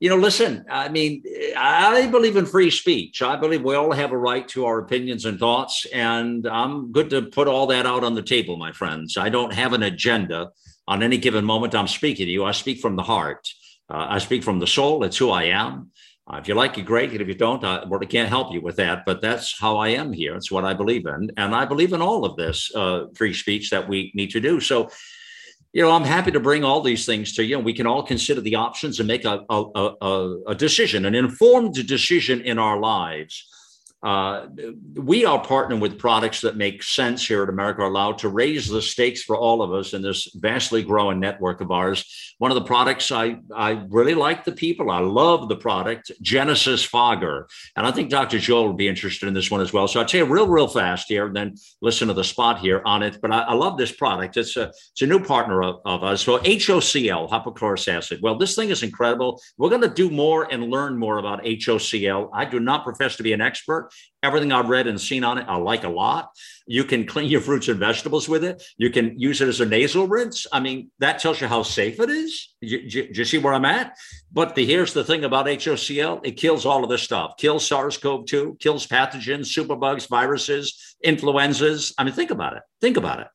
You 0.00 0.08
know, 0.08 0.16
listen, 0.16 0.64
I 0.70 0.88
mean, 0.88 1.22
I 1.56 2.06
believe 2.06 2.36
in 2.36 2.46
free 2.46 2.70
speech. 2.70 3.22
I 3.22 3.36
believe 3.36 3.62
we 3.62 3.74
all 3.74 3.92
have 3.92 4.12
a 4.12 4.18
right 4.18 4.46
to 4.48 4.64
our 4.66 4.78
opinions 4.78 5.24
and 5.24 5.38
thoughts. 5.38 5.86
And 5.92 6.46
I'm 6.46 6.92
good 6.92 7.10
to 7.10 7.22
put 7.22 7.48
all 7.48 7.66
that 7.68 7.86
out 7.86 8.04
on 8.04 8.14
the 8.14 8.22
table, 8.22 8.56
my 8.56 8.72
friends. 8.72 9.16
I 9.16 9.28
don't 9.28 9.52
have 9.52 9.72
an 9.72 9.82
agenda 9.82 10.50
on 10.86 11.02
any 11.02 11.18
given 11.18 11.44
moment 11.44 11.74
I'm 11.74 11.88
speaking 11.88 12.26
to 12.26 12.32
you. 12.32 12.44
I 12.44 12.52
speak 12.52 12.80
from 12.80 12.96
the 12.96 13.02
heart, 13.02 13.48
uh, 13.90 14.06
I 14.08 14.18
speak 14.18 14.42
from 14.42 14.58
the 14.58 14.66
soul. 14.66 15.04
It's 15.04 15.16
who 15.16 15.30
I 15.30 15.44
am. 15.44 15.90
Uh, 16.30 16.36
if 16.36 16.46
you 16.46 16.54
like 16.54 16.76
it, 16.76 16.82
great. 16.82 17.10
And 17.12 17.20
if 17.20 17.28
you 17.28 17.34
don't, 17.34 17.64
I 17.64 17.84
well, 17.86 18.00
I 18.02 18.06
can't 18.06 18.28
help 18.28 18.52
you 18.52 18.60
with 18.60 18.76
that. 18.76 19.04
But 19.06 19.20
that's 19.20 19.58
how 19.58 19.78
I 19.78 19.88
am 19.88 20.12
here. 20.12 20.34
It's 20.36 20.50
what 20.50 20.64
I 20.64 20.74
believe 20.74 21.06
in. 21.06 21.30
And 21.36 21.54
I 21.54 21.64
believe 21.64 21.92
in 21.92 22.02
all 22.02 22.24
of 22.24 22.36
this 22.36 22.74
uh, 22.74 23.06
free 23.14 23.32
speech 23.32 23.70
that 23.70 23.88
we 23.88 24.12
need 24.14 24.30
to 24.30 24.40
do. 24.40 24.60
So 24.60 24.90
you 25.72 25.82
know, 25.82 25.90
I'm 25.90 26.04
happy 26.04 26.30
to 26.30 26.40
bring 26.40 26.64
all 26.64 26.80
these 26.80 27.04
things 27.04 27.34
to 27.34 27.44
you. 27.44 27.56
And 27.56 27.64
We 27.64 27.74
can 27.74 27.86
all 27.86 28.02
consider 28.02 28.40
the 28.40 28.54
options 28.54 29.00
and 29.00 29.06
make 29.06 29.24
a, 29.24 29.44
a, 29.50 29.94
a, 30.00 30.40
a 30.48 30.54
decision, 30.54 31.04
an 31.04 31.14
informed 31.14 31.74
decision 31.86 32.40
in 32.40 32.58
our 32.58 32.78
lives 32.78 33.46
uh, 34.02 34.46
we 34.94 35.24
are 35.24 35.42
partnering 35.44 35.80
with 35.80 35.98
products 35.98 36.40
that 36.42 36.56
make 36.56 36.84
sense 36.84 37.26
here 37.26 37.42
at 37.42 37.48
America 37.48 37.82
Loud 37.84 38.18
to 38.18 38.28
raise 38.28 38.68
the 38.68 38.80
stakes 38.80 39.24
for 39.24 39.36
all 39.36 39.60
of 39.60 39.72
us 39.72 39.92
in 39.92 40.02
this 40.02 40.30
vastly 40.36 40.84
growing 40.84 41.18
network 41.18 41.60
of 41.60 41.72
ours. 41.72 42.34
One 42.38 42.52
of 42.52 42.54
the 42.54 42.64
products 42.64 43.10
I, 43.10 43.38
I 43.52 43.84
really 43.88 44.14
like 44.14 44.44
the 44.44 44.52
people. 44.52 44.92
I 44.92 45.00
love 45.00 45.48
the 45.48 45.56
product, 45.56 46.12
Genesis 46.22 46.84
Fogger. 46.84 47.48
And 47.76 47.86
I 47.86 47.90
think 47.90 48.10
Dr. 48.10 48.38
Joel 48.38 48.68
would 48.68 48.76
be 48.76 48.86
interested 48.86 49.26
in 49.26 49.34
this 49.34 49.50
one 49.50 49.60
as 49.60 49.72
well. 49.72 49.88
So 49.88 49.98
I'll 49.98 50.06
tell 50.06 50.24
you 50.24 50.32
real, 50.32 50.46
real 50.46 50.68
fast 50.68 51.08
here, 51.08 51.26
and 51.26 51.34
then 51.34 51.56
listen 51.82 52.06
to 52.06 52.14
the 52.14 52.22
spot 52.22 52.60
here 52.60 52.82
on 52.84 53.02
it. 53.02 53.18
But 53.20 53.32
I, 53.32 53.40
I 53.40 53.54
love 53.54 53.78
this 53.78 53.90
product. 53.90 54.36
It's 54.36 54.56
a, 54.56 54.68
it's 54.92 55.02
a 55.02 55.06
new 55.06 55.18
partner 55.24 55.60
of, 55.64 55.80
of 55.84 56.04
us. 56.04 56.22
So 56.22 56.38
HOCl, 56.38 57.28
hypochlorous 57.28 57.92
acid. 57.92 58.20
Well, 58.22 58.38
this 58.38 58.54
thing 58.54 58.70
is 58.70 58.84
incredible. 58.84 59.40
We're 59.56 59.70
going 59.70 59.82
to 59.82 59.88
do 59.88 60.08
more 60.08 60.52
and 60.52 60.70
learn 60.70 60.96
more 60.96 61.18
about 61.18 61.42
HOCl. 61.42 62.30
I 62.32 62.44
do 62.44 62.60
not 62.60 62.84
profess 62.84 63.16
to 63.16 63.24
be 63.24 63.32
an 63.32 63.40
expert. 63.40 63.87
Everything 64.22 64.52
I've 64.52 64.68
read 64.68 64.86
and 64.86 65.00
seen 65.00 65.22
on 65.24 65.38
it, 65.38 65.46
I 65.48 65.56
like 65.56 65.84
a 65.84 65.88
lot. 65.88 66.30
You 66.66 66.84
can 66.84 67.06
clean 67.06 67.30
your 67.30 67.40
fruits 67.40 67.68
and 67.68 67.78
vegetables 67.78 68.28
with 68.28 68.44
it. 68.44 68.62
You 68.76 68.90
can 68.90 69.18
use 69.18 69.40
it 69.40 69.48
as 69.48 69.60
a 69.60 69.66
nasal 69.66 70.06
rinse. 70.06 70.46
I 70.52 70.60
mean, 70.60 70.90
that 70.98 71.18
tells 71.18 71.40
you 71.40 71.46
how 71.46 71.62
safe 71.62 72.00
it 72.00 72.10
is. 72.10 72.54
Do 72.60 72.66
you, 72.68 73.08
you, 73.12 73.24
see 73.24 73.38
where 73.38 73.54
I'm 73.54 73.64
at? 73.64 73.96
But 74.32 74.54
the, 74.54 74.66
here's 74.66 74.92
the 74.92 75.04
thing 75.04 75.24
about 75.24 75.46
HOCl 75.46 76.20
it 76.24 76.32
kills 76.32 76.66
all 76.66 76.82
of 76.82 76.90
this 76.90 77.02
stuff, 77.02 77.36
kills 77.36 77.66
SARS 77.66 77.96
CoV 77.96 78.26
2, 78.26 78.56
kills 78.60 78.86
pathogens, 78.86 79.46
superbugs, 79.46 80.08
viruses, 80.08 80.96
influenzas. 81.04 81.94
I 81.96 82.04
mean, 82.04 82.14
think 82.14 82.30
about 82.30 82.56
it. 82.56 82.62
Think 82.80 82.96
about 82.96 83.20
it. 83.20 83.28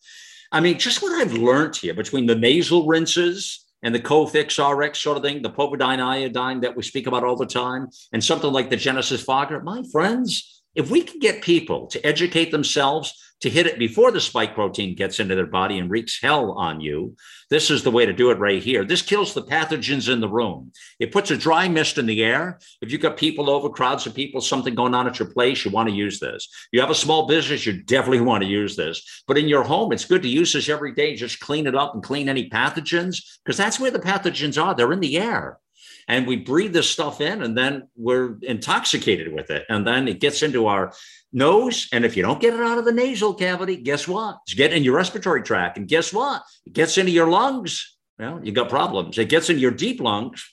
I 0.51 0.59
mean, 0.59 0.77
just 0.77 1.01
what 1.01 1.19
I've 1.19 1.33
learned 1.33 1.75
here 1.75 1.95
between 1.95 2.27
the 2.27 2.35
nasal 2.35 2.85
rinses, 2.85 3.62
and 3.83 3.93
the 3.93 3.99
Cofix 3.99 4.57
RX 4.57 4.99
sort 4.99 5.17
of 5.17 5.23
thing, 5.23 5.41
the 5.41 5.49
povidone 5.51 6.01
iodine 6.01 6.61
that 6.61 6.75
we 6.75 6.81
speak 6.83 7.05
about 7.05 7.23
all 7.23 7.35
the 7.35 7.45
time, 7.45 7.89
and 8.13 8.23
something 8.23 8.51
like 8.51 8.69
the 8.69 8.77
Genesis 8.77 9.21
Fogger, 9.21 9.61
my 9.61 9.83
friends, 9.91 10.63
if 10.73 10.89
we 10.89 11.01
can 11.01 11.19
get 11.19 11.43
people 11.43 11.87
to 11.87 12.03
educate 12.05 12.51
themselves 12.51 13.13
to 13.43 13.49
hit 13.49 13.67
it 13.67 13.77
before 13.77 14.09
the 14.09 14.21
spike 14.21 14.55
protein 14.55 14.95
gets 14.95 15.19
into 15.19 15.35
their 15.35 15.45
body 15.45 15.77
and 15.77 15.91
wreaks 15.91 16.17
hell 16.21 16.53
on 16.53 16.79
you, 16.79 17.13
this 17.49 17.69
is 17.69 17.83
the 17.83 17.91
way 17.91 18.05
to 18.05 18.13
do 18.13 18.31
it 18.31 18.39
right 18.39 18.63
here. 18.63 18.85
This 18.85 19.01
kills 19.01 19.33
the 19.33 19.43
pathogens 19.43 20.11
in 20.11 20.21
the 20.21 20.29
room. 20.29 20.71
It 20.97 21.11
puts 21.11 21.29
a 21.29 21.35
dry 21.35 21.67
mist 21.67 21.97
in 21.97 22.05
the 22.05 22.23
air. 22.23 22.57
If 22.81 22.89
you've 22.89 23.01
got 23.01 23.17
people 23.17 23.49
over, 23.49 23.67
crowds 23.67 24.07
of 24.07 24.15
people, 24.15 24.39
something 24.39 24.75
going 24.75 24.95
on 24.95 25.07
at 25.07 25.19
your 25.19 25.27
place, 25.27 25.65
you 25.65 25.71
want 25.71 25.89
to 25.89 25.95
use 25.95 26.21
this. 26.21 26.47
You 26.71 26.79
have 26.79 26.89
a 26.89 26.95
small 26.95 27.27
business, 27.27 27.65
you 27.65 27.83
definitely 27.83 28.21
want 28.21 28.45
to 28.45 28.49
use 28.49 28.77
this. 28.77 29.23
But 29.27 29.37
in 29.37 29.49
your 29.49 29.63
home, 29.63 29.91
it's 29.91 30.05
good 30.05 30.21
to 30.21 30.29
use 30.29 30.53
this 30.53 30.69
every 30.69 30.93
day. 30.93 31.13
Just 31.13 31.41
clean 31.41 31.67
it 31.67 31.75
up 31.75 31.95
and 31.95 32.01
clean 32.01 32.29
any 32.29 32.49
pathogens 32.49 33.17
because 33.43 33.57
that's 33.57 33.77
where 33.77 33.91
the 33.91 33.99
pathogens 33.99 34.61
are. 34.61 34.73
They're 34.73 34.93
in 34.93 35.01
the 35.01 35.17
air 35.17 35.59
and 36.07 36.27
we 36.27 36.37
breathe 36.37 36.73
this 36.73 36.89
stuff 36.89 37.21
in 37.21 37.41
and 37.41 37.57
then 37.57 37.87
we're 37.95 38.37
intoxicated 38.41 39.33
with 39.33 39.49
it 39.49 39.65
and 39.69 39.85
then 39.85 40.07
it 40.07 40.19
gets 40.19 40.43
into 40.43 40.67
our 40.67 40.93
nose 41.33 41.89
and 41.91 42.05
if 42.05 42.15
you 42.15 42.23
don't 42.23 42.39
get 42.39 42.53
it 42.53 42.59
out 42.59 42.77
of 42.77 42.85
the 42.85 42.91
nasal 42.91 43.33
cavity 43.33 43.75
guess 43.75 44.07
what? 44.07 44.37
It's 44.45 44.53
getting 44.53 44.77
in 44.77 44.83
your 44.83 44.95
respiratory 44.95 45.43
tract 45.43 45.77
and 45.77 45.87
guess 45.87 46.13
what? 46.13 46.43
It 46.65 46.73
gets 46.73 46.97
into 46.97 47.11
your 47.11 47.29
lungs. 47.29 47.97
Well 48.19 48.39
you 48.43 48.51
got 48.51 48.69
problems. 48.69 49.17
It 49.17 49.29
gets 49.29 49.49
into 49.49 49.61
your 49.61 49.71
deep 49.71 49.99
lungs. 49.99 50.47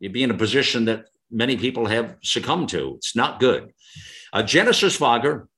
You'd 0.00 0.12
be 0.12 0.22
in 0.22 0.30
a 0.30 0.36
position 0.36 0.86
that 0.86 1.06
many 1.30 1.56
people 1.56 1.86
have 1.86 2.16
succumbed 2.22 2.70
to. 2.70 2.94
It's 2.96 3.14
not 3.14 3.40
good. 3.40 3.72
Uh, 4.32 4.42
genesis 4.42 4.96
fogger 4.96 5.48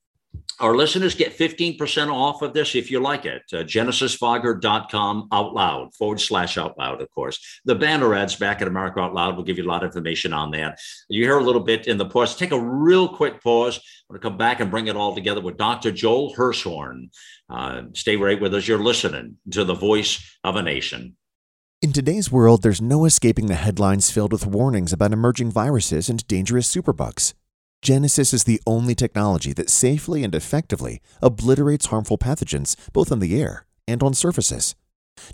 our 0.60 0.76
listeners 0.76 1.14
get 1.14 1.36
15% 1.36 2.12
off 2.12 2.42
of 2.42 2.52
this 2.52 2.74
if 2.74 2.90
you 2.90 3.00
like 3.00 3.24
it. 3.24 3.42
Uh, 3.52 3.58
GenesisFogger.com 3.58 5.28
out 5.32 5.54
loud, 5.54 5.94
forward 5.94 6.20
slash 6.20 6.58
out 6.58 6.78
loud, 6.78 7.00
of 7.00 7.10
course. 7.10 7.60
The 7.64 7.74
banner 7.74 8.14
ads 8.14 8.36
back 8.36 8.62
at 8.62 8.68
America 8.68 9.00
Out 9.00 9.14
Loud 9.14 9.36
will 9.36 9.44
give 9.44 9.58
you 9.58 9.64
a 9.64 9.68
lot 9.68 9.82
of 9.82 9.88
information 9.88 10.32
on 10.32 10.50
that. 10.52 10.78
You 11.08 11.24
hear 11.24 11.38
a 11.38 11.42
little 11.42 11.62
bit 11.62 11.86
in 11.86 11.98
the 11.98 12.06
pause. 12.06 12.36
Take 12.36 12.52
a 12.52 12.60
real 12.60 13.08
quick 13.08 13.42
pause. 13.42 13.76
I'm 13.76 14.14
going 14.14 14.20
to 14.20 14.28
come 14.28 14.38
back 14.38 14.60
and 14.60 14.70
bring 14.70 14.88
it 14.88 14.96
all 14.96 15.14
together 15.14 15.40
with 15.40 15.56
Dr. 15.56 15.90
Joel 15.90 16.34
Hirschhorn. 16.34 17.10
Uh, 17.48 17.82
stay 17.94 18.16
right 18.16 18.40
with 18.40 18.54
us. 18.54 18.68
You're 18.68 18.78
listening 18.78 19.38
to 19.50 19.64
the 19.64 19.74
voice 19.74 20.38
of 20.44 20.56
a 20.56 20.62
nation. 20.62 21.16
In 21.80 21.92
today's 21.92 22.30
world, 22.30 22.62
there's 22.62 22.80
no 22.80 23.04
escaping 23.04 23.46
the 23.46 23.54
headlines 23.54 24.10
filled 24.10 24.32
with 24.32 24.46
warnings 24.46 24.92
about 24.92 25.12
emerging 25.12 25.50
viruses 25.50 26.08
and 26.08 26.24
dangerous 26.28 26.72
superbugs. 26.72 27.34
Genesis 27.82 28.32
is 28.32 28.44
the 28.44 28.62
only 28.64 28.94
technology 28.94 29.52
that 29.52 29.68
safely 29.68 30.22
and 30.22 30.36
effectively 30.36 31.00
obliterates 31.20 31.86
harmful 31.86 32.16
pathogens 32.16 32.76
both 32.92 33.10
on 33.10 33.18
the 33.18 33.38
air 33.38 33.66
and 33.88 34.04
on 34.04 34.14
surfaces. 34.14 34.76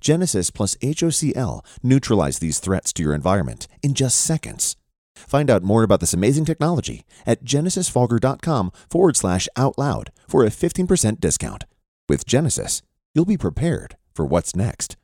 Genesis 0.00 0.50
plus 0.50 0.74
HOCl 0.76 1.62
neutralize 1.82 2.38
these 2.38 2.58
threats 2.58 2.90
to 2.94 3.02
your 3.02 3.14
environment 3.14 3.68
in 3.82 3.92
just 3.92 4.18
seconds. 4.18 4.76
Find 5.14 5.50
out 5.50 5.62
more 5.62 5.82
about 5.82 6.00
this 6.00 6.14
amazing 6.14 6.46
technology 6.46 7.02
at 7.26 7.44
genesisfogger.com 7.44 8.72
forward 8.90 9.16
slash 9.16 9.46
out 9.54 9.76
loud 9.76 10.10
for 10.26 10.42
a 10.42 10.48
15% 10.48 11.20
discount. 11.20 11.64
With 12.08 12.24
Genesis, 12.24 12.80
you'll 13.14 13.26
be 13.26 13.36
prepared 13.36 13.96
for 14.14 14.24
what's 14.24 14.56
next. 14.56 14.96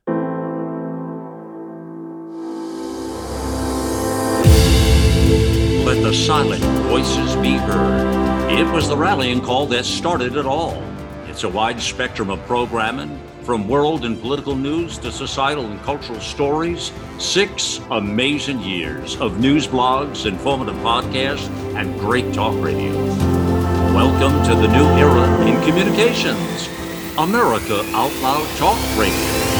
The 6.04 6.12
silent 6.12 6.62
voices 6.90 7.34
be 7.36 7.52
heard. 7.52 8.52
It 8.52 8.70
was 8.74 8.90
the 8.90 8.96
rallying 8.96 9.40
call 9.40 9.64
that 9.68 9.86
started 9.86 10.36
it 10.36 10.44
all. 10.44 10.82
It's 11.28 11.44
a 11.44 11.48
wide 11.48 11.80
spectrum 11.80 12.28
of 12.28 12.44
programming, 12.44 13.18
from 13.40 13.66
world 13.66 14.04
and 14.04 14.20
political 14.20 14.54
news 14.54 14.98
to 14.98 15.10
societal 15.10 15.64
and 15.64 15.80
cultural 15.80 16.20
stories. 16.20 16.92
Six 17.18 17.80
amazing 17.90 18.60
years 18.60 19.16
of 19.16 19.40
news 19.40 19.66
blogs, 19.66 20.26
informative 20.26 20.76
podcasts, 20.82 21.48
and 21.74 21.98
great 21.98 22.34
talk 22.34 22.54
radio. 22.62 22.92
Welcome 23.94 24.44
to 24.44 24.54
the 24.60 24.68
new 24.68 24.84
era 24.98 25.46
in 25.46 25.58
communications. 25.62 26.68
America 27.16 27.80
Out 27.94 28.12
Loud 28.20 28.46
Talk 28.58 28.78
Radio. 28.98 29.53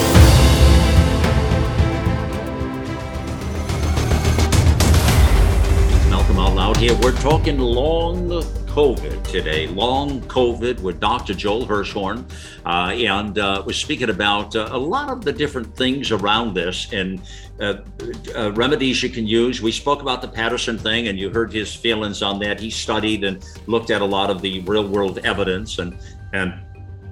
Here. 6.77 6.97
We're 7.03 7.13
talking 7.13 7.59
long 7.59 8.29
COVID 8.29 9.25
today, 9.25 9.67
long 9.67 10.21
COVID 10.23 10.81
with 10.81 10.99
Dr. 10.99 11.35
Joel 11.35 11.67
Hirschhorn. 11.67 12.25
Uh, 12.65 12.93
and 12.95 13.39
uh, 13.39 13.63
we're 13.67 13.73
speaking 13.73 14.11
about 14.11 14.57
uh, 14.57 14.69
a 14.71 14.79
lot 14.79 15.11
of 15.11 15.25
the 15.25 15.33
different 15.33 15.77
things 15.77 16.11
around 16.11 16.55
this 16.55 16.93
and 16.93 17.21
uh, 17.61 17.77
uh, 18.37 18.53
remedies 18.53 19.03
you 19.03 19.09
can 19.09 19.27
use. 19.27 19.63
We 19.63 19.73
spoke 19.73 20.03
about 20.03 20.23
the 20.23 20.29
Patterson 20.29 20.79
thing, 20.79 21.09
and 21.09 21.19
you 21.19 21.31
heard 21.31 21.53
his 21.53 21.75
feelings 21.75 22.23
on 22.23 22.39
that. 22.41 22.59
He 22.59 22.71
studied 22.71 23.25
and 23.25 23.45
looked 23.67 23.91
at 23.91 24.01
a 24.01 24.07
lot 24.07 24.31
of 24.31 24.43
the 24.43 24.61
real 24.61 24.87
world 24.87 25.19
evidence 25.19 25.79
and, 25.79 25.99
and 26.33 26.55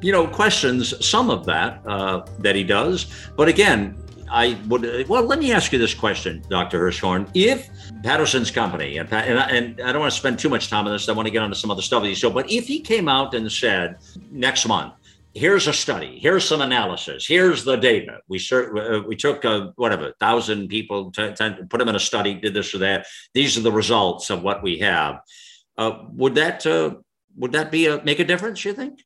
you 0.01 0.11
know, 0.11 0.27
questions 0.27 0.95
some 1.05 1.31
of 1.31 1.47
that 1.47 1.81
uh, 1.87 2.27
that 2.41 2.57
he 2.57 2.65
does. 2.65 3.07
But 3.37 3.49
again, 3.49 3.97
I 4.33 4.59
would, 4.67 5.09
well, 5.09 5.25
let 5.25 5.39
me 5.39 5.53
ask 5.53 5.73
you 5.73 5.79
this 5.79 5.93
question, 5.93 6.43
Dr. 6.49 6.81
Hirschhorn. 6.81 7.29
If 7.35 7.69
Patterson's 8.03 8.51
company, 8.51 8.97
and, 8.97 9.13
and, 9.13 9.39
I, 9.39 9.51
and 9.51 9.81
I 9.83 9.93
don't 9.93 10.01
want 10.01 10.11
to 10.11 10.19
spend 10.19 10.39
too 10.39 10.49
much 10.49 10.71
time 10.71 10.87
on 10.87 10.93
this, 10.93 11.07
I 11.07 11.13
want 11.13 11.27
to 11.27 11.31
get 11.31 11.43
onto 11.43 11.55
some 11.55 11.71
other 11.71 11.83
stuff 11.83 12.01
with 12.01 12.09
you. 12.09 12.17
So, 12.17 12.31
but 12.31 12.51
if 12.51 12.67
he 12.67 12.81
came 12.81 13.11
out 13.11 13.35
and 13.35 13.53
said 13.53 13.99
next 14.31 14.67
month, 14.67 14.95
here's 15.35 15.67
a 15.67 15.73
study, 15.73 16.19
here's 16.19 16.49
some 16.49 16.63
analysis, 16.63 17.27
here's 17.27 17.63
the 17.63 17.77
data. 17.77 18.21
We 18.27 18.39
cert, 18.39 18.73
uh, 18.75 19.07
we 19.07 19.17
took 19.17 19.45
uh, 19.45 19.73
whatever 19.77 20.15
thousand 20.19 20.69
people, 20.69 21.11
to, 21.13 21.35
to 21.35 21.67
put 21.69 21.79
them 21.79 21.91
in 21.91 21.97
a 21.97 22.01
study, 22.01 22.33
did 22.33 22.55
this 22.55 22.75
or 22.75 22.79
that. 22.79 23.07
These 23.35 23.59
are 23.59 23.63
the 23.63 23.73
results 23.73 24.31
of 24.31 24.43
what 24.43 24.63
we 24.63 24.79
have. 24.79 25.21
Uh, 25.77 26.05
would 26.15 26.37
that 26.37 26.65
uh, 26.67 26.95
would 27.37 27.53
that 27.53 27.71
be 27.71 27.87
a 27.87 28.03
make 28.03 28.19
a 28.19 28.25
difference? 28.25 28.65
You 28.65 28.73
think? 28.73 29.05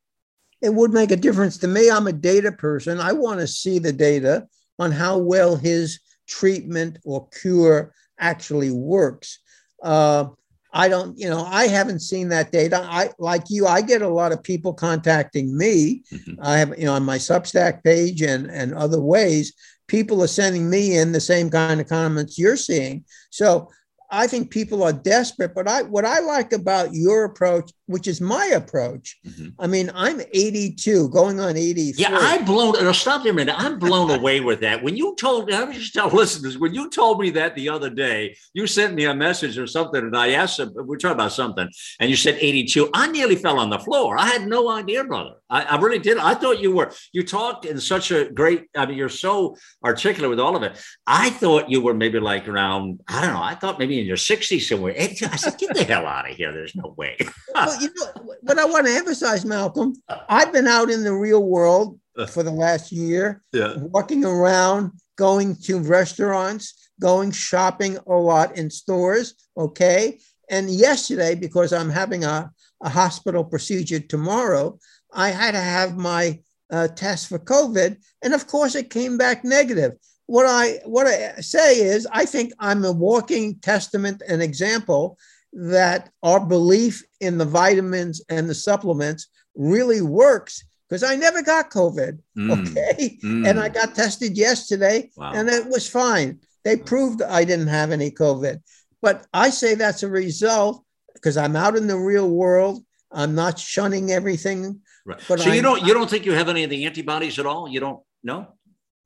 It 0.63 0.73
would 0.73 0.93
make 0.93 1.11
a 1.11 1.17
difference 1.17 1.59
to 1.59 1.69
me. 1.69 1.91
I'm 1.91 2.07
a 2.07 2.13
data 2.13 2.53
person. 2.53 3.01
I 3.01 3.13
want 3.13 3.41
to 3.41 3.47
see 3.47 3.79
the 3.79 3.93
data 3.93 4.49
on 4.79 4.93
how 4.93 5.19
well 5.19 5.57
his 5.57 6.01
treatment 6.27 6.99
or 7.05 7.29
cure 7.29 7.93
actually 8.19 8.71
works. 8.71 9.39
Uh, 9.83 10.27
I 10.73 10.89
don't, 10.89 11.19
you 11.19 11.31
know, 11.31 11.43
I 11.45 11.69
haven't 11.69 12.01
seen 12.01 12.29
that 12.29 12.53
data. 12.53 12.87
I 12.91 13.11
like 13.19 13.45
you, 13.49 13.67
I 13.67 13.81
get 13.81 14.03
a 14.03 14.09
lot 14.09 14.33
of 14.33 14.43
people 14.43 14.75
contacting 14.75 15.57
me. 15.57 16.03
Mm-hmm. 16.13 16.35
I 16.43 16.59
have, 16.59 16.79
you 16.79 16.85
know, 16.85 16.93
on 16.93 17.03
my 17.03 17.17
Substack 17.17 17.83
page 17.83 18.21
and 18.21 18.51
and 18.51 18.75
other 18.75 19.01
ways, 19.01 19.55
people 19.87 20.23
are 20.23 20.29
sending 20.29 20.69
me 20.69 20.99
in 20.99 21.13
the 21.13 21.21
same 21.21 21.49
kind 21.49 21.81
of 21.81 21.89
comments 21.89 22.39
you're 22.39 22.57
seeing. 22.57 23.05
So 23.31 23.71
I 24.11 24.27
think 24.27 24.51
people 24.51 24.83
are 24.83 24.93
desperate, 24.93 25.55
but 25.55 25.69
I 25.69 25.83
what 25.83 26.05
I 26.05 26.21
like 26.21 26.53
about 26.53 26.93
your 26.93 27.25
approach, 27.25 27.71
which 27.87 28.07
is 28.07 28.21
my 28.21 28.47
approach, 28.47 29.19
mm-hmm. 29.27 29.49
I 29.59 29.67
mean, 29.67 29.91
I'm 29.95 30.21
82, 30.33 31.09
going 31.11 31.41
on 31.41 31.57
83. 31.57 32.03
Yeah, 32.03 32.09
I'm 32.13 32.45
blown. 32.45 32.73
No, 32.75 32.93
stop 32.93 33.23
there 33.23 33.33
a 33.33 33.35
minute. 33.35 33.55
I'm 33.57 33.79
blown 33.79 34.11
away 34.11 34.41
with 34.41 34.61
that. 34.61 34.83
When 34.83 34.97
you 34.97 35.15
told 35.17 35.47
me, 35.47 35.55
I 35.55 35.65
was 35.65 35.77
just 35.77 35.95
tell 35.95 36.09
listeners, 36.09 36.59
when 36.59 36.75
you 36.75 36.91
told 36.91 37.21
me 37.21 37.31
that 37.31 37.55
the 37.55 37.69
other 37.69 37.91
day, 37.91 38.37
you 38.55 38.67
sent 38.67 38.95
me 38.95 39.05
a 39.05 39.15
message 39.15 39.59
or 39.59 39.67
something, 39.67 40.03
and 40.03 40.17
I 40.17 40.33
asked, 40.33 40.61
we're 40.75 40.97
talking 40.97 41.15
about 41.15 41.33
something, 41.33 41.69
and 42.01 42.11
you 42.11 42.17
said 42.17 42.39
82. 42.41 42.91
I 42.95 43.09
nearly 43.09 43.37
fell 43.37 43.59
on 43.59 43.71
the 43.71 43.79
floor. 43.79 44.19
I 44.19 44.27
had 44.27 44.47
no 44.47 44.71
idea, 44.71 45.05
brother. 45.05 45.35
I, 45.49 45.63
I, 45.63 45.77
really 45.81 45.99
did. 45.99 46.19
I 46.19 46.35
thought 46.35 46.61
you 46.61 46.75
were. 46.75 46.93
You 47.13 47.23
talk 47.23 47.65
in 47.65 47.81
such 47.81 48.11
a 48.11 48.31
great. 48.31 48.67
I 48.77 48.87
mean, 48.87 48.99
you're 48.99 49.09
so 49.09 49.57
articulate 49.85 50.31
with 50.31 50.41
all 50.41 50.57
of 50.57 50.63
it. 50.63 50.77
I 51.07 51.31
thought 51.31 51.71
you 51.71 51.81
were 51.81 51.95
maybe 51.95 52.19
like 52.19 52.49
around. 52.49 53.01
I 53.09 53.21
don't 53.25 53.35
know. 53.35 53.43
I 53.43 53.55
thought 53.55 53.79
maybe 53.79 54.01
in 54.01 54.07
your 54.07 54.17
60s 54.17 54.69
somewhere. 54.69 54.95
I 54.99 55.37
said, 55.37 55.59
"Get 55.59 55.75
the 55.75 55.85
hell 55.85 56.07
out 56.07 56.29
of 56.29 56.37
here! 56.37 56.53
There's 56.53 56.75
no 56.75 56.95
way." 56.97 57.17
well, 57.55 57.81
you 57.81 57.91
know 57.97 58.35
what 58.41 58.59
I 58.59 58.65
want 58.65 58.87
to 58.87 58.93
emphasize, 58.93 59.45
Malcolm. 59.45 59.95
Uh-huh. 60.09 60.25
I've 60.29 60.53
been 60.53 60.67
out 60.67 60.91
in 60.91 61.05
the 61.05 61.15
real 61.15 61.43
world 61.43 62.01
uh-huh. 62.17 62.27
for 62.27 62.43
the 62.43 62.51
last 62.51 62.91
year, 62.91 63.43
yeah. 63.53 63.75
walking 63.77 64.25
around, 64.25 64.93
going 65.17 65.55
to 65.63 65.79
restaurants, 65.79 66.91
going 67.01 67.31
shopping 67.31 67.99
a 68.07 68.15
lot 68.15 68.57
in 68.57 68.69
stores. 68.71 69.35
Okay, 69.57 70.19
and 70.51 70.71
yesterday, 70.71 71.35
because 71.35 71.73
I'm 71.73 71.91
having 71.91 72.25
a, 72.25 72.51
a 72.83 72.89
hospital 72.89 73.45
procedure 73.45 74.01
tomorrow, 74.01 74.79
I 75.17 75.31
had 75.31 75.53
to 75.53 75.61
have 75.61 75.97
my 75.97 76.41
uh, 76.71 76.89
test 76.89 77.29
for 77.29 77.39
COVID, 77.39 77.97
and 78.23 78.35
of 78.35 78.47
course, 78.47 78.75
it 78.75 78.91
came 78.91 79.17
back 79.19 79.45
negative. 79.45 79.93
What 80.27 80.47
I 80.47 80.81
what 80.85 81.07
I 81.07 81.41
say 81.41 81.81
is, 81.81 82.07
I 82.13 82.25
think 82.27 82.53
I'm 82.59 82.85
a 82.85 82.93
walking 82.93 83.59
testament 83.61 84.23
and 84.29 84.43
example 84.43 85.19
that 85.53 86.11
our 86.23 86.45
belief 86.45 87.03
in 87.21 87.39
the 87.39 87.45
vitamins 87.45 88.21
and 88.29 88.49
the 88.49 88.55
supplements 88.55 89.29
really 89.55 90.03
works 90.03 90.65
because 90.89 91.03
I 91.03 91.17
never 91.17 91.43
got 91.43 91.71
COVID. 91.71 92.19
Mm. 92.37 92.71
Okay. 92.71 93.19
Mm. 93.25 93.49
And 93.49 93.59
I 93.59 93.69
got 93.69 93.95
tested 93.95 94.37
yesterday 94.37 95.11
wow. 95.17 95.33
and 95.35 95.49
it 95.49 95.67
was 95.67 95.89
fine. 95.89 96.41
They 96.65 96.77
proved 96.77 97.23
I 97.23 97.45
didn't 97.45 97.69
have 97.69 97.91
any 97.91 98.11
COVID. 98.11 98.61
But 99.03 99.27
I 99.33 99.51
say 99.51 99.75
that's 99.75 100.03
a 100.03 100.09
result 100.09 100.85
because 101.15 101.37
I'm 101.37 101.57
out 101.57 101.77
in 101.77 101.87
the 101.87 101.99
real 101.99 102.29
world. 102.29 102.85
I'm 103.13 103.35
not 103.35 103.59
shunning 103.59 104.11
everything. 104.11 104.81
Right. 105.07 105.21
But 105.29 105.41
so 105.41 105.53
you 105.53 105.63
don't 105.63 105.83
you 105.87 105.95
don't 105.95 106.11
think 106.11 106.27
you 106.27 106.33
have 106.33 106.49
any 106.49 106.65
of 106.65 106.71
the 106.71 106.85
antibodies 106.85 107.39
at 107.39 107.47
all? 107.47 107.69
You 107.69 107.79
don't 107.79 108.01
know? 108.25 108.49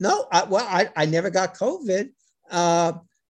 No. 0.01 0.26
I, 0.32 0.44
well, 0.44 0.66
I, 0.66 0.88
I 0.96 1.05
never 1.05 1.28
got 1.28 1.55
COVID. 1.55 2.11
Uh, 2.51 2.92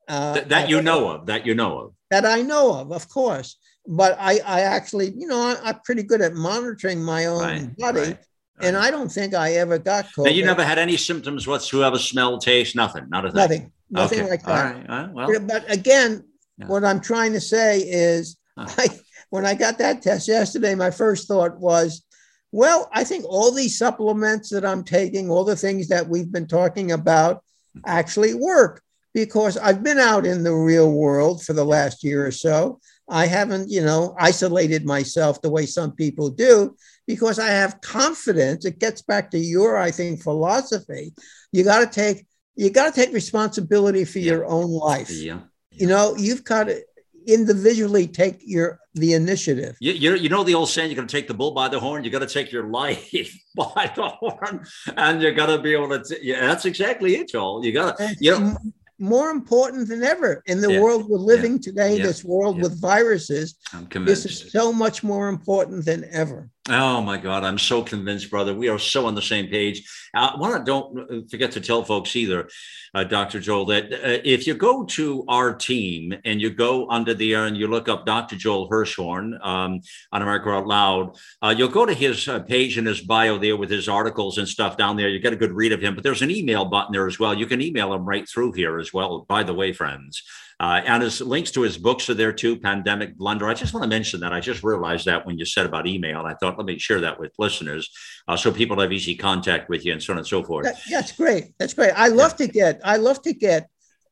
uh, 0.08 0.34
Th- 0.36 0.48
that 0.48 0.66
I, 0.66 0.70
you 0.70 0.82
know 0.82 1.10
of. 1.10 1.26
That 1.26 1.46
you 1.46 1.56
know 1.56 1.80
of. 1.80 1.94
That 2.12 2.24
I 2.24 2.44
know 2.44 2.76
of, 2.76 2.92
of 2.92 3.10
course. 3.10 3.58
But 3.88 4.16
I, 4.20 4.40
I 4.46 4.62
actually, 4.62 5.10
you 5.10 5.26
know, 5.26 5.56
I, 5.64 5.70
am 5.70 5.80
pretty 5.84 6.04
good 6.04 6.22
at 6.22 6.36
monitoring 6.36 7.04
my 7.04 7.26
own 7.26 7.42
right, 7.42 7.78
body. 7.78 8.00
Right. 8.00 8.20
And 8.60 8.78
I 8.78 8.92
don't 8.92 9.10
think 9.10 9.34
I 9.34 9.54
ever 9.54 9.80
got 9.80 10.06
COVID. 10.16 10.26
Now, 10.26 10.32
you 10.32 10.46
never 10.46 10.64
had 10.64 10.78
any 10.78 10.98
symptoms 10.98 11.48
whatsoever, 11.48 11.98
smell, 11.98 12.38
taste, 12.38 12.76
nothing, 12.76 13.10
not 13.10 13.26
a 13.26 13.32
thing. 13.32 13.38
Nothing, 13.38 13.72
nothing 13.90 14.20
okay. 14.20 14.30
like 14.30 14.44
that. 14.44 14.66
All 14.66 14.72
right. 14.72 14.90
All 14.90 15.06
right. 15.08 15.14
Well, 15.14 15.40
but 15.40 15.72
again, 15.72 16.26
yeah. 16.60 16.68
what 16.68 16.84
I'm 16.84 17.02
trying 17.02 17.34
to 17.34 17.42
say 17.42 17.80
is, 17.80 18.38
huh. 18.56 18.68
I, 18.78 18.90
when 19.32 19.48
I 19.48 19.56
got 19.56 19.80
that 19.80 20.04
test 20.04 20.28
yesterday, 20.28 20.76
my 20.76 20.92
first 20.92 21.28
thought 21.28 21.60
was, 21.60 22.04
well, 22.52 22.90
I 22.94 23.04
think 23.04 23.26
all 23.26 23.52
these 23.52 23.78
supplements 23.78 24.50
that 24.50 24.66
I'm 24.66 24.84
taking, 24.84 25.30
all 25.30 25.46
the 25.46 25.56
things 25.56 25.88
that 25.88 26.08
we've 26.08 26.32
been 26.32 26.48
talking 26.48 26.92
about, 26.92 27.44
actually 27.86 28.34
work 28.34 28.82
because 29.14 29.58
I've 29.58 29.84
been 29.84 30.00
out 30.00 30.26
in 30.26 30.44
the 30.44 30.54
real 30.54 30.92
world 30.92 31.44
for 31.44 31.54
the 31.54 31.66
last 31.66 32.04
year 32.04 32.26
or 32.26 32.32
so. 32.32 32.80
I 33.10 33.26
haven't, 33.26 33.70
you 33.70 33.82
know, 33.82 34.16
isolated 34.18 34.86
myself 34.86 35.42
the 35.42 35.50
way 35.50 35.66
some 35.66 35.92
people 35.94 36.30
do 36.30 36.76
because 37.08 37.40
I 37.40 37.50
have 37.50 37.82
confidence. 37.82 38.66
It 38.66 38.80
gets 38.80 39.02
back 39.02 39.32
to 39.32 39.38
your, 39.38 39.78
I 39.78 39.92
think, 39.92 40.22
philosophy. 40.22 41.14
You 41.52 41.64
got 41.64 41.80
to 41.80 41.88
take 41.88 42.26
you 42.56 42.70
got 42.70 42.94
to 42.94 43.02
take 43.02 43.14
responsibility 43.14 44.06
for 44.06 44.20
yeah. 44.20 44.34
your 44.34 44.46
own 44.46 44.70
life. 44.70 45.10
Yeah. 45.10 45.40
You 45.72 45.88
know, 45.88 46.16
you've 46.18 46.44
got 46.44 46.66
to 46.66 46.84
individually 47.28 48.08
take 48.08 48.40
your 48.42 48.80
the 48.94 49.14
initiative. 49.14 49.78
You, 49.80 49.94
you, 49.94 50.16
you 50.16 50.30
know 50.30 50.44
the 50.44 50.56
old 50.56 50.70
saying, 50.70 50.90
you're 50.90 50.96
going 50.96 51.08
to 51.08 51.16
take 51.16 51.28
the 51.28 51.34
bull 51.34 51.52
by 51.52 51.70
the 51.70 51.80
horn. 51.80 52.04
You 52.04 52.10
got 52.10 52.20
to 52.20 52.28
take 52.28 52.52
your 52.52 52.66
life 52.66 53.12
by 53.56 53.92
the 53.96 54.10
horn, 54.10 54.66
and 54.98 55.22
you 55.22 55.32
got 55.34 55.48
to 55.48 55.60
be 55.60 55.74
able 55.74 55.90
to. 55.90 56.04
T- 56.04 56.20
yeah, 56.22 56.42
that's 56.42 56.66
exactly 56.66 57.16
it, 57.16 57.30
Joel. 57.30 57.64
You 57.66 57.72
got 57.72 57.98
to. 57.98 58.16
You 58.20 58.40
know, 58.40 58.58
more 59.02 59.32
important 59.32 59.88
than 59.88 60.04
ever 60.04 60.44
in 60.46 60.62
the 60.62 60.74
yeah. 60.74 60.80
world 60.80 61.10
we're 61.10 61.18
living 61.18 61.54
yeah. 61.54 61.60
today, 61.64 61.98
this 61.98 62.24
world 62.24 62.62
with 62.62 62.80
viruses. 62.80 63.56
I'm 63.74 63.88
convinced. 63.88 64.24
This 64.24 64.44
is 64.44 64.52
so 64.52 64.72
much 64.72 65.04
more 65.04 65.28
important 65.28 65.86
than 65.86 66.06
ever. 66.12 66.50
Oh 66.70 67.02
my 67.02 67.18
God, 67.18 67.44
I'm 67.44 67.58
so 67.58 67.82
convinced, 67.82 68.30
brother. 68.30 68.54
We 68.54 68.70
are 68.70 68.78
so 68.78 69.08
on 69.08 69.16
the 69.16 69.22
same 69.22 69.48
page. 69.48 69.82
Uh, 70.14 70.34
I 70.36 70.40
want 70.40 70.58
to 70.58 70.64
don't 70.64 71.28
forget 71.28 71.52
to 71.54 71.60
tell 71.60 71.84
folks 71.84 72.16
either, 72.16 72.50
uh, 72.94 73.04
Dr. 73.04 73.40
Joel, 73.40 73.66
that 73.66 73.92
uh, 73.92 74.22
if 74.24 74.46
you 74.46 74.54
go 74.54 74.86
to 74.86 75.26
our 75.28 75.56
team 75.56 76.14
and 76.24 76.40
you 76.40 76.52
go 76.52 76.88
under 76.92 77.16
the 77.16 77.34
and 77.34 77.58
you 77.58 77.66
look 77.66 77.90
up 77.90 78.06
Dr. 78.06 78.36
Joel 78.36 78.70
Hirschhorn 78.70 79.44
um, 79.44 79.82
on 80.12 80.22
America 80.22 80.50
Out 80.50 80.68
Loud, 80.68 81.18
uh, 81.42 81.56
you'll 81.58 81.68
go 81.68 81.84
to 81.84 81.96
his 81.96 82.28
uh, 82.28 82.42
page 82.42 82.78
in 82.78 82.86
his 82.86 83.02
bio 83.02 83.40
there 83.40 83.58
with 83.58 83.72
his 83.72 83.90
articles 83.90 84.38
and 84.38 84.48
stuff 84.48 84.78
down 84.78 84.98
there. 84.98 85.10
You 85.10 85.18
get 85.18 85.34
a 85.34 85.38
good 85.38 85.54
read 85.54 85.72
of 85.72 85.82
him, 85.82 85.96
but 85.96 86.04
there's 86.04 86.22
an 86.22 86.30
email 86.30 86.66
button 86.66 86.92
there 86.92 87.08
as 87.08 87.18
well. 87.18 87.34
You 87.34 87.48
can 87.48 87.62
email 87.62 87.92
him 87.92 88.06
right 88.06 88.30
through 88.30 88.52
here 88.52 88.78
as 88.78 88.94
well. 88.94 89.26
By 89.28 89.42
the 89.42 89.56
way, 89.56 89.74
friends. 89.74 90.22
Uh, 90.62 90.80
and 90.86 91.02
his 91.02 91.20
links 91.22 91.50
to 91.50 91.62
his 91.62 91.76
books 91.76 92.08
are 92.08 92.14
there 92.14 92.32
too, 92.32 92.56
Pandemic 92.56 93.18
Blunder. 93.18 93.50
I 93.50 93.56
just 93.56 93.74
want 93.74 93.84
to 93.84 93.90
mention 93.90 94.20
that. 94.20 94.32
I 94.32 94.40
just 94.40 94.64
realized 94.64 95.08
that 95.08 95.26
when 95.26 95.40
you 95.40 95.44
said 95.44 95.66
about 95.66 95.88
email, 95.88 96.20
I 96.20 96.36
thought, 96.36 96.56
let 96.56 96.68
me 96.68 96.78
share 96.78 97.02
that 97.02 97.20
with 97.20 97.34
listeners 97.40 97.90
uh, 98.28 98.38
so 98.38 98.52
people 98.52 98.80
have 98.80 98.94
easy 98.94 99.16
contact 99.16 99.70
with 99.70 99.84
you 99.84 99.94
and 99.94 100.04
so 100.04 100.14
on 100.14 100.20
and 100.20 100.28
so 100.28 100.44
forth. 100.44 100.66
That, 100.66 100.80
that's 100.88 101.14
great. 101.14 101.56
That's 101.58 101.74
great. 101.74 101.94
I 101.96 102.10
love 102.10 102.36
yeah. 102.38 102.46
to 102.46 102.52
get, 102.52 102.82
I 102.86 102.98
love 102.98 103.24
to 103.24 103.34
get 103.34 103.72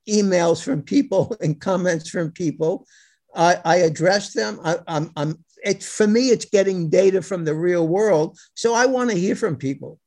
emails 0.09 0.63
from 0.63 0.81
people 0.81 1.37
and 1.41 1.61
comments 1.61 2.09
from 2.09 2.31
people. 2.31 2.87
I, 3.35 3.57
I 3.63 3.75
address 3.77 4.33
them. 4.33 4.59
I, 4.63 4.79
I'm, 4.87 5.11
I'm, 5.15 5.45
it's 5.63 5.87
for 5.87 6.07
me, 6.07 6.29
it's 6.29 6.45
getting 6.45 6.89
data 6.89 7.21
from 7.21 7.45
the 7.45 7.53
real 7.53 7.87
world. 7.87 8.39
So 8.55 8.73
I 8.73 8.87
want 8.87 9.11
to 9.11 9.15
hear 9.15 9.35
from 9.35 9.55
people. 9.55 9.99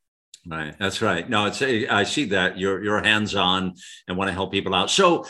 Right. 0.45 0.74
That's 0.76 1.01
right. 1.01 1.30
No, 1.30 1.47
it's, 1.47 1.62
I 1.62 2.03
see 2.03 2.24
that 2.30 2.59
you're, 2.59 2.82
you're 2.82 3.01
hands 3.01 3.36
on 3.36 3.74
and 4.09 4.16
want 4.16 4.26
to 4.26 4.34
help 4.34 4.51
people 4.51 4.74
out. 4.74 4.90
So, 4.90 5.24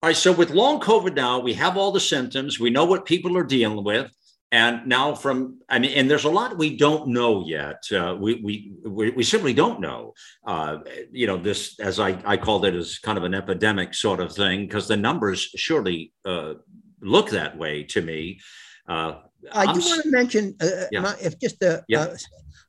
all 0.00 0.08
right, 0.10 0.16
so 0.16 0.32
with 0.32 0.50
long 0.50 0.80
COVID 0.80 1.14
now, 1.16 1.40
we 1.40 1.54
have 1.54 1.76
all 1.76 1.90
the 1.90 1.98
symptoms. 1.98 2.60
We 2.60 2.70
know 2.70 2.84
what 2.84 3.04
people 3.04 3.36
are 3.36 3.42
dealing 3.42 3.82
with. 3.82 4.12
And 4.52 4.86
now, 4.86 5.14
from 5.14 5.58
I 5.68 5.78
mean, 5.78 5.90
and 5.92 6.10
there's 6.10 6.24
a 6.24 6.30
lot 6.30 6.56
we 6.56 6.76
don't 6.76 7.08
know 7.08 7.44
yet. 7.46 7.82
Uh, 7.92 8.16
we, 8.18 8.36
we, 8.36 8.72
we 8.82 9.10
we 9.10 9.22
simply 9.22 9.52
don't 9.52 9.80
know. 9.80 10.14
Uh, 10.46 10.78
you 11.10 11.26
know, 11.26 11.36
this 11.36 11.78
as 11.80 12.00
I 12.00 12.18
I 12.24 12.38
called 12.38 12.64
it 12.64 12.74
as 12.74 12.98
kind 12.98 13.18
of 13.18 13.24
an 13.24 13.34
epidemic 13.34 13.92
sort 13.92 14.20
of 14.20 14.32
thing 14.32 14.66
because 14.66 14.88
the 14.88 14.96
numbers 14.96 15.40
surely 15.56 16.14
uh, 16.24 16.54
look 17.02 17.28
that 17.30 17.58
way 17.58 17.82
to 17.84 18.00
me. 18.00 18.40
Uh, 18.88 19.18
I 19.52 19.64
I'm, 19.64 19.74
do 19.74 19.80
want 19.80 20.02
to 20.04 20.10
mention, 20.10 20.56
uh, 20.62 20.66
uh, 20.66 20.84
yeah. 20.92 21.14
if 21.20 21.38
just 21.38 21.62
a, 21.62 21.84
yeah. 21.88 22.14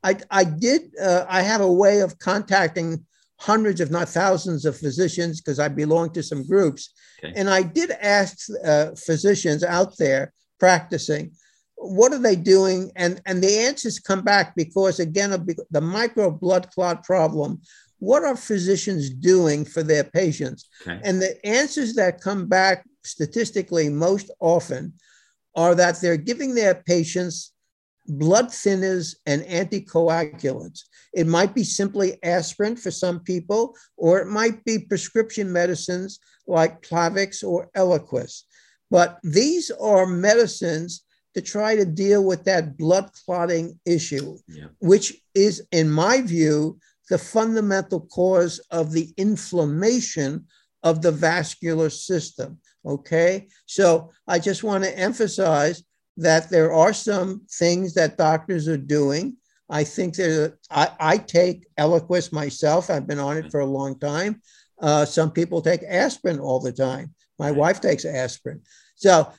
I 0.04 0.16
I 0.30 0.44
did 0.44 0.82
I 1.00 1.40
have 1.40 1.62
a 1.62 1.72
way 1.72 2.00
of 2.00 2.18
contacting 2.18 3.06
hundreds, 3.40 3.80
if 3.80 3.90
not 3.90 4.08
thousands, 4.08 4.64
of 4.64 4.76
physicians 4.76 5.40
because 5.40 5.58
I 5.58 5.68
belong 5.68 6.10
to 6.12 6.22
some 6.22 6.46
groups. 6.46 6.92
Okay. 7.24 7.32
And 7.36 7.48
I 7.48 7.62
did 7.62 7.90
ask 7.90 8.46
uh, 8.64 8.90
physicians 8.96 9.64
out 9.64 9.96
there 9.98 10.32
practicing, 10.58 11.32
what 11.76 12.12
are 12.12 12.18
they 12.18 12.36
doing? 12.36 12.92
And, 12.96 13.22
and 13.24 13.42
the 13.42 13.58
answers 13.60 13.98
come 13.98 14.22
back 14.22 14.54
because, 14.54 15.00
again, 15.00 15.30
the 15.70 15.80
micro 15.80 16.30
blood 16.30 16.70
clot 16.70 17.02
problem. 17.02 17.62
What 17.98 18.24
are 18.24 18.36
physicians 18.36 19.08
doing 19.08 19.64
for 19.64 19.82
their 19.82 20.04
patients? 20.04 20.68
Okay. 20.82 21.00
And 21.02 21.20
the 21.20 21.44
answers 21.46 21.94
that 21.94 22.20
come 22.20 22.46
back 22.46 22.84
statistically 23.04 23.88
most 23.88 24.30
often 24.40 24.92
are 25.56 25.74
that 25.74 26.00
they're 26.00 26.18
giving 26.18 26.54
their 26.54 26.74
patients 26.74 27.52
blood 28.18 28.46
thinners 28.46 29.14
and 29.26 29.42
anticoagulants. 29.42 30.80
It 31.12 31.26
might 31.26 31.54
be 31.54 31.64
simply 31.64 32.22
aspirin 32.22 32.76
for 32.76 32.90
some 32.90 33.20
people, 33.20 33.76
or 33.96 34.20
it 34.20 34.26
might 34.26 34.64
be 34.64 34.78
prescription 34.78 35.52
medicines 35.52 36.18
like 36.46 36.82
Plavix 36.82 37.42
or 37.42 37.70
Eliquis. 37.76 38.42
But 38.90 39.18
these 39.22 39.70
are 39.70 40.06
medicines 40.06 41.04
to 41.34 41.40
try 41.40 41.76
to 41.76 41.84
deal 41.84 42.24
with 42.24 42.44
that 42.44 42.76
blood 42.76 43.10
clotting 43.24 43.78
issue, 43.86 44.36
yeah. 44.48 44.66
which 44.80 45.16
is, 45.34 45.64
in 45.70 45.88
my 45.88 46.20
view, 46.22 46.78
the 47.08 47.18
fundamental 47.18 48.00
cause 48.00 48.60
of 48.70 48.92
the 48.92 49.12
inflammation 49.16 50.46
of 50.82 51.02
the 51.02 51.12
vascular 51.12 51.90
system. 51.90 52.58
Okay. 52.84 53.48
So 53.66 54.10
I 54.26 54.38
just 54.38 54.64
want 54.64 54.84
to 54.84 54.98
emphasize 54.98 55.82
that 56.16 56.50
there 56.50 56.72
are 56.72 56.92
some 56.92 57.42
things 57.50 57.94
that 57.94 58.18
doctors 58.18 58.68
are 58.68 58.76
doing. 58.76 59.36
I 59.68 59.84
think 59.84 60.16
there. 60.16 60.58
I, 60.70 60.90
I 60.98 61.16
take 61.16 61.66
Eliquis 61.78 62.32
myself. 62.32 62.90
I've 62.90 63.06
been 63.06 63.20
on 63.20 63.36
it 63.36 63.50
for 63.50 63.60
a 63.60 63.66
long 63.66 63.98
time. 63.98 64.42
Uh, 64.80 65.04
some 65.04 65.30
people 65.30 65.62
take 65.62 65.82
aspirin 65.84 66.40
all 66.40 66.60
the 66.60 66.72
time. 66.72 67.14
My 67.38 67.50
wife 67.50 67.80
takes 67.80 68.04
aspirin. 68.04 68.62
So 68.96 69.32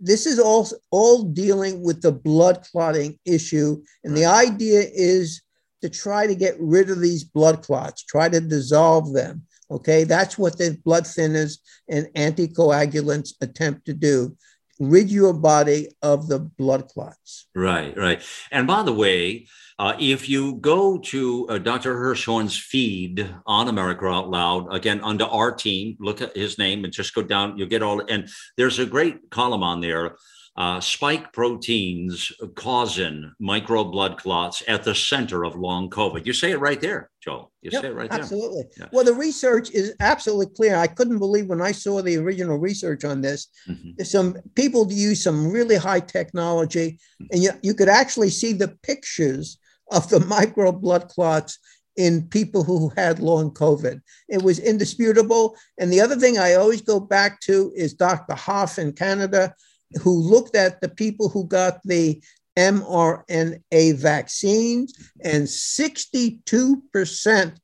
this 0.00 0.26
is 0.26 0.38
all 0.38 0.68
all 0.90 1.24
dealing 1.24 1.82
with 1.82 2.02
the 2.02 2.12
blood 2.12 2.66
clotting 2.70 3.18
issue, 3.24 3.82
and 4.04 4.16
the 4.16 4.26
idea 4.26 4.82
is 4.92 5.42
to 5.82 5.88
try 5.88 6.26
to 6.26 6.34
get 6.34 6.56
rid 6.58 6.90
of 6.90 7.00
these 7.00 7.24
blood 7.24 7.62
clots, 7.62 8.04
try 8.04 8.28
to 8.28 8.40
dissolve 8.40 9.12
them. 9.12 9.42
Okay, 9.70 10.04
that's 10.04 10.38
what 10.38 10.58
the 10.58 10.78
blood 10.84 11.04
thinners 11.04 11.58
and 11.88 12.06
anticoagulants 12.16 13.32
attempt 13.40 13.86
to 13.86 13.94
do 13.94 14.36
rid 14.80 15.10
your 15.10 15.32
body 15.32 15.88
of 16.02 16.28
the 16.28 16.38
blood 16.38 16.88
clots. 16.88 17.46
Right, 17.54 17.96
right. 17.96 18.22
And 18.50 18.66
by 18.66 18.82
the 18.82 18.92
way, 18.92 19.46
uh, 19.78 19.94
if 19.98 20.28
you 20.28 20.54
go 20.54 20.98
to 20.98 21.48
uh, 21.48 21.58
Dr. 21.58 21.96
Hirschhorn's 21.96 22.56
feed 22.56 23.28
on 23.46 23.68
America 23.68 24.06
Out 24.06 24.30
Loud, 24.30 24.72
again, 24.72 25.00
under 25.02 25.24
our 25.24 25.52
team, 25.52 25.96
look 25.98 26.20
at 26.20 26.36
his 26.36 26.58
name 26.58 26.84
and 26.84 26.92
just 26.92 27.14
go 27.14 27.22
down, 27.22 27.58
you'll 27.58 27.68
get 27.68 27.82
all, 27.82 28.00
and 28.08 28.28
there's 28.56 28.78
a 28.78 28.86
great 28.86 29.30
column 29.30 29.64
on 29.64 29.80
there 29.80 30.16
uh, 30.56 30.80
spike 30.80 31.32
proteins 31.32 32.30
causing 32.54 33.32
micro 33.40 33.82
blood 33.82 34.16
clots 34.16 34.62
at 34.68 34.84
the 34.84 34.94
center 34.94 35.44
of 35.44 35.56
long 35.56 35.90
COVID. 35.90 36.24
You 36.24 36.32
say 36.32 36.52
it 36.52 36.60
right 36.60 36.80
there, 36.80 37.10
Joe. 37.20 37.50
You 37.60 37.70
yep, 37.72 37.82
say 37.82 37.88
it 37.88 37.94
right 37.94 38.10
absolutely. 38.10 38.62
there. 38.62 38.86
Absolutely. 38.86 38.88
Well, 38.92 39.04
the 39.04 39.14
research 39.14 39.72
is 39.72 39.94
absolutely 39.98 40.54
clear. 40.54 40.76
I 40.76 40.86
couldn't 40.86 41.18
believe 41.18 41.46
when 41.46 41.60
I 41.60 41.72
saw 41.72 42.02
the 42.02 42.16
original 42.18 42.56
research 42.56 43.04
on 43.04 43.20
this. 43.20 43.48
Mm-hmm. 43.68 44.04
Some 44.04 44.36
people 44.54 44.90
use 44.92 45.24
some 45.24 45.50
really 45.50 45.76
high 45.76 46.00
technology, 46.00 47.00
and 47.32 47.42
you, 47.42 47.50
you 47.62 47.74
could 47.74 47.88
actually 47.88 48.30
see 48.30 48.52
the 48.52 48.76
pictures 48.82 49.58
of 49.90 50.08
the 50.08 50.20
micro 50.26 50.70
blood 50.70 51.08
clots 51.08 51.58
in 51.96 52.28
people 52.28 52.62
who 52.62 52.92
had 52.96 53.18
long 53.18 53.50
COVID. 53.50 54.00
It 54.28 54.42
was 54.42 54.58
indisputable. 54.58 55.56
And 55.78 55.92
the 55.92 56.00
other 56.00 56.16
thing 56.16 56.38
I 56.38 56.54
always 56.54 56.82
go 56.82 56.98
back 57.00 57.40
to 57.42 57.72
is 57.74 57.94
Dr. 57.94 58.34
Hoffe 58.34 58.78
in 58.78 58.92
Canada 58.92 59.54
who 60.00 60.12
looked 60.12 60.56
at 60.56 60.80
the 60.80 60.88
people 60.88 61.28
who 61.28 61.46
got 61.46 61.80
the 61.84 62.22
mRNA 62.56 63.96
vaccines, 63.96 64.94
and 65.22 65.44
62% 65.44 67.56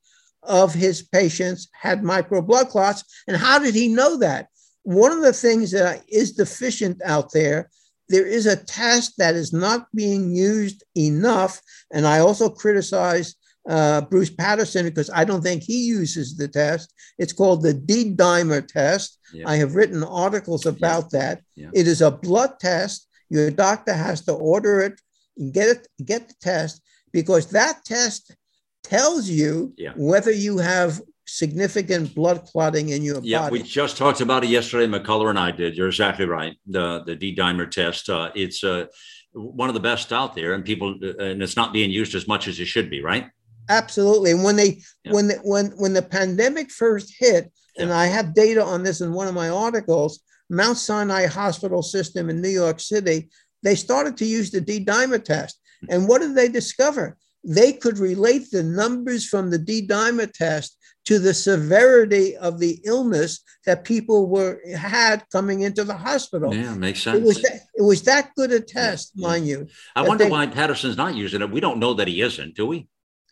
of 0.42 0.74
his 0.74 1.02
patients 1.02 1.68
had 1.72 2.02
micro 2.02 2.40
blood 2.40 2.68
clots. 2.68 3.04
And 3.28 3.36
how 3.36 3.58
did 3.58 3.74
he 3.74 3.88
know 3.88 4.16
that? 4.18 4.48
One 4.82 5.12
of 5.12 5.22
the 5.22 5.32
things 5.32 5.70
that 5.72 6.02
is 6.08 6.32
deficient 6.32 7.00
out 7.04 7.32
there, 7.32 7.70
there 8.08 8.26
is 8.26 8.46
a 8.46 8.56
test 8.56 9.18
that 9.18 9.36
is 9.36 9.52
not 9.52 9.86
being 9.94 10.34
used 10.34 10.82
enough. 10.96 11.60
And 11.92 12.06
I 12.06 12.20
also 12.20 12.48
criticize 12.48 13.34
uh, 13.68 14.00
Bruce 14.02 14.30
Patterson 14.30 14.86
because 14.86 15.10
I 15.10 15.24
don't 15.24 15.42
think 15.42 15.62
he 15.62 15.84
uses 15.84 16.36
the 16.36 16.48
test. 16.48 16.92
It's 17.18 17.32
called 17.32 17.62
the 17.62 17.74
D 17.74 18.14
dimer 18.14 18.66
test. 18.66 19.18
Yeah. 19.32 19.48
I 19.48 19.56
have 19.56 19.74
written 19.74 20.02
articles 20.02 20.66
about 20.66 21.06
yeah. 21.12 21.18
that. 21.18 21.42
Yeah. 21.56 21.70
It 21.74 21.86
is 21.86 22.00
a 22.00 22.10
blood 22.10 22.58
test. 22.60 23.06
Your 23.28 23.50
doctor 23.50 23.92
has 23.92 24.22
to 24.22 24.32
order 24.32 24.80
it 24.80 25.00
and 25.36 25.52
get 25.52 25.68
it, 25.68 25.88
get 26.04 26.28
the 26.28 26.34
test 26.40 26.82
because 27.12 27.50
that 27.50 27.84
test 27.84 28.34
tells 28.82 29.28
you 29.28 29.74
whether 29.96 30.32
you 30.32 30.58
have 30.58 31.00
significant 31.26 32.14
blood 32.14 32.44
clotting 32.44 32.88
in 32.88 33.02
your 33.02 33.20
yeah, 33.22 33.42
body. 33.42 33.52
we 33.52 33.62
just 33.62 33.96
talked 33.96 34.20
about 34.20 34.42
it 34.42 34.50
yesterday. 34.50 34.86
McCullough 34.86 35.30
and 35.30 35.38
I 35.38 35.52
did. 35.52 35.76
You're 35.76 35.88
exactly 35.88 36.26
right. 36.26 36.56
The 36.66 37.02
the 37.04 37.14
D 37.14 37.34
dimer 37.34 37.70
test. 37.70 38.08
Uh, 38.08 38.30
it's 38.34 38.64
uh, 38.64 38.86
one 39.32 39.68
of 39.68 39.74
the 39.74 39.80
best 39.80 40.12
out 40.12 40.34
there, 40.34 40.54
and 40.54 40.64
people 40.64 40.98
and 41.18 41.42
it's 41.42 41.56
not 41.56 41.72
being 41.72 41.90
used 41.90 42.14
as 42.14 42.26
much 42.26 42.48
as 42.48 42.58
it 42.58 42.66
should 42.66 42.90
be. 42.90 43.02
Right. 43.02 43.28
Absolutely. 43.70 44.32
And 44.32 44.44
when 44.44 44.56
they 44.56 44.82
yeah. 45.04 45.12
when 45.12 45.28
the, 45.28 45.36
when 45.42 45.66
when 45.78 45.94
the 45.94 46.02
pandemic 46.02 46.70
first 46.70 47.14
hit, 47.18 47.50
yeah. 47.76 47.84
and 47.84 47.92
I 47.92 48.06
have 48.06 48.34
data 48.34 48.62
on 48.62 48.82
this 48.82 49.00
in 49.00 49.12
one 49.12 49.28
of 49.28 49.34
my 49.34 49.48
articles, 49.48 50.20
Mount 50.50 50.76
Sinai 50.76 51.26
Hospital 51.26 51.82
System 51.82 52.28
in 52.28 52.42
New 52.42 52.48
York 52.48 52.80
City, 52.80 53.30
they 53.62 53.76
started 53.76 54.16
to 54.18 54.26
use 54.26 54.50
the 54.50 54.60
D-dimer 54.60 55.22
test. 55.24 55.60
And 55.88 56.08
what 56.08 56.20
did 56.20 56.34
they 56.34 56.48
discover? 56.48 57.16
They 57.42 57.72
could 57.72 57.98
relate 57.98 58.50
the 58.50 58.62
numbers 58.62 59.26
from 59.26 59.50
the 59.50 59.58
D-dimer 59.58 60.30
test 60.32 60.76
to 61.06 61.18
the 61.18 61.32
severity 61.32 62.36
of 62.36 62.58
the 62.58 62.78
illness 62.84 63.40
that 63.64 63.84
people 63.84 64.28
were 64.28 64.60
had 64.76 65.24
coming 65.32 65.62
into 65.62 65.82
the 65.84 65.96
hospital. 65.96 66.54
Yeah, 66.54 66.74
makes 66.74 67.02
sense. 67.02 67.18
It 67.18 67.24
was 67.24 67.40
that, 67.42 67.60
it 67.74 67.82
was 67.82 68.02
that 68.02 68.30
good 68.36 68.52
a 68.52 68.60
test, 68.60 69.12
yeah, 69.14 69.28
mind 69.28 69.46
you. 69.46 69.68
I 69.96 70.06
wonder 70.06 70.24
they, 70.24 70.30
why 70.30 70.46
Patterson's 70.46 70.98
not 70.98 71.14
using 71.14 71.40
it. 71.40 71.50
We 71.50 71.60
don't 71.60 71.78
know 71.78 71.94
that 71.94 72.08
he 72.08 72.20
isn't, 72.20 72.54
do 72.54 72.66
we? 72.66 72.88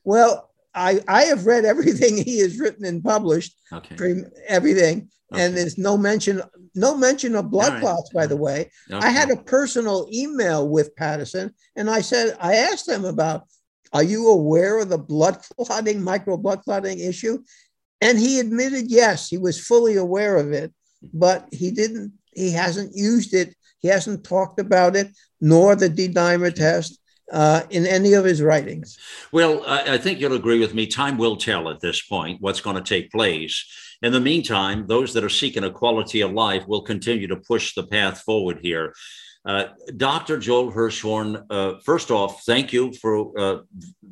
Well, 0.09 0.49
I, 0.75 1.01
I 1.07 1.25
have 1.25 1.45
read 1.45 1.67
everything 1.67 2.17
he 2.25 2.39
has 2.39 2.59
written 2.59 2.87
and 2.87 3.05
published, 3.05 3.55
okay. 3.71 4.25
everything, 4.47 5.11
okay. 5.31 5.45
and 5.45 5.55
there's 5.55 5.77
no 5.77 5.99
mention 5.99 6.41
no 6.75 6.97
mention 6.97 7.37
of 7.37 7.51
blood 7.51 7.75
right. 7.75 7.83
clots. 7.83 8.11
By 8.15 8.27
the 8.27 8.37
way, 8.37 8.71
okay. 8.91 9.07
I 9.07 9.11
had 9.11 9.31
a 9.31 9.37
personal 9.37 10.09
email 10.11 10.67
with 10.67 10.97
Patterson, 10.97 11.53
and 11.77 11.91
I 11.91 12.01
said 12.01 12.39
I 12.41 12.55
asked 12.55 12.89
him 12.89 13.05
about, 13.05 13.43
are 13.93 14.03
you 14.03 14.31
aware 14.31 14.79
of 14.79 14.89
the 14.89 14.97
blood 14.97 15.43
clotting, 15.61 16.03
micro 16.03 16.39
blood 16.39 16.63
clotting 16.63 17.01
issue? 17.01 17.43
And 18.01 18.19
he 18.19 18.41
admitted 18.41 18.91
yes, 18.91 19.29
he 19.29 19.37
was 19.37 19.61
fully 19.61 19.97
aware 19.97 20.39
of 20.39 20.53
it, 20.53 20.73
but 21.13 21.49
he 21.53 21.71
didn't. 21.71 22.15
He 22.35 22.53
hasn't 22.53 22.97
used 22.97 23.35
it. 23.35 23.55
He 23.81 23.89
hasn't 23.89 24.25
talked 24.25 24.59
about 24.59 24.97
it, 24.97 25.09
nor 25.39 25.77
the 25.77 25.91
D 25.91 26.09
dimer 26.09 26.55
test 26.55 26.99
uh, 27.33 27.63
in 27.71 27.87
any 27.87 28.15
of 28.15 28.25
his 28.25 28.43
writings. 28.43 28.99
Well, 29.33 29.63
I, 29.67 29.95
I, 29.95 29.99
think 29.99 30.21
you'll 30.21 30.35
agree 30.35 30.59
with 30.59 30.75
me. 30.75 30.87
Time 30.87 31.19
will 31.19 31.37
tell 31.37 31.69
at 31.69 31.81
this 31.81 32.01
point 32.01 32.41
what's 32.41 32.61
going 32.61 32.77
to 32.77 32.83
take 32.83 33.11
place. 33.11 33.67
In 34.03 34.13
the 34.13 34.21
meantime, 34.21 34.87
those 34.87 35.13
that 35.15 35.25
are 35.25 35.29
seeking 35.29 35.65
a 35.65 35.71
quality 35.71 36.21
of 36.21 36.33
life 36.33 36.67
will 36.67 36.83
continue 36.83 37.27
to 37.27 37.37
push 37.37 37.75
the 37.75 37.87
path 37.87 38.23
forward 38.23 38.61
here. 38.63 38.95
Uh, 39.45 39.65
Dr. 39.97 40.39
Joel 40.39 40.73
Hirschhorn, 40.73 41.45
uh, 41.51 41.79
first 41.85 42.11
off, 42.11 42.45
thank 42.45 42.73
you 42.73 42.93
for 42.93 43.39
uh, 43.39 43.59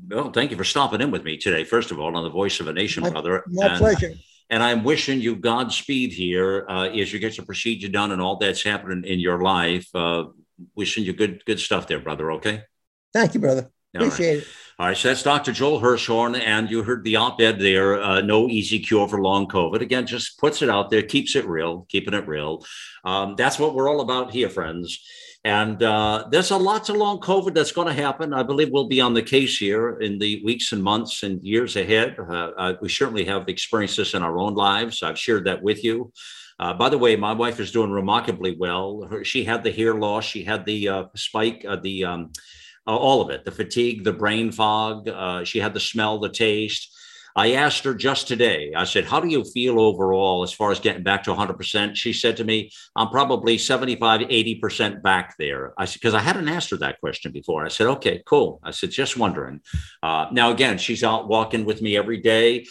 well, 0.08 0.30
thank 0.30 0.50
you 0.50 0.56
for 0.56 0.64
stopping 0.64 1.00
in 1.00 1.10
with 1.10 1.24
me 1.24 1.36
today. 1.36 1.64
First 1.64 1.90
of 1.90 1.98
all, 1.98 2.16
on 2.16 2.22
the 2.22 2.30
Voice 2.30 2.60
of 2.60 2.68
a 2.68 2.72
Nation, 2.72 3.02
my, 3.02 3.10
brother. 3.10 3.44
My 3.48 3.66
and, 3.66 3.78
pleasure. 3.78 4.12
And 4.48 4.62
I'm 4.62 4.84
wishing 4.84 5.20
you 5.20 5.36
Godspeed 5.36 6.12
here 6.12 6.64
uh, 6.68 6.84
as 6.84 7.12
you 7.12 7.18
get 7.18 7.36
your 7.36 7.46
procedure 7.46 7.88
done 7.88 8.12
and 8.12 8.22
all 8.22 8.36
that's 8.36 8.62
happening 8.62 9.04
in 9.04 9.18
your 9.18 9.42
life. 9.42 9.88
Uh, 9.94 10.26
wishing 10.74 11.04
you 11.04 11.12
good 11.12 11.44
good 11.44 11.60
stuff 11.60 11.86
there, 11.86 12.00
brother. 12.00 12.32
Okay. 12.32 12.62
Thank 13.16 13.32
you, 13.32 13.40
brother. 13.40 13.70
Appreciate 13.94 14.28
right. 14.28 14.42
it. 14.42 14.48
All 14.78 14.86
right, 14.88 14.96
so 14.96 15.08
that's 15.08 15.22
Dr. 15.22 15.50
Joel 15.50 15.80
Hirschhorn, 15.80 16.38
and 16.38 16.70
you 16.70 16.82
heard 16.82 17.02
the 17.02 17.16
op-ed 17.16 17.58
there. 17.58 17.98
Uh, 17.98 18.20
no 18.20 18.46
easy 18.46 18.78
cure 18.78 19.08
for 19.08 19.22
long 19.22 19.48
COVID. 19.48 19.80
Again, 19.80 20.06
just 20.06 20.38
puts 20.38 20.60
it 20.60 20.68
out 20.68 20.90
there, 20.90 21.00
keeps 21.00 21.34
it 21.34 21.48
real, 21.48 21.86
keeping 21.88 22.12
it 22.12 22.28
real. 22.28 22.62
Um, 23.06 23.34
that's 23.38 23.58
what 23.58 23.74
we're 23.74 23.88
all 23.88 24.02
about 24.02 24.32
here, 24.32 24.50
friends. 24.50 25.02
And 25.44 25.82
uh, 25.82 26.26
there's 26.30 26.50
a 26.50 26.58
lot 26.58 26.90
of 26.90 26.96
long 26.96 27.20
COVID 27.20 27.54
that's 27.54 27.72
going 27.72 27.88
to 27.88 27.94
happen. 27.94 28.34
I 28.34 28.42
believe 28.42 28.68
we'll 28.70 28.86
be 28.86 29.00
on 29.00 29.14
the 29.14 29.22
case 29.22 29.56
here 29.56 29.98
in 30.00 30.18
the 30.18 30.42
weeks 30.44 30.72
and 30.72 30.82
months 30.82 31.22
and 31.22 31.42
years 31.42 31.76
ahead. 31.76 32.16
Uh, 32.18 32.50
uh 32.58 32.74
we 32.82 32.90
certainly 32.90 33.24
have 33.24 33.48
experienced 33.48 33.96
this 33.96 34.12
in 34.12 34.22
our 34.22 34.38
own 34.38 34.52
lives. 34.54 35.02
I've 35.02 35.18
shared 35.18 35.46
that 35.46 35.62
with 35.62 35.82
you. 35.82 36.12
Uh, 36.58 36.74
by 36.74 36.90
the 36.90 36.98
way, 36.98 37.16
my 37.16 37.32
wife 37.32 37.60
is 37.60 37.70
doing 37.70 37.90
remarkably 37.90 38.56
well. 38.58 39.06
Her, 39.10 39.24
she 39.24 39.44
had 39.44 39.62
the 39.62 39.72
hair 39.72 39.94
loss, 39.94 40.24
she 40.24 40.42
had 40.42 40.64
the 40.66 40.88
uh, 40.88 41.04
spike, 41.14 41.64
uh, 41.68 41.76
the 41.76 42.04
um, 42.04 42.32
all 42.94 43.20
of 43.20 43.30
it 43.30 43.44
the 43.44 43.50
fatigue, 43.50 44.04
the 44.04 44.12
brain 44.12 44.52
fog. 44.52 45.08
Uh, 45.08 45.44
she 45.44 45.58
had 45.58 45.74
the 45.74 45.80
smell, 45.80 46.18
the 46.18 46.28
taste. 46.28 46.92
I 47.36 47.52
asked 47.52 47.84
her 47.84 47.92
just 47.92 48.26
today, 48.26 48.72
I 48.74 48.84
said, 48.84 49.04
How 49.04 49.20
do 49.20 49.28
you 49.28 49.44
feel 49.44 49.78
overall 49.78 50.42
as 50.42 50.54
far 50.54 50.70
as 50.70 50.80
getting 50.80 51.02
back 51.02 51.22
to 51.24 51.34
100%? 51.34 51.94
She 51.94 52.14
said 52.14 52.38
to 52.38 52.44
me, 52.44 52.70
I'm 52.96 53.10
probably 53.10 53.58
75, 53.58 54.22
80% 54.22 55.02
back 55.02 55.36
there. 55.38 55.74
I 55.76 55.84
said, 55.84 56.00
Because 56.00 56.14
I 56.14 56.20
hadn't 56.20 56.48
asked 56.48 56.70
her 56.70 56.78
that 56.78 56.98
question 56.98 57.32
before. 57.32 57.66
I 57.66 57.68
said, 57.68 57.88
Okay, 57.88 58.22
cool. 58.24 58.58
I 58.64 58.70
said, 58.70 58.90
Just 58.90 59.18
wondering. 59.18 59.60
Uh, 60.02 60.28
now, 60.32 60.50
again, 60.50 60.78
she's 60.78 61.04
out 61.04 61.28
walking 61.28 61.66
with 61.66 61.82
me 61.82 61.94
every 61.94 62.22
day. 62.22 62.64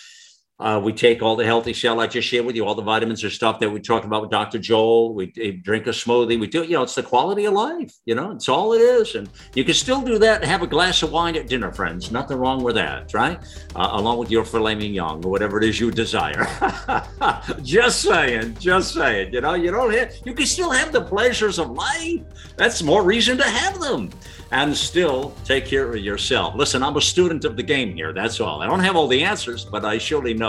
Uh, 0.58 0.80
we 0.82 0.94
take 0.94 1.22
all 1.22 1.36
the 1.36 1.44
healthy 1.44 1.74
cell 1.74 2.00
I 2.00 2.08
just 2.08 2.30
shared 2.30 2.46
with 2.46 2.56
you, 2.56 2.66
all 2.66 2.76
the 2.76 2.82
vitamins 2.82 3.26
or 3.26 3.30
stuff 3.30 3.60
that 3.60 3.70
we 3.70 3.82
talked 3.82 4.06
about 4.06 4.22
with 4.22 4.32
Dr. 4.32 4.58
Joel. 4.58 5.14
We, 5.14 5.34
we 5.36 5.52
drink 5.52 5.86
a 5.88 5.90
smoothie. 5.90 6.40
We 6.40 6.48
do, 6.48 6.64
you 6.64 6.72
know, 6.72 6.84
it's 6.84 6.96
the 6.96 7.04
quality 7.04 7.44
of 7.44 7.54
life. 7.54 7.94
You 8.06 8.16
know, 8.16 8.32
it's 8.32 8.48
all 8.48 8.72
it 8.72 8.80
is. 8.80 9.16
And 9.16 9.30
you 9.54 9.66
can 9.66 9.74
still 9.74 10.02
do 10.02 10.18
that 10.20 10.42
and 10.42 10.50
have 10.50 10.62
a 10.62 10.68
glass 10.68 11.04
of 11.04 11.12
wine 11.12 11.36
at 11.36 11.50
dinner, 11.50 11.74
friends. 11.74 12.10
Nothing 12.10 12.38
wrong 12.38 12.64
with 12.64 12.76
that, 12.76 13.14
right? 13.14 13.38
Uh, 13.76 13.90
along 13.92 14.18
with 14.18 14.32
your 14.32 14.46
filet 14.46 14.76
mignon 14.76 15.26
or 15.26 15.30
whatever 15.30 15.58
it 15.58 15.66
is 15.66 15.78
you 15.78 15.92
desire. 15.92 16.48
just 17.62 18.02
saying, 18.02 18.56
just 18.58 18.94
saying. 18.94 19.34
You 19.34 19.42
know, 19.42 19.56
you 19.56 19.72
don't 19.72 19.94
have, 19.94 20.14
you 20.24 20.34
can 20.34 20.46
still 20.46 20.72
have 20.72 20.94
the 20.94 21.02
pleasures 21.02 21.60
of 21.60 21.72
life. 21.72 22.22
That's 22.56 22.82
more 22.82 23.04
reason 23.04 23.38
to 23.40 23.44
have 23.44 23.82
them 23.82 24.10
and 24.52 24.76
still 24.76 25.34
take 25.44 25.66
care 25.66 25.90
of 25.90 25.98
yourself. 25.98 26.56
Listen, 26.56 26.84
I'm 26.84 26.96
a 26.96 27.02
student 27.02 27.44
of 27.46 27.58
the 27.58 27.64
game 27.64 27.94
here. 27.94 28.14
That's 28.14 28.40
all. 28.40 28.62
I 28.62 28.68
don't 28.68 28.80
have 28.80 28.96
all 28.96 29.08
the 29.08 29.24
answers, 29.24 29.66
but 29.66 29.84
I 29.84 29.98
surely 29.98 30.34
know 30.34 30.45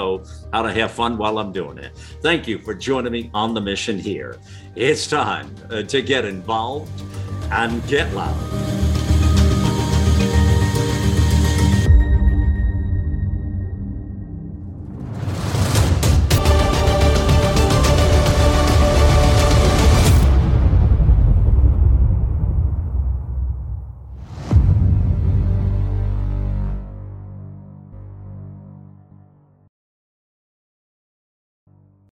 how 0.53 0.63
to 0.63 0.73
have 0.73 0.91
fun 0.91 1.17
while 1.17 1.39
I'm 1.39 1.53
doing 1.53 1.79
it. 1.79 1.97
Thank 2.21 2.47
you 2.47 2.59
for 2.59 2.75
joining 2.75 3.13
me 3.13 3.31
on 3.33 3.55
the 3.55 3.61
mission 3.61 3.99
here. 3.99 4.39
It's 4.75 5.07
time 5.07 5.55
uh, 5.71 5.83
to 5.83 6.03
get 6.03 6.25
involved 6.25 7.03
and 7.51 7.87
get 7.89 8.13
loud. 8.13 8.86